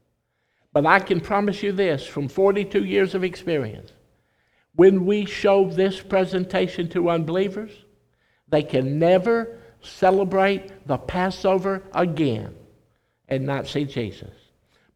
But 0.72 0.86
I 0.86 0.99
can 0.99 1.20
promise 1.20 1.61
you 1.63 1.74
this 1.74 2.07
from 2.07 2.30
42 2.30 2.86
years 2.86 3.13
of 3.13 3.26
experience. 3.26 3.91
When 4.76 5.05
we 5.05 5.26
show 5.26 5.70
this 5.70 5.99
presentation 5.99 6.88
to 6.91 7.09
unbelievers, 7.09 7.72
they 8.47 8.63
can 8.63 8.97
never 8.97 9.59
celebrate 9.82 10.88
the 10.88 10.97
Passover 10.97 11.84
again 11.93 12.55
and 13.28 13.45
not 13.45 13.68
see 13.68 13.84
Jesus. 13.84 14.34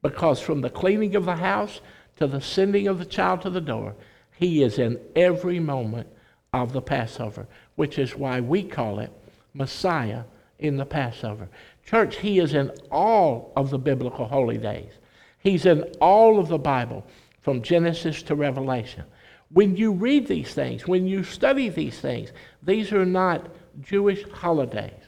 Because 0.02 0.40
from 0.40 0.62
the 0.62 0.70
cleaning 0.70 1.18
of 1.18 1.26
the 1.26 1.36
house 1.36 1.82
to 2.16 2.26
the 2.26 2.40
sending 2.40 2.88
of 2.88 3.00
the 3.00 3.06
child 3.06 3.42
to 3.42 3.50
the 3.50 3.60
door, 3.60 3.96
he 4.42 4.64
is 4.64 4.80
in 4.80 5.00
every 5.16 5.60
moment 5.60 6.08
of 6.52 6.74
the 6.74 6.82
Passover, 6.82 7.48
which 7.76 8.00
is 8.00 8.16
why 8.16 8.42
we 8.42 8.64
call 8.64 8.98
it 8.98 9.12
Messiah 9.54 10.24
in 10.58 10.78
the 10.78 10.86
Passover. 10.86 11.48
Church, 11.86 12.18
he 12.18 12.40
is 12.40 12.56
in 12.56 12.72
all 12.90 13.54
of 13.56 13.70
the 13.70 13.78
biblical 13.78 14.26
holy 14.26 14.58
days. 14.58 14.94
He's 15.38 15.68
in 15.68 15.84
all 16.02 16.40
of 16.40 16.48
the 16.48 16.58
Bible, 16.58 17.06
from 17.42 17.62
Genesis 17.62 18.24
to 18.24 18.36
Revelation. 18.36 19.04
When 19.52 19.78
you 19.78 19.92
read 19.92 20.26
these 20.26 20.56
things, 20.56 20.88
when 20.88 21.06
you 21.06 21.24
study 21.24 21.70
these 21.70 22.00
things, 22.00 22.32
these 22.64 22.92
are 22.92 23.06
not 23.06 23.48
Jewish 23.80 24.24
holidays. 24.32 25.04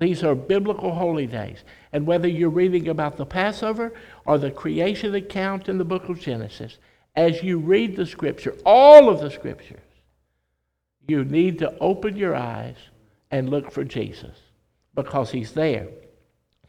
These 0.00 0.24
are 0.24 0.34
biblical 0.34 0.92
holy 0.92 1.28
days. 1.28 1.62
And 1.92 2.08
whether 2.08 2.26
you're 2.26 2.50
reading 2.50 2.88
about 2.88 3.18
the 3.18 3.26
Passover 3.26 3.92
or 4.26 4.36
the 4.36 4.50
creation 4.50 5.14
account 5.14 5.68
in 5.68 5.78
the 5.78 5.84
book 5.84 6.08
of 6.08 6.18
Genesis, 6.18 6.78
as 7.16 7.42
you 7.42 7.58
read 7.58 7.96
the 7.96 8.06
scripture, 8.06 8.56
all 8.64 9.08
of 9.08 9.20
the 9.20 9.30
scriptures, 9.30 9.80
you 11.06 11.24
need 11.24 11.58
to 11.58 11.76
open 11.78 12.16
your 12.16 12.34
eyes 12.34 12.76
and 13.30 13.50
look 13.50 13.70
for 13.70 13.84
Jesus 13.84 14.36
because 14.94 15.30
he's 15.30 15.52
there 15.52 15.88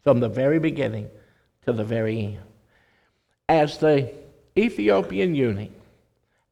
from 0.04 0.20
the 0.20 0.30
very 0.30 0.60
beginning 0.60 1.10
to 1.66 1.74
the 1.74 1.84
very 1.84 2.20
end. 2.20 2.39
As 3.48 3.78
the 3.78 4.12
Ethiopian 4.58 5.36
eunuch, 5.36 5.72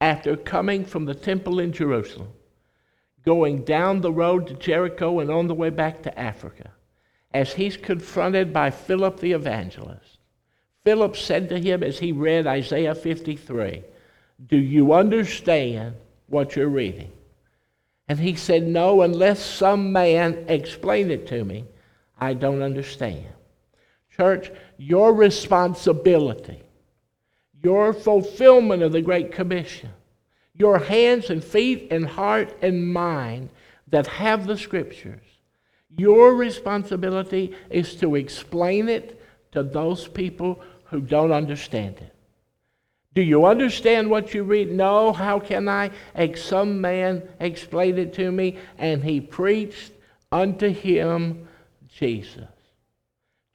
after 0.02 0.36
coming 0.36 0.86
from 0.86 1.06
the 1.06 1.16
temple 1.16 1.60
in 1.60 1.72
Jerusalem, 1.72 2.30
going 3.26 3.64
down 3.64 4.02
the 4.02 4.12
road 4.12 4.48
to 4.48 4.54
Jericho 4.56 5.20
and 5.20 5.32
on 5.32 5.48
the 5.48 5.54
way 5.54 5.70
back 5.70 6.04
to 6.04 6.20
Africa, 6.20 6.72
as 7.34 7.54
he's 7.54 7.78
confronted 7.78 8.52
by 8.54 8.70
Philip 8.70 9.20
the 9.20 9.32
evangelist, 9.32 10.13
Philip 10.84 11.16
said 11.16 11.50
to 11.50 11.60
him 11.60 11.84
as 11.84 12.00
he 12.00 12.12
read 12.12 12.48
Isaiah 12.48 12.96
53, 12.96 13.84
Do 14.48 14.58
you 14.58 14.94
understand 14.94 15.96
what 16.28 16.56
you're 16.56 16.68
reading? 16.68 17.12
And 18.08 18.20
he 18.20 18.36
said, 18.36 18.68
No, 18.68 19.02
unless 19.02 19.44
some 19.44 19.92
man 19.92 20.46
explain 20.48 21.10
it 21.12 21.28
to 21.28 21.44
me, 21.44 21.66
I 22.20 22.34
don't 22.34 22.62
understand. 22.62 23.26
Church, 24.16 24.52
your 24.78 25.14
responsibility 25.14 26.64
your 27.64 27.94
fulfillment 27.94 28.84
of 28.84 28.92
the 28.92 29.02
Great 29.02 29.32
Commission, 29.32 29.90
your 30.54 30.78
hands 30.78 31.30
and 31.30 31.44
feet 31.44 31.88
and 31.90 32.06
heart 32.06 32.56
and 32.62 32.94
mind 32.94 33.50
that 33.88 34.06
have 34.06 34.46
the 34.46 34.58
Scriptures. 34.58 35.22
Your 35.96 36.36
responsibility 36.36 37.56
is 37.70 37.96
to 37.96 38.16
explain 38.16 38.90
it 38.90 39.20
to 39.54 39.64
those 39.64 40.08
people 40.08 40.62
who 40.94 41.02
don't 41.02 41.32
understand 41.32 41.98
it. 41.98 42.14
Do 43.16 43.24
you 43.24 43.46
understand 43.46 44.12
what 44.12 44.36
you 44.36 44.44
read? 44.44 44.72
No. 44.72 45.12
How 45.12 45.40
can 45.40 45.68
I? 45.68 45.90
Some 46.36 46.80
man 46.80 47.24
explained 47.40 47.98
it 47.98 48.14
to 48.14 48.32
me, 48.32 48.58
and 48.78 49.04
he 49.04 49.20
preached 49.20 49.92
unto 50.32 50.70
him 50.70 51.48
Jesus. 51.90 52.46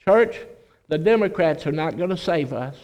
Church, 0.04 0.36
the 0.88 0.98
Democrats 0.98 1.64
are 1.64 1.72
not 1.72 1.96
going 1.96 2.10
to 2.10 2.16
save 2.16 2.52
us. 2.52 2.76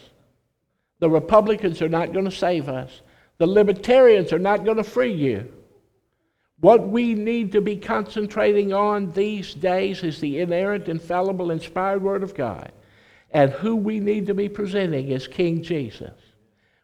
The 0.99 1.09
Republicans 1.09 1.81
are 1.81 1.89
not 1.89 2.13
going 2.13 2.25
to 2.25 2.31
save 2.31 2.69
us. 2.69 3.01
The 3.39 3.47
Libertarians 3.47 4.31
are 4.31 4.39
not 4.39 4.63
going 4.63 4.77
to 4.77 4.83
free 4.83 5.13
you. 5.13 5.51
What 6.61 6.87
we 6.87 7.13
need 7.13 7.51
to 7.51 7.59
be 7.59 7.75
concentrating 7.75 8.71
on 8.71 9.11
these 9.11 9.53
days 9.53 10.03
is 10.03 10.21
the 10.21 10.39
inerrant, 10.39 10.87
infallible, 10.87 11.51
inspired 11.51 12.01
Word 12.01 12.23
of 12.23 12.33
God. 12.33 12.71
And 13.35 13.51
who 13.51 13.75
we 13.75 13.99
need 13.99 14.27
to 14.27 14.33
be 14.33 14.47
presenting 14.47 15.09
is 15.09 15.27
King 15.27 15.61
Jesus 15.61 16.13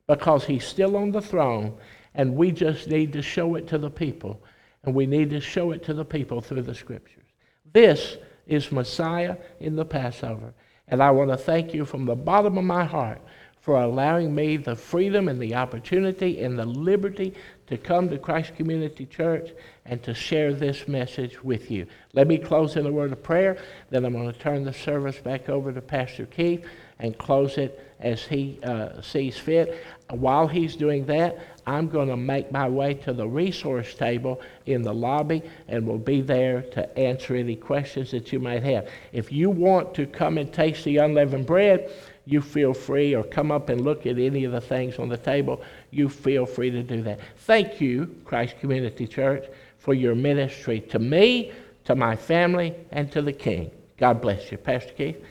because 0.06 0.44
he's 0.44 0.66
still 0.66 0.98
on 0.98 1.10
the 1.10 1.22
throne, 1.22 1.78
and 2.14 2.36
we 2.36 2.52
just 2.52 2.90
need 2.90 3.14
to 3.14 3.22
show 3.22 3.56
it 3.56 3.68
to 3.70 3.78
the 3.78 3.90
people. 3.90 4.44
And 4.84 4.94
we 4.94 5.06
need 5.06 5.30
to 5.30 5.40
show 5.40 5.72
it 5.72 5.82
to 5.86 5.94
the 5.94 6.04
people 6.04 6.42
through 6.42 6.64
the 6.64 6.76
Scriptures. 6.76 7.24
This 7.72 8.18
is 8.48 8.70
Messiah 8.70 9.38
in 9.62 9.78
the 9.78 9.86
Passover. 9.86 10.54
And 10.90 11.02
I 11.02 11.10
want 11.12 11.30
to 11.30 11.38
thank 11.38 11.74
you 11.74 11.86
from 11.86 12.04
the 12.04 12.18
bottom 12.18 12.58
of 12.58 12.66
my 12.66 12.84
heart 12.84 13.22
for 13.62 13.82
allowing 13.82 14.36
me 14.36 14.58
the 14.58 14.76
freedom 14.76 15.30
and 15.30 15.42
the 15.42 15.56
opportunity 15.56 16.44
and 16.44 16.60
the 16.60 16.66
liberty 16.66 17.34
to 17.72 17.78
come 17.78 18.10
to 18.10 18.18
Christ 18.18 18.56
Community 18.56 19.06
Church 19.06 19.52
and 19.86 20.04
to 20.04 20.14
share 20.14 20.54
this 20.54 20.88
message 20.88 21.42
with 21.44 21.72
you. 21.72 21.88
Let 22.14 22.28
me 22.28 22.38
close 22.38 22.76
in 22.76 22.86
a 22.86 22.92
word 22.92 23.14
of 23.14 23.24
prayer, 23.24 23.58
then 23.90 24.06
I'm 24.06 24.14
going 24.14 24.32
to 24.32 24.38
turn 24.38 24.66
the 24.66 24.74
service 24.74 25.18
back 25.18 25.48
over 25.50 25.72
to 25.72 25.82
Pastor 25.82 26.26
Keith 26.26 26.66
and 27.00 27.18
close 27.18 27.58
it 27.58 27.84
as 28.02 28.24
he 28.24 28.60
uh, 28.64 29.02
sees 29.02 29.38
fit. 29.38 29.84
While 30.10 30.48
he's 30.48 30.76
doing 30.76 31.06
that, 31.06 31.40
I'm 31.66 31.88
going 31.88 32.10
to 32.10 32.18
make 32.18 32.52
my 32.52 32.68
way 32.68 32.94
to 32.96 33.14
the 33.14 33.28
resource 33.28 33.94
table 33.94 34.42
in 34.66 34.82
the 34.82 34.94
lobby 34.94 35.42
and 35.68 35.88
will 35.88 35.98
be 35.98 36.22
there 36.22 36.64
to 36.74 36.98
answer 37.00 37.36
any 37.36 37.56
questions 37.56 38.12
that 38.12 38.34
you 38.34 38.40
might 38.40 38.64
have. 38.64 38.90
If 39.14 39.32
you 39.32 39.50
want 39.50 39.94
to 39.96 40.06
come 40.06 40.38
and 40.38 40.52
taste 40.52 40.84
the 40.84 40.98
unleavened 40.98 41.46
bread, 41.46 41.90
you 42.26 42.42
feel 42.42 42.74
free, 42.74 43.16
or 43.16 43.24
come 43.24 43.52
up 43.52 43.70
and 43.70 43.82
look 43.82 44.06
at 44.06 44.20
any 44.20 44.44
of 44.44 44.52
the 44.52 44.62
things 44.62 45.00
on 45.00 45.10
the 45.10 45.18
table, 45.18 45.62
you 45.92 46.10
feel 46.10 46.46
free 46.46 46.72
to 46.72 46.84
do 46.84 47.02
that. 47.04 47.20
Thank 47.40 47.80
you, 47.80 48.16
Christ 48.26 48.56
Community 48.60 49.06
Church, 49.08 49.46
for 49.78 49.94
your 49.94 50.16
ministry 50.16 50.80
to 50.82 51.00
me, 51.00 51.52
to 51.86 51.96
my 51.96 52.16
family, 52.16 52.76
and 52.92 53.12
to 53.12 53.22
the 53.22 53.34
King. 53.34 53.72
God 53.98 54.22
bless 54.22 54.52
you. 54.52 54.58
Pastor 54.58 54.94
Keith, 54.94 55.24